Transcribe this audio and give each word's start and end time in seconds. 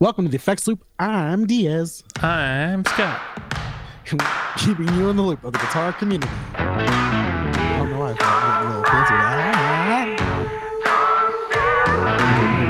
Welcome 0.00 0.26
to 0.26 0.30
the 0.30 0.36
Effects 0.36 0.68
Loop. 0.68 0.84
I'm 1.00 1.44
Diaz, 1.44 2.04
I'm 2.22 2.84
Scott. 2.84 3.20
keeping 4.56 4.86
you 4.94 5.08
in 5.08 5.16
the 5.16 5.22
loop 5.22 5.42
of 5.42 5.52
the 5.52 5.58
guitar 5.58 5.92
community. 5.92 6.30
I 6.54 7.78
don't 7.78 7.90
know 7.90 7.98
why 7.98 8.12
I 8.12 8.14
thought 8.14 8.22
I 8.22 8.62
was 8.62 8.66
a 8.66 8.68
little 8.68 8.84
fancy 8.84 9.14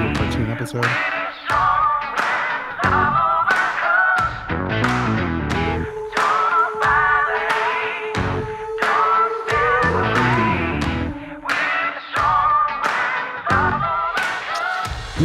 that. 0.09 0.17
Cartoon 0.17 0.51
episode. 0.51 1.18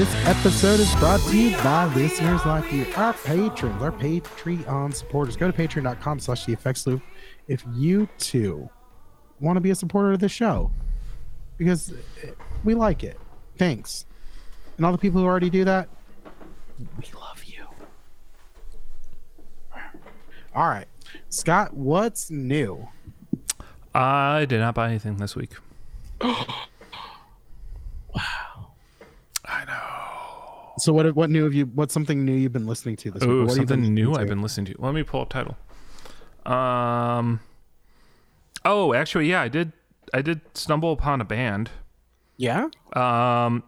This 0.03 0.27
episode 0.27 0.81
is 0.81 0.93
brought 0.95 1.21
to 1.29 1.37
you 1.37 1.55
by 1.63 1.85
listeners 1.95 2.45
like 2.45 2.69
you, 2.73 2.85
our 2.97 3.13
patrons, 3.13 3.81
our 3.81 3.93
Patreon 3.93 4.93
supporters. 4.93 5.37
Go 5.37 5.49
to 5.49 5.57
patreon.com 5.57 6.19
slash 6.19 6.43
the 6.43 6.51
effects 6.51 6.85
loop 6.85 7.01
if 7.47 7.63
you 7.73 8.09
too 8.17 8.69
want 9.39 9.55
to 9.55 9.61
be 9.61 9.69
a 9.69 9.75
supporter 9.75 10.11
of 10.11 10.19
the 10.19 10.27
show 10.27 10.69
because 11.57 11.93
eh, 12.21 12.31
we 12.65 12.73
like 12.75 13.05
it. 13.05 13.17
Thanks. 13.57 14.05
And 14.75 14.85
all 14.85 14.91
the 14.91 14.97
people 14.97 15.21
who 15.21 15.25
already 15.25 15.49
do 15.49 15.63
that, 15.63 15.87
we 16.77 17.05
love 17.17 17.41
you. 17.45 17.63
All 20.53 20.67
right. 20.67 20.87
Scott, 21.29 21.73
what's 21.73 22.29
new? 22.29 22.89
I 23.95 24.43
did 24.43 24.59
not 24.59 24.75
buy 24.75 24.89
anything 24.89 25.15
this 25.15 25.33
week. 25.33 25.51
Wow. 28.13 28.73
I 29.45 29.65
know. 29.65 29.92
So 30.77 30.91
what 30.93 31.15
what 31.15 31.29
new 31.29 31.43
have 31.43 31.53
you 31.53 31.65
what's 31.65 31.93
something 31.93 32.25
new 32.25 32.33
you've 32.33 32.53
been 32.53 32.65
listening 32.67 32.95
to 32.97 33.11
this 33.11 33.21
week? 33.21 33.29
Oh, 33.29 33.41
What 33.43 33.49
have 33.49 33.57
you 33.57 33.61
been 33.65 33.67
something 33.67 33.93
new 33.93 34.09
listening 34.09 34.21
I've 34.21 34.29
been 34.29 34.41
listening 34.41 34.65
to. 34.73 34.75
Let 34.79 34.93
me 34.93 35.03
pull 35.03 35.21
up 35.21 35.29
title. 35.29 35.57
Um. 36.45 37.39
Oh, 38.65 38.93
actually, 38.93 39.29
yeah, 39.29 39.41
I 39.41 39.47
did. 39.49 39.73
I 40.13 40.21
did 40.21 40.41
stumble 40.55 40.91
upon 40.91 41.21
a 41.21 41.25
band. 41.25 41.69
Yeah? 42.37 42.67
Um. 42.93 43.63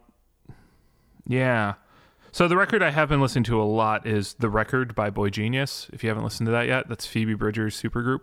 Yeah. 1.28 1.76
So 2.32 2.48
the 2.48 2.58
record 2.58 2.84
I 2.84 2.90
have 2.92 3.08
been 3.10 3.22
listening 3.22 3.46
to 3.46 3.62
a 3.62 3.64
lot 3.64 4.06
is 4.06 4.34
"The 4.36 4.50
Record" 4.50 4.94
by 4.96 5.10
Boy 5.10 5.30
Genius. 5.30 5.90
If 5.94 6.04
you 6.04 6.10
haven't 6.10 6.24
listened 6.24 6.48
to 6.48 6.52
that 6.52 6.68
yet, 6.68 6.90
that's 6.90 7.06
Phoebe 7.06 7.34
Bridgers' 7.34 7.82
supergroup 7.82 8.20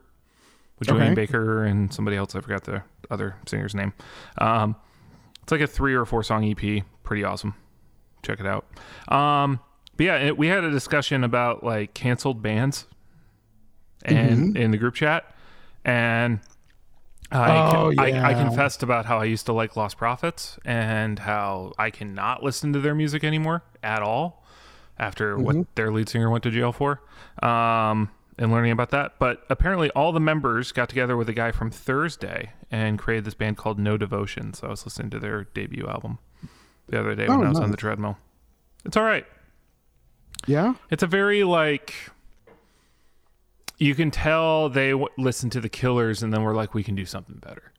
with 0.79 0.89
Julien 0.89 1.15
Baker 1.15 1.65
and 1.65 1.93
somebody 1.93 2.17
else. 2.17 2.35
I 2.35 2.41
forgot 2.41 2.65
the 2.65 2.83
other 3.11 3.37
singer's 3.47 3.75
name. 3.75 3.93
Um, 4.39 4.77
it's 5.43 5.51
like 5.53 5.61
a 5.63 5.67
three 5.67 5.95
or 5.95 6.05
four 6.05 6.23
song 6.23 6.45
EP. 6.45 6.85
Pretty 7.05 7.25
awesome. 7.25 7.55
Check 8.23 8.41
it 8.41 8.47
out. 8.47 8.65
Um, 9.09 9.61
but 9.97 10.07
yeah, 10.07 10.17
it, 10.19 10.39
we 10.39 10.47
had 10.49 10.65
a 10.65 10.71
discussion 10.71 11.25
about 11.25 11.63
like 11.65 11.95
canceled 11.95 12.43
bands, 12.43 12.87
and 14.05 14.57
in 14.57 14.71
the 14.71 14.79
group 14.79 14.95
chat, 14.95 15.35
and 15.85 16.41
I, 17.31 17.77
Oh, 17.77 17.93
I, 17.99 18.31
I 18.31 18.35
confessed 18.35 18.83
about 18.83 19.07
how 19.07 19.19
I 19.19 19.25
used 19.25 19.47
to 19.47 19.53
like 19.53 19.77
Lost 19.77 19.97
Prophets 19.97 20.59
and 20.65 21.19
how 21.19 21.73
I 21.79 21.91
cannot 21.91 22.43
listen 22.43 22.73
to 22.75 22.81
their 22.81 22.95
music 22.95 23.25
anymore 23.25 23.63
at 23.83 24.03
all 24.03 24.45
after 24.99 25.35
Mm-hmm. 25.35 25.43
what 25.45 25.75
their 25.75 25.91
lead 25.91 26.09
singer 26.09 26.29
went 26.31 26.43
to 26.45 26.51
jail 26.51 26.73
for. 26.73 27.01
Um, 27.43 28.11
and 28.39 28.51
learning 28.51 28.73
about 28.73 28.91
that. 28.91 29.19
But 29.19 29.45
apparently, 29.51 29.91
all 29.91 30.11
the 30.13 30.21
members 30.21 30.73
got 30.73 30.89
together 30.89 31.17
with 31.17 31.29
a 31.29 31.33
guy 31.35 31.53
from 31.53 31.71
Thursday 31.71 32.53
and 32.71 32.99
created 32.99 33.25
this 33.25 33.35
band 33.35 33.57
called 33.59 33.79
No 33.79 33.97
Devotion. 33.97 34.55
So 34.55 34.67
I 34.69 34.71
was 34.71 34.85
listening 34.87 35.11
to 35.11 35.19
their 35.19 35.45
debut 35.45 35.87
album 35.87 36.19
the 36.89 36.99
other 37.01 37.15
day 37.15 37.29
when 37.29 37.41
Oh, 37.41 37.45
I 37.45 37.49
was 37.49 37.59
on 37.61 37.71
the 37.71 37.77
treadmill. 37.77 38.17
It's 38.85 38.97
all 38.97 39.05
right. 39.05 39.27
Yeah? 40.47 40.75
It's 40.91 41.03
a 41.03 41.07
very 41.07 41.45
like 41.45 41.95
you 43.79 43.95
can 43.95 44.11
tell 44.11 44.69
they 44.69 44.91
w- 44.91 45.09
listened 45.19 45.53
to 45.53 45.61
the 45.61 45.69
Killers 45.69 46.23
and 46.23 46.33
then 46.33 46.43
were 46.43 46.55
like, 46.55 46.75
we 46.75 46.83
can 46.85 46.95
do 46.95 47.05
something 47.05 47.37
better, 47.37 47.73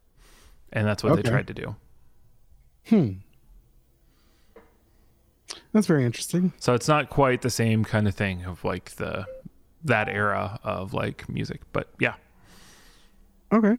and 0.71 0.85
that's 0.87 1.03
what 1.03 1.13
Okay. 1.13 1.21
they 1.21 1.29
tried 1.29 1.47
to 1.47 1.53
do. 1.53 1.75
Hmm. 2.89 3.11
That's 5.71 5.87
very 5.87 6.05
interesting. 6.05 6.53
So 6.59 6.73
it's 6.73 6.87
not 6.87 7.09
quite 7.09 7.41
the 7.41 7.49
same 7.49 7.83
kind 7.83 8.07
of 8.07 8.15
thing 8.15 8.43
of 8.45 8.63
like 8.63 8.91
the 8.91 9.25
that 9.85 10.07
era 10.09 10.59
of 10.63 10.93
like 10.93 11.27
music, 11.29 11.61
but 11.73 11.89
yeah, 11.99 12.13
Okay. 13.51 13.77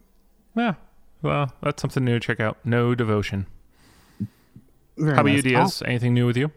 yeah. 0.57 0.75
Well, 1.23 1.53
that's 1.63 1.81
something 1.81 2.05
new 2.05 2.19
to 2.19 2.21
check 2.21 2.41
out. 2.41 2.59
No 2.65 2.95
devotion. 2.95 3.47
Very 4.97 5.15
How 5.15 5.21
about 5.23 5.31
you, 5.31 5.37
nice. 5.37 5.43
Diaz? 5.45 5.83
Anything 5.87 6.15
new 6.15 6.27
with 6.27 6.37
you? 6.37 6.51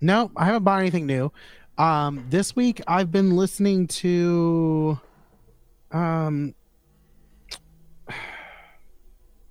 No, 0.00 0.30
I 0.36 0.44
haven't 0.46 0.64
bought 0.64 0.80
anything 0.80 1.06
new. 1.06 1.32
Um, 1.76 2.24
this 2.28 2.56
week 2.56 2.80
I've 2.86 3.12
been 3.12 3.36
listening 3.36 3.86
to, 3.88 4.98
um, 5.92 6.54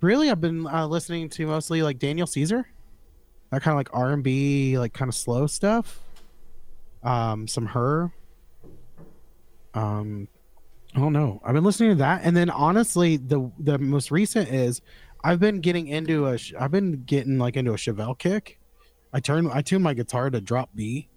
really 0.00 0.30
I've 0.30 0.40
been 0.40 0.66
uh, 0.66 0.86
listening 0.86 1.28
to 1.30 1.46
mostly 1.46 1.82
like 1.82 1.98
Daniel 1.98 2.26
Caesar, 2.26 2.66
that 3.50 3.62
kind 3.62 3.72
of 3.72 3.78
like 3.78 3.88
R 3.92 4.12
and 4.12 4.22
B, 4.22 4.78
like 4.78 4.92
kind 4.92 5.08
of 5.08 5.14
slow 5.14 5.46
stuff. 5.46 6.00
Um, 7.02 7.46
some 7.46 7.66
her. 7.66 8.12
Um, 9.74 10.28
I 10.94 11.00
don't 11.00 11.12
know. 11.12 11.40
I've 11.44 11.54
been 11.54 11.64
listening 11.64 11.90
to 11.90 11.96
that, 11.96 12.22
and 12.24 12.36
then 12.36 12.50
honestly, 12.50 13.18
the 13.18 13.50
the 13.58 13.78
most 13.78 14.10
recent 14.10 14.48
is 14.48 14.80
I've 15.24 15.40
been 15.40 15.60
getting 15.60 15.88
into 15.88 16.26
a. 16.26 16.38
sh- 16.38 16.54
I've 16.58 16.70
been 16.70 17.02
getting 17.04 17.38
like 17.38 17.56
into 17.56 17.72
a 17.72 17.76
Chevelle 17.76 18.18
kick. 18.18 18.58
I 19.12 19.20
turn 19.20 19.50
I 19.52 19.62
tune 19.62 19.82
my 19.82 19.94
guitar 19.94 20.30
to 20.30 20.40
drop 20.40 20.70
B, 20.74 21.08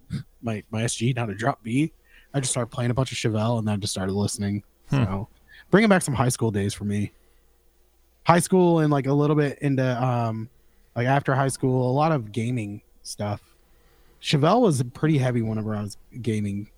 my 0.42 0.64
my 0.72 0.84
SG 0.84 1.16
down 1.16 1.28
to 1.28 1.36
drop 1.36 1.64
B. 1.64 1.92
I 2.34 2.40
just 2.40 2.52
started 2.52 2.72
playing 2.72 2.92
a 2.92 2.94
bunch 2.94 3.12
of 3.12 3.18
Chevelle 3.18 3.60
and 3.60 3.68
then 3.68 3.74
I 3.76 3.78
just 3.78 3.94
started 3.94 4.14
listening. 4.14 4.64
Hmm. 4.90 4.96
So 4.96 5.28
bringing 5.70 5.90
back 5.90 6.02
some 6.02 6.14
high 6.14 6.30
school 6.30 6.52
days 6.52 6.74
for 6.74 6.86
me. 6.86 7.12
High 8.24 8.40
school 8.40 8.80
and 8.80 8.92
like 8.92 9.08
a 9.08 9.14
little 9.14 9.36
bit 9.36 9.60
into 9.60 10.04
um 10.04 10.50
like 10.96 11.08
after 11.08 11.36
high 11.36 11.48
school, 11.48 11.90
a 11.90 11.94
lot 11.94 12.12
of 12.12 12.32
gaming 12.32 12.82
stuff. 13.04 13.42
Chevelle 14.22 14.62
was 14.62 14.82
pretty 14.94 15.18
heavy 15.18 15.42
whenever 15.42 15.76
I 15.76 15.82
was 15.82 15.98
gaming. 16.22 16.70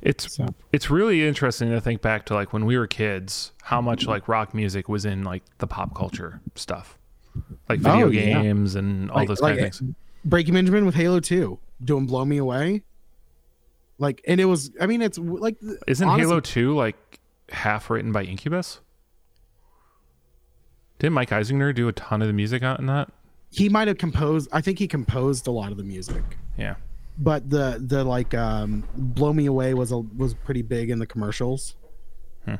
It's 0.00 0.34
So 0.34 0.46
it's 0.72 0.90
really 0.90 1.26
interesting 1.26 1.70
to 1.70 1.80
think 1.80 2.02
back 2.02 2.26
to 2.26 2.34
like 2.34 2.52
when 2.52 2.64
we 2.64 2.76
were 2.76 2.86
kids, 2.86 3.52
how 3.62 3.80
much 3.80 4.02
mm-hmm. 4.02 4.10
like 4.10 4.28
rock 4.28 4.54
music 4.54 4.88
was 4.88 5.04
in 5.04 5.24
like 5.24 5.42
the 5.58 5.66
pop 5.66 5.94
culture 5.94 6.40
stuff, 6.54 6.98
like 7.68 7.80
video 7.80 8.06
Oh, 8.06 8.10
yeah. 8.10 8.42
games 8.42 8.74
and 8.74 9.10
all 9.10 9.18
like, 9.18 9.28
those 9.28 9.40
like 9.40 9.56
kind 9.56 9.66
of 9.66 9.74
things. 9.74 9.94
Breaking 10.24 10.54
Benjamin 10.54 10.86
with 10.86 10.94
Halo 10.94 11.20
2 11.20 11.58
doing 11.84 12.06
Blow 12.06 12.24
Me 12.24 12.36
Away. 12.38 12.82
Like 13.98 14.22
and 14.26 14.40
it 14.40 14.46
was 14.46 14.70
I 14.80 14.86
mean 14.86 15.02
it's 15.02 15.18
like 15.18 15.56
Isn't 15.86 16.08
honestly- 16.08 16.28
Halo 16.28 16.40
Two 16.40 16.74
like 16.74 17.20
half 17.50 17.90
written 17.90 18.12
by 18.12 18.24
Incubus? 18.24 18.80
Didn't 20.98 21.14
Mike 21.14 21.30
Einziger 21.30 21.74
do 21.74 21.88
a 21.88 21.92
ton 21.92 22.22
of 22.22 22.28
the 22.28 22.34
music 22.34 22.62
on 22.62 22.86
that? 22.86 23.10
he 23.52 23.68
might 23.68 23.86
have 23.86 23.98
composed 23.98 24.48
I 24.52 24.60
think 24.60 24.78
he 24.78 24.88
composed 24.88 25.46
a 25.46 25.50
lot 25.50 25.70
of 25.70 25.76
the 25.76 25.84
music. 25.84 26.22
Yeah. 26.56 26.76
But 27.18 27.48
the 27.50 27.82
the 27.86 28.02
like 28.04 28.34
um 28.34 28.84
blow 28.94 29.32
me 29.32 29.46
away 29.46 29.74
was 29.74 29.92
a 29.92 29.98
was 29.98 30.34
pretty 30.34 30.62
big 30.62 30.90
in 30.90 30.98
the 30.98 31.06
commercials 31.06 31.76
Hmm. 32.46 32.54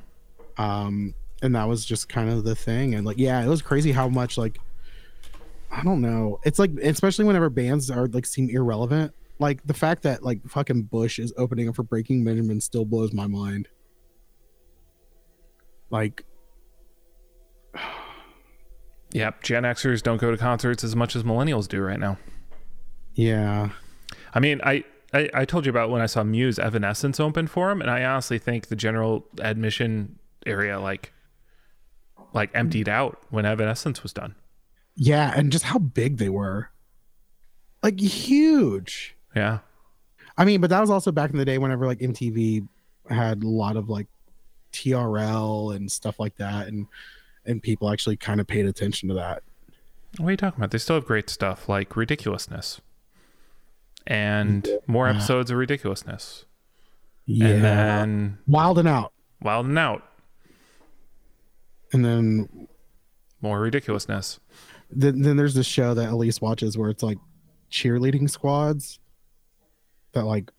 um 0.58 1.14
and 1.42 1.54
that 1.56 1.66
was 1.66 1.84
just 1.84 2.08
kind 2.08 2.30
of 2.30 2.44
the 2.44 2.54
thing 2.54 2.94
and 2.94 3.04
like 3.06 3.18
yeah 3.18 3.42
it 3.44 3.48
was 3.48 3.62
crazy 3.62 3.90
how 3.92 4.08
much 4.08 4.36
like 4.38 4.58
i 5.70 5.82
don't 5.82 6.00
know 6.00 6.38
it's 6.44 6.58
like 6.58 6.70
especially 6.82 7.24
whenever 7.24 7.48
bands 7.50 7.90
are 7.90 8.06
like 8.08 8.26
seem 8.26 8.48
irrelevant 8.50 9.12
like 9.38 9.66
the 9.66 9.74
fact 9.74 10.02
that 10.02 10.22
like 10.22 10.40
fucking 10.46 10.82
bush 10.82 11.18
is 11.18 11.32
opening 11.36 11.68
up 11.68 11.74
for 11.74 11.82
breaking 11.82 12.22
benjamin 12.22 12.60
still 12.60 12.84
blows 12.84 13.12
my 13.12 13.26
mind 13.26 13.68
like 15.90 16.24
Yep. 19.14 19.42
Gen 19.42 19.64
Xers 19.64 20.02
don't 20.02 20.16
go 20.16 20.30
to 20.30 20.38
concerts 20.38 20.82
as 20.82 20.96
much 20.96 21.14
as 21.14 21.22
millennials 21.22 21.68
do 21.68 21.82
right 21.82 22.00
now. 22.00 22.16
yeah 23.14 23.68
I 24.32 24.40
mean, 24.40 24.60
I, 24.64 24.84
I, 25.12 25.28
I 25.34 25.44
told 25.44 25.66
you 25.66 25.70
about 25.70 25.90
when 25.90 26.00
I 26.00 26.06
saw 26.06 26.22
Muse 26.22 26.58
Evanescence 26.58 27.20
open 27.20 27.46
for 27.46 27.70
him, 27.70 27.80
and 27.80 27.90
I 27.90 28.04
honestly 28.04 28.38
think 28.38 28.68
the 28.68 28.76
general 28.76 29.26
admission 29.40 30.18
area 30.46 30.80
like 30.80 31.12
like 32.34 32.50
emptied 32.54 32.88
out 32.88 33.22
when 33.30 33.44
Evanescence 33.44 34.02
was 34.02 34.12
done. 34.12 34.34
yeah 34.96 35.32
and 35.36 35.52
just 35.52 35.64
how 35.64 35.78
big 35.78 36.16
they 36.16 36.30
were 36.30 36.70
like 37.82 38.00
huge 38.00 39.14
Yeah. 39.34 39.58
I 40.38 40.44
mean, 40.46 40.60
but 40.62 40.70
that 40.70 40.80
was 40.80 40.88
also 40.88 41.12
back 41.12 41.30
in 41.30 41.36
the 41.36 41.44
day 41.44 41.58
whenever 41.58 41.86
like 41.86 41.98
MTV 41.98 42.66
had 43.10 43.42
a 43.42 43.48
lot 43.48 43.76
of 43.76 43.90
like 43.90 44.06
TRL 44.72 45.76
and 45.76 45.92
stuff 45.92 46.18
like 46.18 46.36
that, 46.36 46.68
and 46.68 46.86
and 47.44 47.62
people 47.62 47.90
actually 47.90 48.16
kind 48.16 48.40
of 48.40 48.46
paid 48.46 48.64
attention 48.64 49.08
to 49.10 49.14
that. 49.16 49.42
What 50.16 50.28
are 50.28 50.30
you 50.30 50.36
talking 50.36 50.58
about? 50.58 50.70
They 50.70 50.78
still 50.78 50.96
have 50.96 51.04
great 51.04 51.28
stuff 51.28 51.68
like 51.68 51.96
Ridiculousness 51.96 52.80
and 54.06 54.68
more 54.86 55.08
episodes 55.08 55.50
of 55.50 55.56
Ridiculousness. 55.56 56.44
Yeah, 57.26 57.46
And 57.48 57.64
then 57.64 58.38
Wild 58.46 58.78
and 58.78 58.88
Out, 58.88 59.12
Wild 59.40 59.66
and 59.66 59.78
Out, 59.78 60.02
and 61.92 62.04
then 62.04 62.68
more 63.40 63.60
Ridiculousness. 63.60 64.40
then, 64.90 65.22
then 65.22 65.36
there's 65.36 65.54
this 65.54 65.66
show 65.66 65.94
that 65.94 66.10
Elise 66.10 66.40
watches 66.40 66.76
where 66.76 66.90
it's 66.90 67.02
like 67.02 67.18
cheerleading 67.70 68.28
squads. 68.28 68.98
that 70.12 70.24
like 70.24 70.50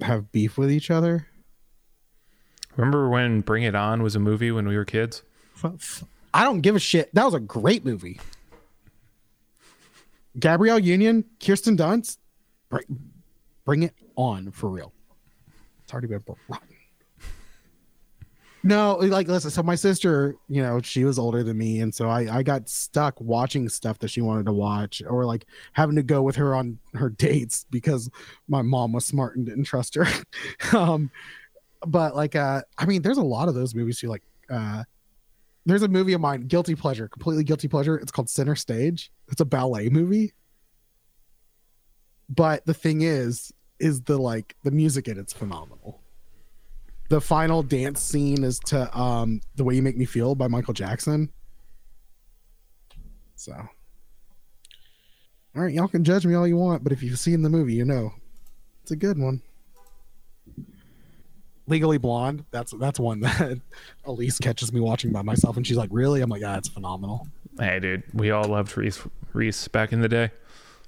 have 0.00 0.32
beef 0.32 0.58
with 0.58 0.72
each 0.72 0.90
other. 0.90 1.28
Remember 2.76 3.08
when 3.08 3.40
Bring 3.42 3.62
It 3.62 3.76
On 3.76 4.02
was 4.02 4.16
a 4.16 4.20
movie 4.20 4.50
when 4.50 4.66
we 4.66 4.76
were 4.76 4.84
kids? 4.84 5.22
I 6.34 6.42
don't 6.42 6.60
give 6.62 6.74
a 6.74 6.80
shit. 6.80 7.14
That 7.14 7.24
was 7.24 7.34
a 7.34 7.40
great 7.40 7.84
movie. 7.84 8.18
Gabrielle 10.38 10.78
Union, 10.78 11.24
Kirsten 11.44 11.76
Dunst, 11.76 12.18
bring, 12.68 12.84
bring 13.64 13.82
it 13.84 13.94
on 14.16 14.50
for 14.50 14.68
real. 14.68 14.92
It's 15.82 15.92
already 15.92 16.08
been 16.08 16.22
rotten. 16.48 16.68
No, 18.66 18.94
like 18.94 19.28
listen. 19.28 19.50
So 19.50 19.62
my 19.62 19.74
sister, 19.74 20.36
you 20.48 20.62
know, 20.62 20.80
she 20.80 21.04
was 21.04 21.18
older 21.18 21.42
than 21.42 21.58
me, 21.58 21.80
and 21.80 21.94
so 21.94 22.08
I 22.08 22.38
I 22.38 22.42
got 22.42 22.66
stuck 22.66 23.20
watching 23.20 23.68
stuff 23.68 23.98
that 23.98 24.08
she 24.08 24.22
wanted 24.22 24.46
to 24.46 24.54
watch, 24.54 25.02
or 25.06 25.26
like 25.26 25.44
having 25.74 25.96
to 25.96 26.02
go 26.02 26.22
with 26.22 26.36
her 26.36 26.54
on 26.54 26.78
her 26.94 27.10
dates 27.10 27.66
because 27.70 28.10
my 28.48 28.62
mom 28.62 28.94
was 28.94 29.04
smart 29.04 29.36
and 29.36 29.44
didn't 29.44 29.64
trust 29.64 29.94
her. 29.96 30.06
um, 30.76 31.10
but 31.86 32.16
like, 32.16 32.36
uh, 32.36 32.62
I 32.78 32.86
mean, 32.86 33.02
there's 33.02 33.18
a 33.18 33.22
lot 33.22 33.48
of 33.48 33.54
those 33.54 33.74
movies. 33.74 34.02
You 34.02 34.08
like, 34.08 34.22
uh, 34.48 34.84
there's 35.66 35.82
a 35.82 35.88
movie 35.88 36.12
of 36.12 36.20
mine, 36.20 36.46
guilty 36.46 36.74
pleasure, 36.74 37.08
completely 37.08 37.44
guilty 37.44 37.68
pleasure. 37.68 37.96
It's 37.96 38.12
called 38.12 38.28
Center 38.28 38.54
Stage. 38.54 39.10
It's 39.28 39.40
a 39.40 39.44
ballet 39.44 39.88
movie. 39.88 40.32
But 42.28 42.64
the 42.66 42.74
thing 42.74 43.02
is, 43.02 43.52
is 43.78 44.02
the 44.02 44.18
like 44.18 44.56
the 44.62 44.70
music 44.70 45.08
in 45.08 45.18
it's 45.18 45.32
phenomenal 45.32 46.00
the 47.08 47.20
final 47.20 47.62
dance 47.62 48.00
scene 48.00 48.44
is 48.44 48.58
to 48.58 48.98
um 48.98 49.40
the 49.56 49.64
way 49.64 49.74
you 49.74 49.82
make 49.82 49.96
me 49.96 50.04
feel 50.04 50.34
by 50.34 50.48
michael 50.48 50.74
jackson 50.74 51.30
so 53.34 53.52
all 53.52 55.62
right 55.62 55.74
y'all 55.74 55.88
can 55.88 56.04
judge 56.04 56.24
me 56.24 56.34
all 56.34 56.46
you 56.46 56.56
want 56.56 56.82
but 56.82 56.92
if 56.92 57.02
you've 57.02 57.18
seen 57.18 57.42
the 57.42 57.50
movie 57.50 57.74
you 57.74 57.84
know 57.84 58.10
it's 58.82 58.90
a 58.90 58.96
good 58.96 59.18
one 59.18 59.42
legally 61.66 61.98
blonde 61.98 62.44
that's 62.50 62.72
that's 62.78 63.00
one 63.00 63.20
that 63.20 63.58
elise 64.04 64.38
catches 64.38 64.72
me 64.72 64.80
watching 64.80 65.10
by 65.12 65.22
myself 65.22 65.56
and 65.56 65.66
she's 65.66 65.76
like 65.76 65.88
really 65.92 66.20
i'm 66.20 66.28
like 66.30 66.42
ah 66.44 66.56
it's 66.56 66.68
phenomenal 66.68 67.26
Hey, 67.58 67.78
dude, 67.78 68.02
we 68.12 68.32
all 68.32 68.44
loved 68.48 68.76
Reese 68.76 69.00
Reese 69.32 69.68
back 69.68 69.92
in 69.92 70.00
the 70.00 70.08
day. 70.08 70.30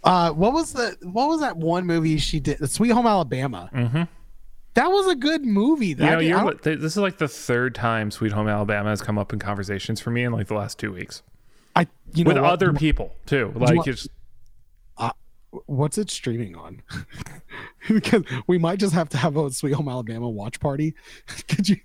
uh 0.04 0.30
what 0.32 0.52
was 0.52 0.72
the 0.72 0.96
what 1.02 1.28
was 1.28 1.40
that 1.40 1.56
one 1.56 1.86
movie 1.86 2.18
she 2.18 2.40
did 2.40 2.68
sweet 2.70 2.90
home 2.90 3.06
alabama 3.06 3.70
Mm-hmm. 3.72 4.02
that 4.74 4.88
was 4.90 5.06
a 5.06 5.14
good 5.14 5.44
movie 5.44 5.88
You 5.88 5.94
that 5.96 6.10
know, 6.12 6.18
you're, 6.18 6.54
th- 6.54 6.80
this 6.80 6.92
is 6.92 6.98
like 6.98 7.18
the 7.18 7.28
third 7.28 7.74
time 7.74 8.10
Sweet 8.10 8.32
Home 8.32 8.48
Alabama 8.48 8.90
has 8.90 9.00
come 9.00 9.16
up 9.16 9.32
in 9.32 9.38
conversations 9.38 10.00
for 10.00 10.10
me 10.10 10.24
in 10.24 10.32
like 10.32 10.48
the 10.48 10.54
last 10.54 10.78
two 10.78 10.92
weeks 10.92 11.22
I, 11.74 11.86
you 12.14 12.24
know 12.24 12.30
with 12.34 12.38
what? 12.42 12.52
other 12.52 12.72
people 12.72 13.14
too. 13.26 13.52
Like 13.54 13.76
want- 13.76 13.88
it's 13.88 14.08
what's 15.66 15.98
it 15.98 16.10
streaming 16.10 16.54
on? 16.56 16.82
because 17.88 18.22
we 18.46 18.58
might 18.58 18.78
just 18.78 18.94
have 18.94 19.08
to 19.10 19.16
have 19.16 19.36
a 19.36 19.50
Sweet 19.50 19.74
Home 19.74 19.88
Alabama 19.88 20.28
watch 20.28 20.60
party. 20.60 20.94
Could 21.48 21.68
you? 21.68 21.76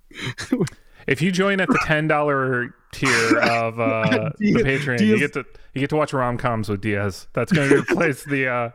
if 1.07 1.21
you 1.21 1.31
join 1.31 1.59
at 1.61 1.67
the 1.69 1.79
ten 1.85 2.07
dollar 2.07 2.73
tier 2.91 3.37
of 3.39 3.79
uh, 3.79 4.03
the 4.09 4.31
Diaz- 4.39 4.63
Patreon, 4.63 5.01
you 5.05 5.17
get 5.19 5.33
to 5.33 5.45
you 5.73 5.79
get 5.81 5.89
to 5.91 5.95
watch 5.95 6.13
rom 6.13 6.37
coms 6.37 6.69
with 6.69 6.81
Diaz. 6.81 7.27
That's 7.33 7.51
going 7.51 7.69
to 7.69 7.77
replace 7.79 8.23
the 8.23 8.47
uh, 8.47 8.69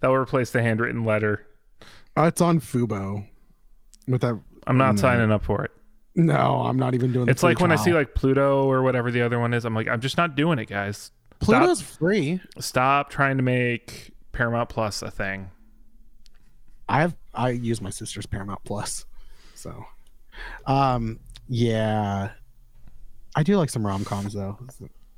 that 0.00 0.08
will 0.08 0.16
replace 0.16 0.50
the 0.50 0.62
handwritten 0.62 1.04
letter. 1.04 1.46
Uh, 2.16 2.24
it's 2.24 2.40
on 2.40 2.60
Fubo. 2.60 3.26
With 4.08 4.22
that, 4.22 4.40
I'm 4.66 4.76
not 4.78 4.96
No. 4.96 5.00
signing 5.00 5.30
up 5.30 5.44
for 5.44 5.64
it. 5.64 5.70
no, 6.16 6.62
I'm 6.66 6.76
not 6.78 6.94
even 6.94 7.12
doing. 7.12 7.26
The 7.26 7.30
It's 7.30 7.42
like 7.44 7.60
when 7.60 7.70
I 7.70 7.76
see 7.76 7.92
like 7.92 8.14
Pluto 8.14 8.64
or 8.64 8.82
whatever 8.82 9.10
the 9.10 9.22
other 9.22 9.38
one 9.38 9.54
is. 9.54 9.64
I'm 9.64 9.74
like, 9.74 9.86
I'm 9.88 10.00
just 10.00 10.16
not 10.16 10.34
doing 10.34 10.58
it, 10.58 10.66
guys. 10.68 11.12
Pluto's 11.38 11.80
free. 11.80 12.40
Stop 12.58 13.08
trying 13.08 13.36
to 13.36 13.42
make 13.42 14.09
Paramount 14.32 14.68
Plus 14.68 15.02
a 15.02 15.10
thing. 15.10 15.50
I 16.88 17.00
have 17.02 17.16
I 17.34 17.50
use 17.50 17.80
my 17.80 17.90
sister's 17.90 18.26
Paramount 18.26 18.60
Plus, 18.64 19.04
so, 19.54 19.84
um, 20.66 21.20
yeah, 21.48 22.30
I 23.36 23.42
do 23.42 23.56
like 23.56 23.70
some 23.70 23.86
rom 23.86 24.04
coms 24.04 24.32
though. 24.34 24.58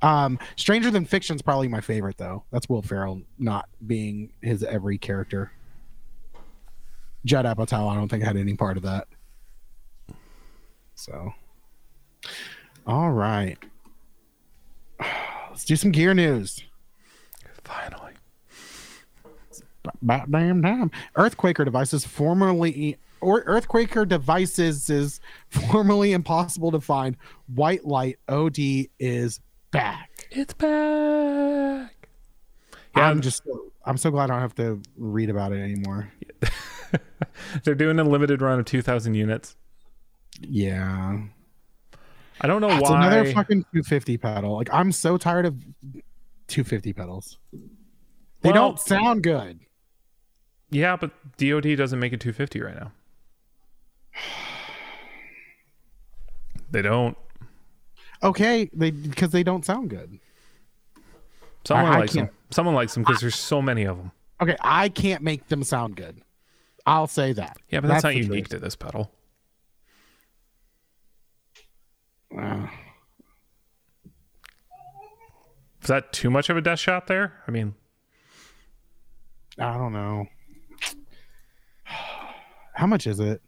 Um, 0.01 0.37
Stranger 0.57 0.91
Than 0.91 1.05
Fiction's 1.05 1.41
probably 1.41 1.67
my 1.67 1.81
favorite 1.81 2.17
though. 2.17 2.43
That's 2.51 2.69
Will 2.69 2.81
Ferrell 2.81 3.21
not 3.39 3.69
being 3.87 4.33
his 4.41 4.63
every 4.63 4.97
character. 4.97 5.51
Judd 7.25 7.45
Apatow, 7.45 7.89
I 7.89 7.95
don't 7.95 8.09
think 8.09 8.23
had 8.23 8.35
any 8.35 8.55
part 8.55 8.75
of 8.75 8.83
that. 8.83 9.07
So, 10.95 11.33
all 12.85 13.11
right, 13.11 13.57
let's 15.49 15.65
do 15.65 15.75
some 15.75 15.91
gear 15.91 16.13
news. 16.13 16.63
Finally. 17.63 18.02
About 20.01 20.31
damn 20.31 20.61
time. 20.61 20.91
Earthquaker 21.15 21.65
devices 21.65 22.05
formerly 22.05 22.97
or 23.21 23.43
Earthquaker 23.45 24.07
devices 24.07 24.89
is 24.89 25.19
formerly 25.49 26.11
impossible 26.13 26.71
to 26.71 26.79
find. 26.81 27.15
White 27.47 27.85
light 27.85 28.17
OD 28.29 28.57
is 28.99 29.39
back. 29.71 30.27
It's 30.31 30.53
back. 30.53 32.07
Yeah, 32.95 33.09
I'm 33.09 33.21
just 33.21 33.43
I'm 33.85 33.97
so 33.97 34.11
glad 34.11 34.25
I 34.25 34.33
don't 34.33 34.41
have 34.41 34.55
to 34.55 34.81
read 34.97 35.29
about 35.29 35.51
it 35.51 35.59
anymore. 35.61 36.11
they're 37.63 37.75
doing 37.75 37.99
a 37.99 38.03
limited 38.03 38.41
run 38.41 38.59
of 38.59 38.65
2,000 38.65 39.13
units. 39.15 39.55
Yeah. 40.41 41.21
I 42.41 42.47
don't 42.47 42.61
know 42.61 42.69
It's 42.69 42.89
why. 42.89 43.05
another 43.07 43.31
fucking 43.33 43.63
250 43.73 44.17
pedal. 44.17 44.55
Like 44.55 44.69
I'm 44.73 44.91
so 44.91 45.17
tired 45.17 45.45
of 45.45 45.55
250 46.47 46.93
pedals. 46.93 47.37
They 48.41 48.51
Well- 48.51 48.69
don't 48.69 48.79
sound 48.79 49.23
good. 49.23 49.59
Yeah, 50.73 50.95
but 50.95 51.11
DoD 51.37 51.77
doesn't 51.77 51.99
make 51.99 52.13
a 52.13 52.17
250 52.17 52.61
right 52.61 52.75
now. 52.75 52.91
They 56.71 56.81
don't. 56.81 57.17
Okay, 58.23 58.69
they 58.73 58.91
because 58.91 59.29
they 59.31 59.43
don't 59.43 59.63
sound 59.65 59.89
good. 59.89 60.19
Someone 61.65 61.91
I 61.91 61.99
likes 61.99 62.13
them. 62.13 62.29
Someone 62.49 62.73
likes 62.73 62.93
them 62.93 63.03
because 63.03 63.21
there's 63.21 63.35
so 63.35 63.61
many 63.61 63.83
of 63.83 63.97
them. 63.97 64.11
Okay, 64.41 64.57
I 64.61 64.89
can't 64.89 65.21
make 65.21 65.47
them 65.49 65.63
sound 65.63 65.95
good. 65.95 66.21
I'll 66.85 67.07
say 67.07 67.31
that. 67.33 67.57
Yeah, 67.69 67.79
but 67.79 67.87
that's, 67.89 68.03
not 68.03 68.15
unique 68.15 68.49
truth. 68.49 68.59
to 68.59 68.65
this 68.65 68.75
pedal. 68.75 69.11
Uh, 72.37 72.67
Is 75.83 75.87
that 75.87 76.11
too 76.13 76.29
much 76.29 76.49
of 76.49 76.57
a 76.57 76.61
death 76.61 76.79
shot 76.79 77.07
there? 77.07 77.33
I 77.47 77.51
mean, 77.51 77.75
I 79.59 79.77
don't 79.77 79.93
know. 79.93 80.27
How 82.73 82.87
much 82.87 83.07
is 83.07 83.19
it? 83.19 83.41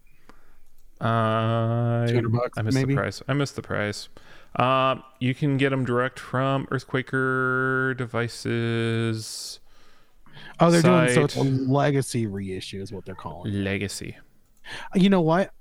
uh, 1.02 2.08
200 2.08 2.32
bucks, 2.32 2.58
I 2.58 2.62
missed 2.62 2.76
maybe? 2.76 2.94
the 2.94 3.02
price. 3.02 3.22
I 3.28 3.34
missed 3.34 3.56
the 3.56 3.62
price. 3.62 4.08
Um, 4.56 5.04
you 5.20 5.36
can 5.36 5.58
get 5.58 5.72
them 5.72 5.84
direct 5.84 6.18
from 6.20 6.66
Earthquaker 6.68 7.98
devices 7.98 9.60
Oh, 10.60 10.72
they're 10.72 10.82
doing 10.82 11.10
so 11.14 11.24
it's 11.26 11.36
a 11.36 11.44
legacy 11.44 12.28
reissue 12.28 12.82
is 12.82 12.92
what 12.92 13.06
they're 13.06 13.16
calling. 13.16 13.54
it. 13.54 13.58
Legacy. 13.58 14.16
You 14.94 15.10
know 15.10 15.22
what? 15.22 15.52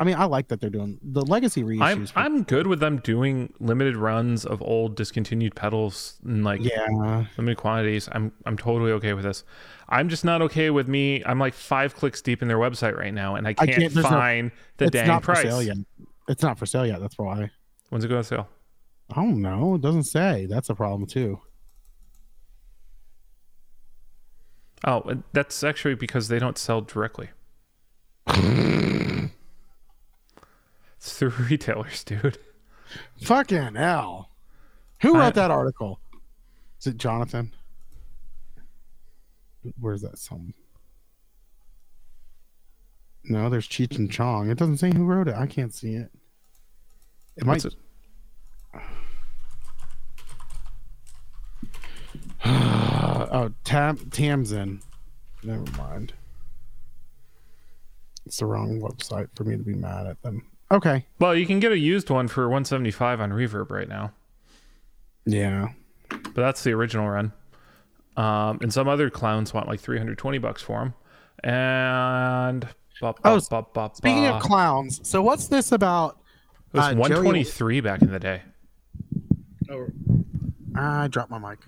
I 0.00 0.04
mean, 0.04 0.14
I 0.14 0.26
like 0.26 0.46
that 0.48 0.60
they're 0.60 0.70
doing 0.70 0.98
the 1.02 1.22
legacy 1.22 1.62
I'm 1.62 1.66
reissues. 2.04 2.12
I'm 2.14 2.44
good 2.44 2.68
with 2.68 2.78
them 2.78 2.98
doing 2.98 3.52
limited 3.58 3.96
runs 3.96 4.44
of 4.44 4.62
old 4.62 4.94
discontinued 4.94 5.56
pedals 5.56 6.18
in 6.24 6.44
like 6.44 6.60
yeah, 6.62 7.24
limited 7.36 7.56
quantities. 7.58 8.08
I'm 8.12 8.30
I'm 8.46 8.56
totally 8.56 8.92
okay 8.92 9.12
with 9.14 9.24
this. 9.24 9.42
I'm 9.88 10.08
just 10.08 10.24
not 10.24 10.40
okay 10.42 10.70
with 10.70 10.86
me. 10.86 11.24
I'm 11.24 11.40
like 11.40 11.52
five 11.54 11.96
clicks 11.96 12.22
deep 12.22 12.42
in 12.42 12.48
their 12.48 12.58
website 12.58 12.96
right 12.96 13.12
now, 13.12 13.34
and 13.34 13.48
I 13.48 13.54
can't, 13.54 13.70
can't- 13.70 13.80
there's 13.92 13.96
no- 13.96 14.02
find 14.10 14.52
the 14.76 14.84
it's 14.84 14.92
dang 14.92 15.08
not 15.08 15.22
price. 15.24 15.42
for 15.42 15.48
sale 15.48 15.62
yet. 15.62 15.76
It's 16.28 16.42
not 16.42 16.58
for 16.58 16.66
sale 16.66 16.86
yet. 16.86 17.00
That's 17.00 17.18
why. 17.18 17.50
When's 17.88 18.04
it 18.04 18.08
go 18.08 18.18
on 18.18 18.24
sale? 18.24 18.48
I 19.10 19.16
don't 19.16 19.40
know. 19.42 19.74
It 19.76 19.80
doesn't 19.80 20.04
say. 20.04 20.46
That's 20.46 20.68
a 20.70 20.74
problem 20.74 21.06
too. 21.08 21.40
Oh, 24.86 25.22
that's 25.32 25.64
actually 25.64 25.94
because 25.96 26.28
they 26.28 26.38
don't 26.38 26.56
sell 26.56 26.82
directly. 26.82 27.30
it's 31.08 31.18
through 31.18 31.30
retailers, 31.50 32.04
dude. 32.04 32.38
Fucking 33.22 33.74
hell! 33.74 34.30
Who 35.02 35.16
I- 35.16 35.20
wrote 35.20 35.34
that 35.34 35.50
article? 35.50 36.00
Is 36.80 36.86
it 36.86 36.96
Jonathan? 36.98 37.52
Where's 39.80 40.02
that 40.02 40.18
some? 40.18 40.54
No, 43.24 43.50
there's 43.50 43.66
Cheech 43.68 43.98
and 43.98 44.10
Chong. 44.10 44.48
It 44.48 44.56
doesn't 44.56 44.78
say 44.78 44.92
who 44.94 45.04
wrote 45.04 45.28
it. 45.28 45.34
I 45.34 45.46
can't 45.46 45.74
see 45.74 45.94
it. 45.94 46.10
It 47.36 47.44
might. 47.44 47.64
What's 47.64 47.74
it? 47.74 47.74
oh, 52.44 53.52
Tam 53.64 53.96
Tamsin. 54.10 54.80
Never 55.42 55.64
mind. 55.76 56.12
It's 58.24 58.38
the 58.38 58.46
wrong 58.46 58.80
website 58.80 59.28
for 59.34 59.44
me 59.44 59.56
to 59.56 59.62
be 59.62 59.74
mad 59.74 60.06
at 60.06 60.22
them. 60.22 60.46
Okay. 60.70 61.06
Well, 61.18 61.34
you 61.34 61.46
can 61.46 61.60
get 61.60 61.72
a 61.72 61.78
used 61.78 62.10
one 62.10 62.28
for 62.28 62.42
175 62.48 63.20
on 63.20 63.30
Reverb 63.30 63.70
right 63.70 63.88
now, 63.88 64.12
Yeah. 65.24 65.68
but 66.10 66.34
that's 66.36 66.62
the 66.62 66.72
original 66.72 67.08
run. 67.08 67.32
Um, 68.16 68.58
and 68.62 68.72
some 68.72 68.88
other 68.88 69.08
clowns 69.10 69.54
want 69.54 69.68
like 69.68 69.80
320 69.80 70.38
bucks 70.38 70.60
for 70.60 70.80
them. 70.80 70.94
And 71.44 72.62
ba, 73.00 73.14
ba, 73.14 73.18
Oh, 73.24 73.40
ba, 73.48 73.64
ba, 73.72 73.90
Speaking 73.94 74.24
ba. 74.24 74.34
of 74.34 74.42
clowns, 74.42 75.00
so 75.08 75.22
what's 75.22 75.48
this 75.48 75.72
about? 75.72 76.18
it 76.74 76.76
was 76.76 76.84
uh, 76.86 76.90
Joey- 76.90 76.98
123 77.00 77.80
back 77.80 78.02
in 78.02 78.10
the 78.10 78.18
day. 78.18 78.42
Oh, 79.70 79.86
I 80.74 81.08
dropped 81.08 81.30
my 81.30 81.38
mic. 81.38 81.60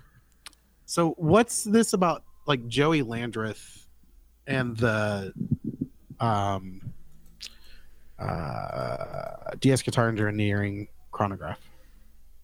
So 0.85 1.11
what's 1.17 1.63
this 1.63 1.93
about? 1.93 2.23
Like 2.45 2.67
Joey 2.67 3.01
Landreth 3.03 3.87
and 4.45 4.75
the 4.77 5.33
um 6.19 6.90
uh 8.21 9.55
DS 9.59 9.81
guitar 9.81 10.09
engineering 10.09 10.87
chronograph. 11.11 11.59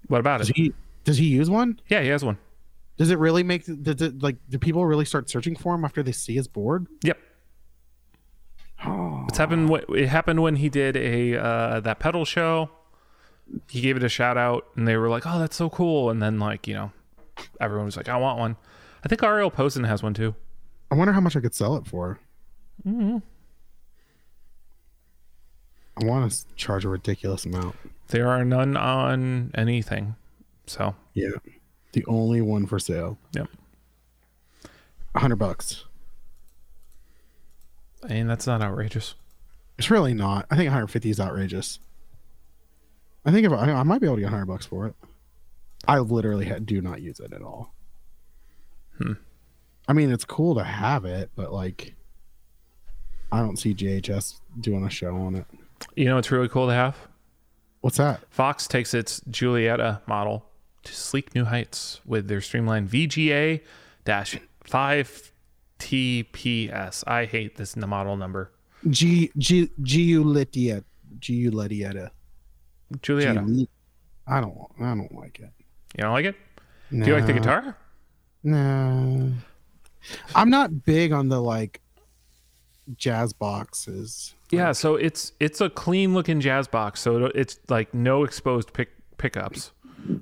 What 0.08 0.20
about 0.20 0.40
Does 0.40 0.50
it? 0.50 0.56
he 0.58 0.74
does 1.04 1.18
he 1.18 1.26
use 1.28 1.50
one? 1.50 1.80
Yeah, 1.90 2.02
he 2.02 2.10
has 2.10 2.24
one. 2.24 2.38
Does 2.98 3.12
it 3.12 3.20
really 3.20 3.44
make 3.44 3.66
does 3.84 4.02
it 4.02 4.22
like 4.22 4.38
do 4.50 4.58
people 4.58 4.86
really 4.86 5.06
start 5.06 5.30
searching 5.30 5.56
for 5.56 5.76
him 5.76 5.86
after 5.86 6.02
they 6.04 6.12
see 6.12 6.36
his 6.36 6.48
board? 6.48 6.88
Yep. 7.04 7.18
Oh, 8.86 9.26
It's 9.30 9.38
happened. 9.38 9.70
It 9.90 10.08
happened 10.08 10.42
when 10.42 10.56
he 10.58 10.70
did 10.70 10.96
a 10.98 11.36
uh, 11.38 11.80
that 11.82 12.00
pedal 12.00 12.26
show. 12.26 12.70
He 13.70 13.82
gave 13.82 13.96
it 13.98 14.04
a 14.04 14.10
shout 14.10 14.38
out, 14.38 14.68
and 14.76 14.88
they 14.88 14.98
were 14.98 15.10
like, 15.10 15.24
"Oh, 15.26 15.40
that's 15.40 15.56
so 15.56 15.70
cool!" 15.70 16.10
And 16.10 16.22
then 16.22 16.38
like 16.40 16.68
you 16.68 16.74
know, 16.76 16.92
everyone 17.60 17.86
was 17.86 17.98
like, 17.98 18.10
"I 18.10 18.18
want 18.18 18.38
one." 18.40 18.56
I 19.04 19.08
think 19.08 19.24
Ariel 19.24 19.50
Posen 19.50 19.84
has 19.86 20.04
one 20.04 20.14
too. 20.14 20.36
I 20.92 20.96
wonder 20.96 21.14
how 21.14 21.22
much 21.22 21.36
I 21.36 21.40
could 21.40 21.56
sell 21.56 21.76
it 21.78 21.88
for. 21.88 22.20
Mm-hmm. 22.88 23.18
I 26.00 26.06
want 26.06 26.32
to 26.32 26.46
charge 26.56 26.86
a 26.86 26.90
ridiculous 26.90 27.46
amount. 27.46 27.76
There 28.10 28.28
are 28.30 28.46
none 28.46 28.78
on 28.78 29.52
anything, 29.56 30.16
so 30.66 30.96
Yeah, 31.14 31.32
the 31.94 32.06
only 32.06 32.42
one 32.42 32.66
for 32.68 32.80
sale. 32.80 33.18
Yep. 33.34 33.48
Hundred 35.16 35.38
bucks. 35.38 35.86
I 38.04 38.10
mean 38.10 38.28
that's 38.28 38.46
not 38.48 38.62
outrageous. 38.62 39.16
It's 39.78 39.90
really 39.92 40.14
not. 40.14 40.46
I 40.52 40.56
think 40.56 40.68
150 40.68 41.10
is 41.10 41.20
outrageous. 41.20 41.80
I 43.26 43.32
think 43.32 43.46
if 43.46 43.52
I, 43.52 43.72
I 43.72 43.84
might 43.84 44.00
be 44.00 44.08
able 44.08 44.16
to 44.18 44.22
get 44.22 44.28
100 44.28 44.46
bucks 44.46 44.66
for 44.66 44.88
it. 44.88 44.96
I 45.88 46.00
literally 46.00 46.46
ha- 46.46 46.60
do 46.64 46.82
not 46.82 47.02
use 47.02 47.20
it 47.20 47.34
at 47.34 47.42
all. 47.42 47.74
Hmm. 48.98 49.14
I 49.88 49.94
mean, 49.94 50.12
it's 50.12 50.26
cool 50.26 50.56
to 50.56 50.64
have 50.64 51.06
it, 51.06 51.30
but 51.36 51.52
like, 51.54 51.94
I 53.32 53.40
don't 53.40 53.58
see 53.58 53.74
JHS 53.74 54.40
doing 54.60 54.84
a 54.86 54.90
show 54.90 55.16
on 55.16 55.36
it. 55.36 55.46
You 55.96 56.06
know, 56.06 56.18
it's 56.18 56.32
really 56.32 56.50
cool 56.50 56.68
to 56.68 56.74
have. 56.74 56.96
What's 57.82 57.98
that? 57.98 58.22
Vox 58.32 58.68
takes 58.68 58.94
its 58.94 59.22
Giulietta 59.30 60.02
model 60.08 60.46
to 60.84 60.94
sleek 60.94 61.34
new 61.36 61.46
heights 61.46 62.02
with 62.06 62.28
their 62.28 62.42
streamlined 62.42 62.90
VGA 62.90 63.62
5 64.64 65.32
TPS. 65.80 67.04
I 67.08 67.26
hate 67.26 67.56
this 67.58 67.78
n- 67.78 67.88
model 67.88 68.18
number. 68.18 68.52
G 68.90 69.32
G 69.38 69.70
G 69.82 70.16
Litietta. 70.16 70.84
G 71.20 71.50
Litietta. 71.50 72.10
Giulietta. 73.02 73.46
G- 73.46 73.68
I 74.28 74.42
don't. 74.42 74.58
I 74.80 74.96
don't 74.96 75.14
like 75.14 75.40
it. 75.40 75.52
You 75.98 76.04
don't 76.04 76.14
like 76.14 76.26
it? 76.26 76.36
Do 76.92 76.98
you 77.06 77.14
like 77.14 77.26
the 77.26 77.34
guitar? 77.34 77.76
No. 78.44 79.32
I'm 80.36 80.50
not 80.50 80.86
big 80.86 81.12
on 81.12 81.28
the 81.30 81.42
like 81.42 81.82
jazz 82.96 83.34
boxes. 83.34 84.34
Yeah, 84.50 84.72
so 84.72 84.96
it's 84.96 85.34
it's 85.40 85.60
a 85.62 85.70
clean 85.70 86.14
looking 86.14 86.40
jazz 86.40 86.68
box. 86.68 87.02
So 87.02 87.26
it's 87.26 87.60
like 87.70 87.94
no 87.94 88.24
exposed 88.24 88.74
pick 88.74 88.90
pickups. 89.18 89.72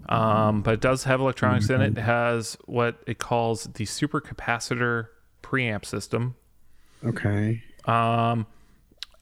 Um, 0.10 0.62
but 0.64 0.74
it 0.76 0.82
does 0.82 1.04
have 1.04 1.20
electronics 1.20 1.70
in 1.70 1.80
it. 1.82 1.98
It 1.98 2.02
has 2.02 2.58
what 2.66 2.98
it 3.06 3.20
calls 3.20 3.66
the 3.66 3.86
super 3.86 4.20
capacitor 4.20 5.08
preamp 5.44 5.86
system. 5.86 6.36
Okay. 7.06 7.62
Um, 7.86 8.48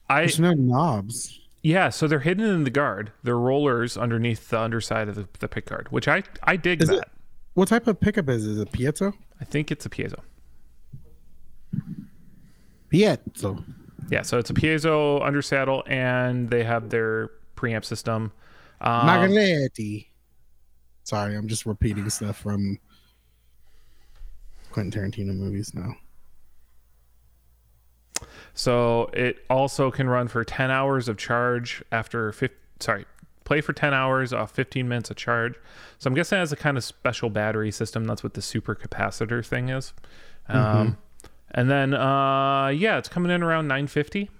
I 0.08 0.20
There's 0.20 0.40
no 0.40 0.52
knobs. 0.54 1.38
Yeah, 1.62 1.90
so 1.90 2.06
they're 2.06 2.20
hidden 2.20 2.44
in 2.46 2.64
the 2.64 2.70
guard. 2.70 3.12
They're 3.22 3.38
rollers 3.38 3.96
underneath 3.98 4.48
the 4.50 4.60
underside 4.60 5.08
of 5.08 5.16
the, 5.16 5.28
the 5.38 5.48
pick 5.48 5.66
guard, 5.66 5.88
which 5.90 6.08
I 6.08 6.22
I 6.42 6.56
dig 6.56 6.82
Is 6.82 6.88
that. 6.88 6.98
it- 6.98 7.08
What 7.54 7.68
type 7.68 7.86
of 7.86 8.00
pickup 8.00 8.28
is 8.30 8.46
it? 8.46 8.50
Is 8.52 8.58
it 8.60 8.68
a 8.68 8.70
piezo? 8.72 9.12
I 9.40 9.44
think 9.44 9.70
it's 9.70 9.84
a 9.84 9.90
piezo. 9.90 10.20
Piezo. 12.92 13.64
Yeah, 14.10 14.22
so 14.22 14.38
it's 14.38 14.50
a 14.50 14.54
piezo 14.54 15.22
undersaddle, 15.22 15.82
and 15.86 16.50
they 16.50 16.64
have 16.64 16.90
their 16.90 17.30
preamp 17.56 17.84
system. 17.84 18.32
Um, 18.80 19.06
Margaretti. 19.06 20.06
Sorry, 21.04 21.36
I'm 21.36 21.48
just 21.48 21.66
repeating 21.66 22.08
stuff 22.10 22.38
from 22.38 22.78
Quentin 24.70 25.10
Tarantino 25.12 25.34
movies 25.36 25.72
now. 25.74 25.94
so 28.54 29.10
it 29.12 29.44
also 29.50 29.90
can 29.90 30.08
run 30.08 30.28
for 30.28 30.44
10 30.44 30.70
hours 30.70 31.08
of 31.08 31.16
charge 31.16 31.82
after 31.92 32.32
50, 32.32 32.56
sorry, 32.80 33.04
play 33.44 33.60
for 33.60 33.72
10 33.72 33.92
hours 33.92 34.32
off 34.32 34.50
15 34.52 34.88
minutes 34.88 35.10
of 35.10 35.16
charge. 35.16 35.54
So 35.98 36.08
I'm 36.08 36.14
guessing 36.14 36.36
it 36.36 36.40
has 36.40 36.52
a 36.52 36.56
kind 36.56 36.76
of 36.76 36.84
special 36.84 37.30
battery 37.30 37.70
system. 37.70 38.04
That's 38.04 38.22
what 38.22 38.34
the 38.34 38.42
super 38.42 38.74
capacitor 38.74 39.44
thing 39.44 39.68
is. 39.68 39.92
Um, 40.48 40.98
and 41.54 41.70
then 41.70 41.94
uh, 41.94 42.68
yeah, 42.68 42.98
it's 42.98 43.08
coming 43.08 43.30
in 43.30 43.42
around 43.42 43.68
950. 43.68 44.30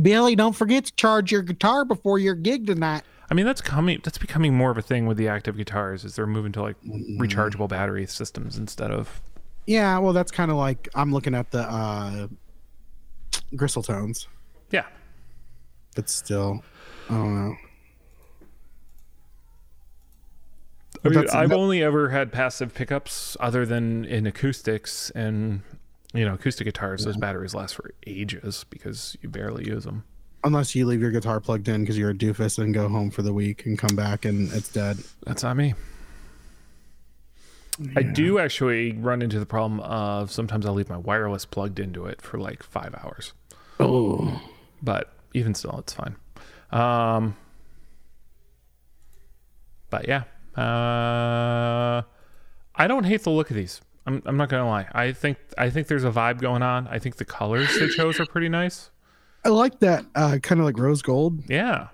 Billy, 0.00 0.34
don't 0.34 0.54
forget 0.54 0.86
to 0.86 0.94
charge 0.94 1.30
your 1.30 1.42
guitar 1.42 1.84
before 1.84 2.18
your 2.18 2.34
gig 2.34 2.66
tonight. 2.66 3.02
I 3.30 3.34
mean, 3.34 3.44
that's 3.44 3.60
coming. 3.60 4.00
That's 4.02 4.18
becoming 4.18 4.54
more 4.54 4.70
of 4.70 4.78
a 4.78 4.82
thing 4.82 5.06
with 5.06 5.16
the 5.16 5.28
active 5.28 5.56
guitars. 5.56 6.04
Is 6.04 6.16
they're 6.16 6.26
moving 6.26 6.52
to 6.52 6.62
like 6.62 6.76
rechargeable 6.84 7.68
battery 7.68 8.06
systems 8.06 8.56
instead 8.56 8.90
of. 8.90 9.20
Yeah, 9.66 9.98
well, 9.98 10.12
that's 10.12 10.32
kind 10.32 10.50
of 10.50 10.56
like 10.56 10.88
I'm 10.94 11.12
looking 11.12 11.34
at 11.34 11.50
the 11.50 11.60
uh, 11.60 12.28
Gristle 13.54 13.82
tones, 13.82 14.28
Yeah, 14.70 14.86
but 15.94 16.08
still, 16.08 16.62
I 17.08 17.14
don't 17.14 17.48
know. 17.48 17.56
I 21.04 21.08
mean, 21.08 21.28
I've 21.30 21.52
only 21.52 21.82
ever 21.82 22.10
had 22.10 22.32
passive 22.32 22.74
pickups 22.74 23.36
other 23.40 23.66
than 23.66 24.04
in 24.04 24.26
acoustics, 24.26 25.10
and 25.10 25.62
you 26.12 26.24
know, 26.24 26.34
acoustic 26.34 26.66
guitars. 26.66 27.04
Those 27.04 27.16
batteries 27.16 27.54
last 27.54 27.74
for 27.74 27.94
ages 28.06 28.64
because 28.70 29.16
you 29.22 29.28
barely 29.28 29.66
use 29.66 29.84
them. 29.84 30.04
Unless 30.44 30.74
you 30.74 30.86
leave 30.86 31.00
your 31.00 31.10
guitar 31.12 31.40
plugged 31.40 31.68
in 31.68 31.82
because 31.82 31.96
you're 31.96 32.10
a 32.10 32.14
doofus 32.14 32.58
and 32.58 32.74
go 32.74 32.88
home 32.88 33.10
for 33.10 33.22
the 33.22 33.32
week 33.32 33.64
and 33.64 33.78
come 33.78 33.94
back 33.94 34.24
and 34.24 34.52
it's 34.52 34.68
dead. 34.68 34.98
That's 35.24 35.42
not 35.42 35.56
me. 35.56 35.74
I 37.96 38.02
do 38.02 38.38
actually 38.38 38.92
run 38.92 39.22
into 39.22 39.38
the 39.38 39.46
problem 39.46 39.80
of 39.80 40.30
sometimes 40.30 40.66
I'll 40.66 40.74
leave 40.74 40.90
my 40.90 40.96
wireless 40.96 41.46
plugged 41.46 41.80
into 41.80 42.06
it 42.06 42.20
for 42.20 42.38
like 42.38 42.62
five 42.62 42.94
hours. 43.02 43.32
Oh, 43.80 44.42
but 44.82 45.14
even 45.32 45.54
still, 45.54 45.78
it's 45.78 45.94
fine. 45.94 46.16
Um, 46.70 47.36
but 49.90 50.06
yeah, 50.06 50.24
uh, 50.56 52.02
I 52.74 52.86
don't 52.86 53.04
hate 53.04 53.22
the 53.22 53.30
look 53.30 53.50
of 53.50 53.56
these. 53.56 53.80
I'm, 54.06 54.22
I'm 54.26 54.36
not 54.36 54.48
gonna 54.48 54.68
lie. 54.68 54.86
I 54.92 55.12
think 55.12 55.38
I 55.56 55.70
think 55.70 55.86
there's 55.86 56.04
a 56.04 56.10
vibe 56.10 56.40
going 56.40 56.62
on. 56.62 56.88
I 56.88 56.98
think 56.98 57.16
the 57.16 57.24
colors 57.24 57.68
they 57.78 57.88
chose 57.88 58.18
are 58.20 58.26
pretty 58.26 58.48
nice. 58.48 58.90
I 59.44 59.48
like 59.48 59.78
that 59.80 60.04
uh, 60.14 60.38
kind 60.42 60.60
of 60.60 60.64
like 60.66 60.78
rose 60.78 61.02
gold. 61.02 61.42
Yeah. 61.48 61.88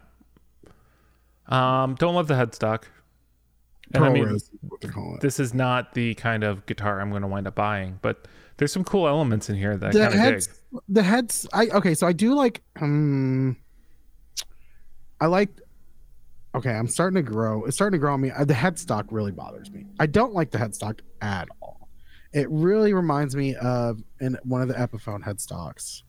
Um, 1.46 1.94
don't 1.94 2.14
love 2.14 2.28
the 2.28 2.34
headstock. 2.34 2.84
And 3.94 4.02
Pearl 4.02 4.10
I 4.10 4.12
mean, 4.12 4.24
rose, 4.24 4.42
is 4.42 4.50
what 4.68 4.80
they 4.82 4.88
call 4.88 5.14
it. 5.14 5.20
this 5.22 5.40
is 5.40 5.54
not 5.54 5.94
the 5.94 6.14
kind 6.14 6.44
of 6.44 6.66
guitar 6.66 7.00
I'm 7.00 7.08
going 7.10 7.22
to 7.22 7.28
wind 7.28 7.46
up 7.46 7.54
buying, 7.54 7.98
but 8.02 8.28
there's 8.58 8.70
some 8.72 8.84
cool 8.84 9.08
elements 9.08 9.48
in 9.48 9.56
here 9.56 9.76
that 9.78 9.92
the 9.92 9.98
kind 10.00 10.06
of 10.08 10.12
dig. 10.12 10.20
heads 10.20 10.48
the 10.88 11.02
heads 11.02 11.46
i 11.54 11.68
okay 11.68 11.94
so 11.94 12.06
i 12.08 12.12
do 12.12 12.34
like 12.34 12.60
um 12.80 13.56
i 15.20 15.26
like 15.26 15.48
okay 16.56 16.72
i'm 16.72 16.88
starting 16.88 17.14
to 17.14 17.22
grow 17.22 17.64
it's 17.64 17.76
starting 17.76 17.96
to 17.96 18.00
grow 18.00 18.12
on 18.14 18.20
me 18.20 18.30
Uh, 18.32 18.44
the 18.44 18.52
headstock 18.52 19.06
really 19.10 19.30
bothers 19.32 19.70
me 19.70 19.86
i 20.00 20.06
don't 20.06 20.34
like 20.34 20.50
the 20.50 20.58
headstock 20.58 20.98
at 21.22 21.48
all 21.57 21.57
it 22.32 22.48
really 22.50 22.92
reminds 22.92 23.34
me 23.34 23.54
of 23.56 24.02
in 24.20 24.38
one 24.44 24.62
of 24.62 24.68
the 24.68 24.74
epiphone 24.74 25.22
headstocks. 25.24 26.02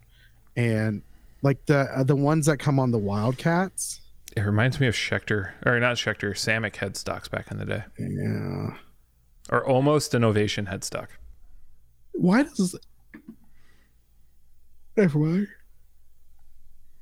And 0.56 1.02
like 1.42 1.66
the 1.66 1.80
uh, 1.80 2.04
the 2.04 2.16
ones 2.16 2.46
that 2.48 2.58
come 2.58 2.80
on 2.80 2.92
the 2.92 2.98
wildcats. 2.98 4.02
It 4.36 4.42
reminds 4.42 4.80
me 4.80 4.88
of 4.88 4.94
Schecter, 4.94 5.54
or 5.66 5.80
not 5.80 5.96
Schecter, 5.96 6.32
Samick 6.32 6.76
headstocks 6.76 7.30
back 7.30 7.50
in 7.50 7.58
the 7.58 7.66
day, 7.66 7.84
yeah. 7.98 8.78
Or 9.50 9.66
almost 9.66 10.14
an 10.14 10.24
Ovation 10.24 10.68
headstock. 10.68 11.08
why 12.12 12.44
does 12.44 12.76
never 14.96 15.18
mind 15.18 15.48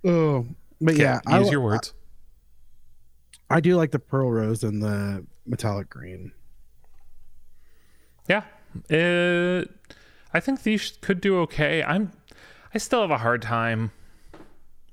oh 0.05 0.45
but 0.79 0.95
yeah, 0.95 1.19
I, 1.25 1.39
use 1.39 1.51
your 1.51 1.61
words. 1.61 1.93
I 3.49 3.59
do 3.61 3.75
like 3.75 3.91
the 3.91 3.99
pearl 3.99 4.31
rose 4.31 4.63
and 4.63 4.81
the 4.81 5.25
metallic 5.45 5.89
green. 5.89 6.31
Yeah, 8.29 8.43
it, 8.89 9.69
I 10.33 10.39
think 10.39 10.63
these 10.63 10.97
could 11.01 11.21
do 11.21 11.39
okay. 11.39 11.83
I'm, 11.83 12.11
I 12.73 12.77
still 12.77 13.01
have 13.01 13.11
a 13.11 13.17
hard 13.17 13.41
time 13.41 13.91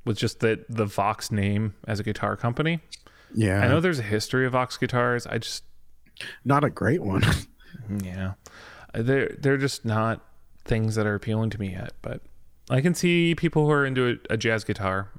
with 0.04 0.18
just 0.18 0.40
the 0.40 0.64
the 0.68 0.84
Vox 0.84 1.30
name 1.30 1.74
as 1.86 2.00
a 2.00 2.02
guitar 2.02 2.36
company. 2.36 2.80
yeah 3.34 3.60
I 3.60 3.68
know 3.68 3.80
there's 3.80 3.98
a 3.98 4.02
history 4.02 4.46
of 4.46 4.52
Vox 4.52 4.76
guitars. 4.76 5.26
I 5.26 5.38
just 5.38 5.64
not 6.44 6.62
a 6.62 6.70
great 6.70 7.02
one 7.02 7.22
yeah. 8.02 8.34
they're 8.94 9.34
they're 9.40 9.56
just 9.56 9.84
not 9.84 10.20
things 10.64 10.94
that 10.94 11.06
are 11.06 11.14
appealing 11.14 11.50
to 11.50 11.60
me 11.60 11.72
yet. 11.72 11.92
But 12.02 12.22
I 12.70 12.80
can 12.80 12.94
see 12.94 13.34
people 13.34 13.66
who 13.66 13.72
are 13.72 13.84
into 13.84 14.18
a, 14.30 14.34
a 14.34 14.36
jazz 14.36 14.64
guitar 14.64 15.10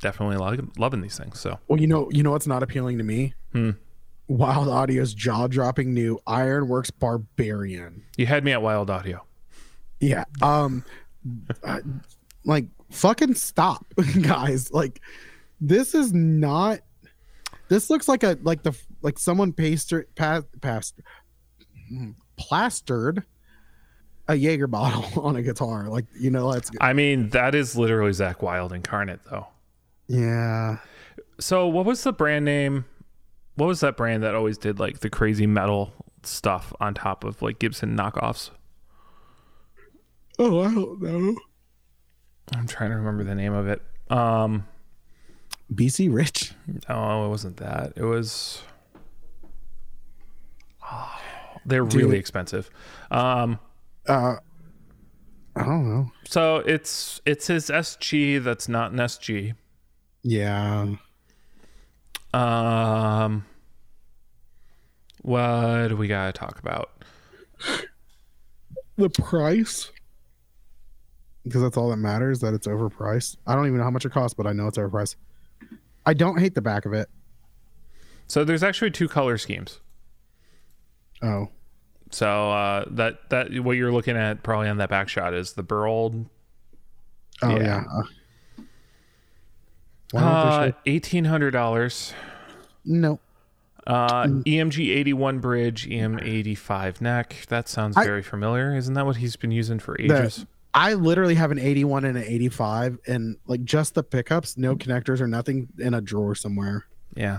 definitely 0.00 0.36
lo- 0.36 0.68
loving 0.78 1.00
these 1.00 1.18
things. 1.18 1.40
So 1.40 1.58
Well, 1.68 1.80
you 1.80 1.86
know, 1.86 2.08
you 2.10 2.22
know 2.22 2.30
what's 2.30 2.46
not 2.46 2.62
appealing 2.62 2.98
to 2.98 3.04
me? 3.04 3.34
Hmm. 3.52 3.70
Wylde 4.28 4.68
Audio's 4.68 5.14
jaw-dropping 5.14 5.94
new 5.94 6.18
Ironworks 6.26 6.90
Barbarian. 6.90 8.02
you 8.16 8.26
had 8.26 8.44
me 8.44 8.52
at 8.52 8.62
Wylde 8.62 8.90
Audio. 8.90 9.24
Yeah. 10.00 10.24
Um 10.42 10.84
uh, 11.62 11.80
like 12.44 12.66
fucking 12.90 13.34
stop, 13.34 13.86
guys. 14.22 14.70
Like 14.72 15.00
this 15.60 15.94
is 15.94 16.12
not 16.12 16.80
this 17.68 17.90
looks 17.90 18.08
like 18.08 18.22
a 18.22 18.38
like 18.42 18.62
the 18.62 18.76
like 19.02 19.18
someone 19.18 19.52
pasted 19.52 20.14
past 20.14 20.46
past 20.60 21.00
plastered 22.36 23.24
a 24.28 24.34
Jaeger 24.34 24.66
bottle 24.66 25.22
on 25.24 25.36
a 25.36 25.42
guitar. 25.42 25.88
Like, 25.88 26.06
you 26.18 26.30
know, 26.30 26.52
that's 26.52 26.70
I 26.80 26.92
mean, 26.92 27.30
that 27.30 27.54
is 27.54 27.76
literally 27.76 28.10
Zakk 28.12 28.42
Wylde 28.42 28.72
incarnate, 28.72 29.20
though. 29.30 29.46
yeah. 30.08 30.78
So, 31.38 31.66
what 31.68 31.84
was 31.84 32.02
the 32.02 32.12
brand 32.14 32.46
name? 32.46 32.86
What 33.56 33.66
was 33.66 33.80
that 33.80 33.96
brand 33.96 34.22
that 34.22 34.34
always 34.34 34.58
did 34.58 34.78
like 34.78 35.00
the 35.00 35.10
crazy 35.10 35.46
metal 35.46 35.92
stuff 36.22 36.72
on 36.80 36.94
top 36.94 37.24
of 37.24 37.40
like 37.42 37.58
Gibson 37.58 37.96
knockoffs? 37.96 38.50
Oh, 40.38 40.60
I 40.62 40.74
don't 40.74 41.00
know. 41.02 41.36
I'm 42.54 42.66
trying 42.66 42.90
to 42.90 42.96
remember 42.96 43.24
the 43.24 43.34
name 43.34 43.54
of 43.54 43.66
it. 43.66 43.82
Um, 44.10 44.66
BC 45.74 46.12
Rich. 46.14 46.52
no, 46.88 47.24
it 47.26 47.28
wasn't 47.28 47.56
that. 47.56 47.94
It 47.96 48.04
was. 48.04 48.62
Oh, 50.88 51.18
they're 51.66 51.84
Dude. 51.84 52.02
really 52.02 52.18
expensive. 52.18 52.70
Um, 53.10 53.58
Uh 54.06 54.36
I 55.58 55.64
don't 55.64 55.88
know. 55.88 56.12
so 56.24 56.56
it's 56.58 57.22
it's 57.24 57.46
his 57.46 57.70
SG 57.70 58.44
that's 58.44 58.68
not 58.68 58.92
an 58.92 58.98
SG. 58.98 59.54
Yeah. 60.22 60.96
Um, 62.36 63.44
what 65.22 65.88
do 65.88 65.96
we 65.96 66.08
gotta 66.08 66.32
talk 66.32 66.58
about? 66.58 66.90
The 68.96 69.08
price. 69.10 69.90
Because 71.44 71.62
that's 71.62 71.76
all 71.76 71.90
that 71.90 71.96
matters, 71.96 72.40
that 72.40 72.54
it's 72.54 72.66
overpriced. 72.66 73.36
I 73.46 73.54
don't 73.54 73.66
even 73.66 73.78
know 73.78 73.84
how 73.84 73.90
much 73.90 74.04
it 74.04 74.10
costs, 74.12 74.34
but 74.34 74.46
I 74.46 74.52
know 74.52 74.66
it's 74.66 74.78
overpriced. 74.78 75.16
I 76.04 76.12
don't 76.14 76.38
hate 76.38 76.54
the 76.54 76.60
back 76.62 76.84
of 76.86 76.92
it. 76.92 77.08
So 78.26 78.44
there's 78.44 78.62
actually 78.62 78.90
two 78.90 79.08
color 79.08 79.38
schemes. 79.38 79.80
Oh. 81.22 81.48
So 82.10 82.50
uh, 82.50 82.84
that 82.90 83.30
that 83.30 83.58
what 83.60 83.72
you're 83.76 83.92
looking 83.92 84.16
at 84.16 84.42
probably 84.42 84.68
on 84.68 84.78
that 84.78 84.90
back 84.90 85.08
shot 85.08 85.34
is 85.34 85.52
the 85.54 85.62
Burl 85.62 86.26
Oh 87.42 87.50
Yeah. 87.50 87.62
yeah. 87.62 88.02
Uh, 90.14 90.18
why 90.18 90.68
uh, 90.68 90.72
eighteen 90.86 91.24
hundred 91.24 91.50
dollars. 91.52 92.12
no. 92.84 93.18
Uh, 93.86 94.24
Mm. 94.24 94.42
EMG 94.44 94.90
eighty 94.90 95.12
one 95.12 95.38
bridge, 95.38 95.86
EM 95.88 96.18
eighty 96.20 96.56
five 96.56 97.00
neck. 97.00 97.36
That 97.48 97.68
sounds 97.68 97.96
I- 97.96 98.04
very 98.04 98.22
familiar. 98.22 98.74
Isn't 98.74 98.94
that 98.94 99.06
what 99.06 99.16
he's 99.16 99.36
been 99.36 99.52
using 99.52 99.78
for 99.78 100.00
ages? 100.00 100.44
I 100.74 100.92
literally 100.94 101.36
have 101.36 101.52
an 101.52 101.58
81 101.58 102.04
and 102.04 102.18
an 102.18 102.24
85 102.24 102.98
and 103.06 103.36
like 103.46 103.64
just 103.64 103.94
the 103.94 104.02
pickups, 104.02 104.58
no 104.58 104.76
connectors 104.76 105.22
or 105.22 105.26
nothing 105.26 105.68
in 105.78 105.94
a 105.94 106.02
drawer 106.02 106.34
somewhere. 106.34 106.84
yeah. 107.14 107.38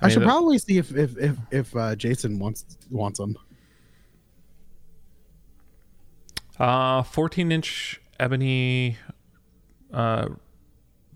I, 0.00 0.06
mean, 0.06 0.12
should 0.12 0.22
the- 0.22 0.26
probably 0.26 0.58
see 0.58 0.78
if 0.78 0.94
if 0.96 1.16
if, 1.18 1.36
if 1.50 1.74
uh, 1.76 1.96
Jason 1.96 2.38
wants 2.38 2.64
wants 2.90 3.18
them. 3.18 3.36
Uh, 6.58 7.02
14 7.02 7.50
inch 7.52 8.00
ebony 8.20 8.96
uh, 9.92 10.28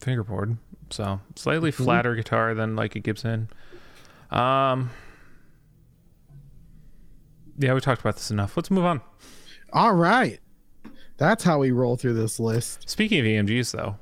fingerboard. 0.00 0.56
So 0.92 1.20
slightly 1.36 1.72
Mhm. 1.72 1.84
flatter 1.84 2.14
guitar 2.14 2.54
than 2.54 2.76
like 2.76 2.94
a 2.94 3.00
Gibson. 3.00 3.48
Um, 4.30 4.90
yeah, 7.58 7.74
we 7.74 7.80
talked 7.80 8.00
about 8.00 8.16
this 8.16 8.30
enough. 8.30 8.56
Let's 8.56 8.70
move 8.70 8.84
on. 8.84 9.00
All 9.72 9.94
right. 9.94 10.40
That's 11.18 11.44
how 11.44 11.58
we 11.58 11.70
roll 11.70 11.96
through 11.96 12.14
this 12.14 12.40
list. 12.40 12.88
Speaking 12.88 13.20
of 13.20 13.26
EMGs, 13.26 13.72
though, 13.72 13.96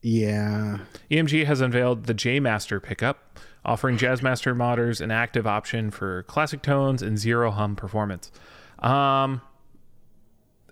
Yeah. 0.00 0.78
EMG 1.10 1.44
has 1.44 1.60
unveiled 1.60 2.04
the 2.04 2.14
J 2.14 2.38
Master 2.40 2.80
pickup, 2.80 3.38
offering 3.64 3.96
Jazzmaster 3.96 4.54
modders 4.54 5.00
an 5.00 5.10
active 5.10 5.46
option 5.46 5.90
for 5.90 6.22
classic 6.24 6.62
tones 6.62 7.02
and 7.02 7.18
zero 7.18 7.50
hum 7.50 7.74
performance. 7.76 8.30
Um, 8.80 9.40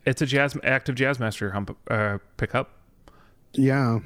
it's 0.05 0.21
a 0.23 0.27
jazz 0.27 0.57
active 0.65 0.95
Jazzmaster 0.97 1.53
hum 1.53 1.67
uh, 1.91 2.19
pickup. 2.37 2.71
Yeah. 3.55 4.01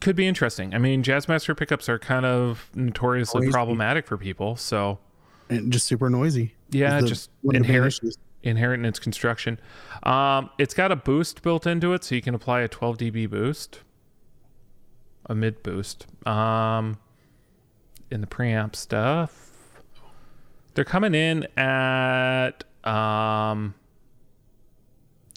Could 0.00 0.16
be 0.16 0.26
interesting. 0.26 0.74
I 0.74 0.78
mean, 0.78 1.02
Jazzmaster 1.02 1.56
pickups 1.56 1.88
are 1.88 1.98
kind 1.98 2.24
of 2.26 2.70
notoriously 2.74 3.42
Noisy. 3.42 3.52
problematic 3.52 4.06
for 4.06 4.16
people. 4.16 4.56
So 4.56 4.98
And 5.48 5.72
just 5.72 5.86
super 5.86 6.08
noisy. 6.10 6.54
yeah, 6.70 7.00
just 7.00 7.30
one 7.42 7.56
of 7.56 7.62
the 7.62 7.68
main 7.68 7.76
inherent 7.76 8.00
inherent 8.42 8.80
in 8.82 8.88
its 8.88 8.98
construction. 8.98 9.60
Um, 10.04 10.48
it's 10.58 10.72
got 10.72 10.90
a 10.90 10.96
boost 10.96 11.42
built 11.42 11.66
into 11.66 11.92
it, 11.92 12.02
so 12.04 12.14
you 12.14 12.22
can 12.22 12.34
apply 12.34 12.60
a 12.62 12.68
12 12.68 12.96
dB 12.98 13.28
boost, 13.28 13.80
a 15.26 15.34
mid 15.34 15.62
boost. 15.62 16.06
Um, 16.26 16.98
in 18.10 18.22
the 18.22 18.26
preamp 18.26 18.74
stuff, 18.74 19.50
they're 20.74 20.84
coming 20.86 21.14
in 21.14 21.44
at 21.58 22.64
um 22.84 23.74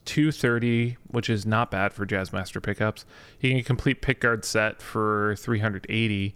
230, 0.05 0.97
which 1.07 1.29
is 1.29 1.45
not 1.45 1.71
bad 1.71 1.93
for 1.93 2.05
Jazzmaster 2.05 2.61
pickups. 2.61 3.05
You 3.39 3.49
can 3.49 3.57
get 3.57 3.65
complete 3.65 4.01
pickguard 4.01 4.45
set 4.45 4.81
for 4.81 5.35
380. 5.37 6.35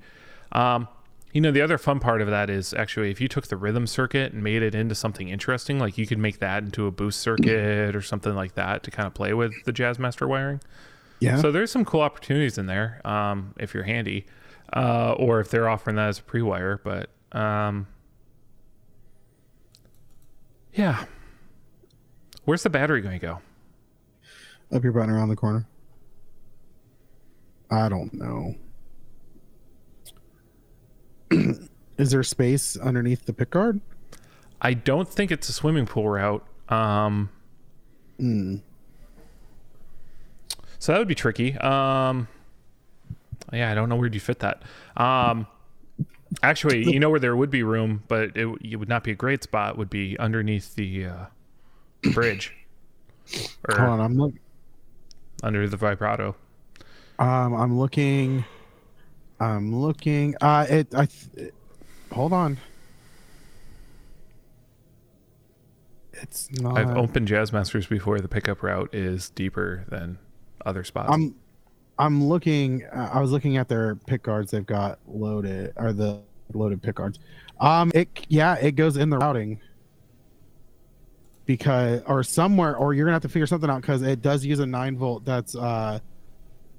Um, 0.52 0.88
you 1.34 1.42
know, 1.42 1.52
the 1.52 1.62
other 1.62 1.78
fun 1.78 2.00
part 2.00 2.22
of 2.22 2.30
that 2.30 2.50
is 2.50 2.74
actually 2.74 3.12
if 3.12 3.20
you 3.22 3.28
took 3.28 3.48
the 3.48 3.58
rhythm 3.58 3.86
circuit 3.86 4.34
and 4.34 4.42
made 4.42 4.64
it 4.64 4.74
into 4.74 4.96
something 4.96 5.30
interesting, 5.30 5.78
like 5.78 5.98
you 5.98 6.08
could 6.08 6.18
make 6.18 6.40
that 6.40 6.64
into 6.64 6.88
a 6.88 6.92
boost 6.92 7.20
circuit 7.20 7.96
or 7.96 8.02
something 8.02 8.34
like 8.34 8.56
that 8.56 8.84
to 8.84 8.92
kind 8.92 9.06
of 9.06 9.14
play 9.14 9.34
with 9.34 9.54
the 9.66 9.74
Jazzmaster 9.74 10.28
wiring. 10.28 10.62
Yeah. 11.20 11.42
So 11.42 11.52
there's 11.52 11.72
some 11.72 11.84
cool 11.84 12.02
opportunities 12.02 12.58
in 12.58 12.68
there 12.68 13.02
um, 13.06 13.54
if 13.60 13.74
you're 13.74 13.84
handy, 13.84 14.26
uh, 14.74 15.14
or 15.18 15.40
if 15.40 15.50
they're 15.50 15.68
offering 15.68 15.96
that 15.98 16.10
as 16.10 16.20
a 16.20 16.24
pre-wire. 16.24 16.80
But 16.84 17.10
um, 17.32 17.88
yeah, 20.74 21.06
where's 22.46 22.64
the 22.64 22.70
battery 22.70 23.02
going 23.02 23.20
to 23.20 23.26
go? 23.26 23.42
Up 24.74 24.84
your 24.84 24.92
button 24.92 25.10
around 25.10 25.30
the 25.30 25.36
corner. 25.36 25.66
I 27.72 27.90
don't 27.90 28.14
know. 28.14 28.56
Is 31.98 32.12
there 32.12 32.24
space 32.24 32.78
underneath 32.78 33.26
the 33.26 33.34
pick 33.34 33.50
guard? 33.52 33.82
I 34.62 34.74
don't 34.74 35.08
think 35.08 35.32
it's 35.32 35.50
a 35.50 35.54
swimming 35.54 35.86
pool 35.86 36.10
route. 36.10 36.46
Um, 36.70 37.30
Hmm. 38.20 38.58
so 40.80 40.92
that 40.92 40.98
would 41.00 41.08
be 41.08 41.16
tricky. 41.16 41.56
Um, 41.58 42.28
yeah, 43.54 43.72
I 43.72 43.76
don't 43.76 43.90
know 43.90 43.96
where 43.96 44.10
you 44.10 44.20
fit 44.20 44.40
that. 44.40 44.64
Um, 44.96 45.46
actually, 46.42 46.84
you 46.92 47.00
know 47.00 47.10
where 47.12 47.20
there 47.20 47.36
would 47.36 47.52
be 47.52 47.62
room, 47.64 48.04
but 48.08 48.36
it, 48.36 48.48
it 48.64 48.76
would 48.78 48.90
not 48.90 49.04
be 49.04 49.12
a 49.12 49.16
great 49.16 49.44
spot. 49.44 49.78
Would 49.78 49.90
be 49.92 50.18
underneath 50.18 50.74
the 50.76 51.06
uh, 51.06 51.26
bridge 52.14 52.54
or 53.70 53.78
Hold 53.78 53.90
on, 53.92 54.00
I'm 54.02 54.18
look. 54.18 54.34
Under 55.44 55.68
the 55.68 55.78
vibrato. 55.78 56.36
Um, 57.20 57.54
I'm 57.54 57.78
looking. 57.78 58.46
I'm 59.40 59.76
looking. 59.76 60.36
Uh, 60.42 60.66
it. 60.70 60.94
I. 60.94 61.06
Th- 61.08 61.54
hold 62.12 62.34
on. 62.34 62.58
It's 66.14 66.52
not. 66.52 66.78
I've 66.78 66.96
opened 66.96 67.28
Jazzmasters 67.28 67.88
before. 67.90 68.20
The 68.20 68.28
pickup 68.28 68.64
route 68.64 68.94
is 68.94 69.30
deeper 69.30 69.86
than 69.90 70.18
other 70.66 70.84
spots. 70.84 71.10
I'm. 71.12 71.36
I'm 72.00 72.24
looking. 72.28 72.86
Uh, 72.86 73.10
I 73.14 73.20
was 73.20 73.32
looking 73.32 73.58
at 73.58 73.68
their 73.68 73.96
pick 73.96 74.24
guards. 74.24 74.52
They've 74.52 74.66
got 74.66 75.00
loaded, 75.08 75.74
or 75.76 75.94
the 75.94 76.22
loaded 76.54 76.82
pick 76.82 76.96
guards. 76.96 77.20
Um. 77.60 77.92
It. 77.96 78.26
Yeah. 78.28 78.56
It 78.56 78.74
goes 78.74 78.98
in 78.98 79.10
the 79.10 79.18
routing. 79.18 79.60
Because 81.48 82.04
or 82.06 82.22
somewhere, 82.22 82.76
or 82.76 82.94
you're 82.94 83.06
gonna 83.06 83.16
have 83.16 83.24
to 83.24 83.30
figure 83.30 83.48
something 83.48 83.70
out 83.70 83.82
because 83.82 84.04
it 84.04 84.22
does 84.22 84.46
use 84.46 84.60
a 84.60 84.66
nine 84.66 84.96
volt. 84.98 85.26
That's 85.26 85.56
uh, 85.56 86.00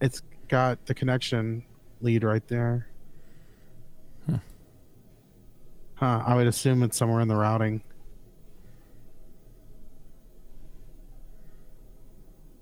it's 0.01 0.23
got 0.47 0.85
the 0.87 0.95
connection 0.95 1.65
lead 2.01 2.23
right 2.23 2.47
there. 2.47 2.87
Hmm. 4.27 4.37
Huh. 5.97 6.23
I 6.25 6.37
would 6.37 6.47
assume 6.47 6.85
it's 6.85 6.97
somewhere 6.97 7.21
in 7.21 7.29
the 7.29 7.35
routing. 7.35 7.83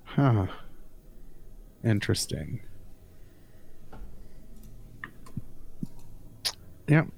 Huh. 0.05 0.47
Interesting. 1.85 2.61
Yep. 6.89 7.09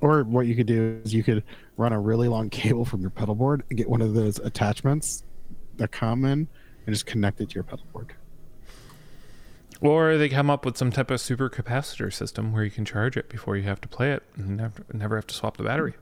Or 0.00 0.24
what 0.24 0.46
you 0.46 0.56
could 0.56 0.66
do 0.66 1.00
is 1.04 1.14
you 1.14 1.22
could 1.22 1.44
run 1.76 1.92
a 1.92 2.00
really 2.00 2.28
long 2.28 2.50
cable 2.50 2.84
from 2.84 3.00
your 3.00 3.10
pedal 3.10 3.34
board 3.34 3.62
and 3.68 3.78
get 3.78 3.88
one 3.88 4.02
of 4.02 4.14
those 4.14 4.38
attachments 4.38 5.24
that 5.76 5.90
come 5.90 6.24
in 6.24 6.48
and 6.86 6.94
just 6.94 7.06
connect 7.06 7.40
it 7.40 7.50
to 7.50 7.54
your 7.54 7.64
pedal 7.64 7.86
board. 7.92 8.14
Or 9.80 10.16
they 10.16 10.28
come 10.28 10.48
up 10.48 10.64
with 10.64 10.76
some 10.76 10.92
type 10.92 11.10
of 11.10 11.20
super 11.20 11.50
capacitor 11.50 12.12
system 12.12 12.52
where 12.52 12.62
you 12.62 12.70
can 12.70 12.84
charge 12.84 13.16
it 13.16 13.28
before 13.28 13.56
you 13.56 13.64
have 13.64 13.80
to 13.80 13.88
play 13.88 14.12
it 14.12 14.22
and 14.36 14.56
never, 14.56 14.84
never 14.92 15.16
have 15.16 15.26
to 15.26 15.34
swap 15.34 15.56
the 15.56 15.64
battery. 15.64 15.94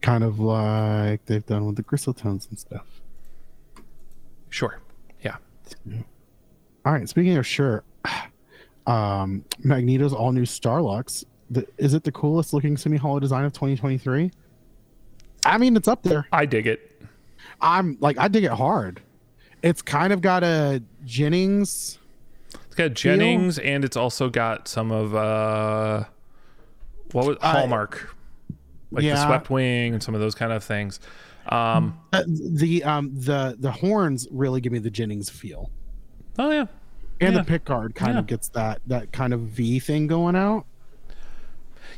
Kind 0.00 0.24
of 0.24 0.38
like 0.38 1.26
they've 1.26 1.44
done 1.44 1.66
with 1.66 1.76
the 1.76 1.82
Gristletons 1.82 2.46
and 2.48 2.58
stuff. 2.58 2.86
Sure. 4.48 4.80
Yeah. 5.22 5.36
All 6.86 6.92
right. 6.92 7.06
Speaking 7.06 7.36
of 7.36 7.46
sure, 7.46 7.84
um, 8.86 9.44
Magneto's 9.58 10.14
all 10.14 10.32
new 10.32 10.42
Starlux. 10.42 11.24
The, 11.50 11.66
is 11.76 11.92
it 11.92 12.04
the 12.04 12.12
coolest 12.12 12.54
looking 12.54 12.76
semi 12.78 12.96
hollow 12.96 13.20
design 13.20 13.44
of 13.44 13.52
2023? 13.52 14.30
I 15.44 15.58
mean, 15.58 15.76
it's 15.76 15.88
up 15.88 16.02
there. 16.02 16.26
I 16.32 16.46
dig 16.46 16.66
it. 16.66 17.00
I'm 17.60 17.96
like, 18.00 18.18
I 18.18 18.28
dig 18.28 18.44
it 18.44 18.52
hard. 18.52 19.00
It's 19.62 19.82
kind 19.82 20.12
of 20.12 20.20
got 20.20 20.44
a 20.44 20.82
Jennings. 21.04 21.98
It's 22.66 22.74
got 22.76 22.94
Jennings 22.94 23.58
and 23.58 23.84
it's 23.84 23.96
also 23.96 24.28
got 24.30 24.68
some 24.68 24.92
of 24.92 25.14
uh 25.14 26.04
what 27.12 27.26
was 27.26 27.36
Hallmark. 27.40 28.14
like 28.92 29.02
the 29.04 29.16
swept 29.16 29.50
wing 29.50 29.94
and 29.94 30.02
some 30.02 30.14
of 30.14 30.20
those 30.20 30.34
kind 30.36 30.52
of 30.52 30.62
things. 30.62 31.00
Um 31.48 31.98
Uh, 32.12 32.22
the 32.28 32.84
um 32.84 33.10
the 33.14 33.56
the 33.58 33.72
horns 33.72 34.28
really 34.30 34.60
give 34.60 34.72
me 34.72 34.78
the 34.78 34.90
Jennings 34.90 35.28
feel, 35.30 35.70
oh 36.38 36.50
yeah. 36.50 36.66
and 37.20 37.34
Yeah. 37.34 37.40
the 37.40 37.44
pick 37.44 37.64
guard 37.64 37.94
kind 37.96 38.12
Yeah. 38.14 38.20
of 38.20 38.26
gets 38.26 38.48
that 38.50 38.80
that 38.86 39.10
kind 39.12 39.32
of 39.34 39.40
V 39.40 39.80
thing 39.80 40.06
going 40.06 40.36
out. 40.36 40.66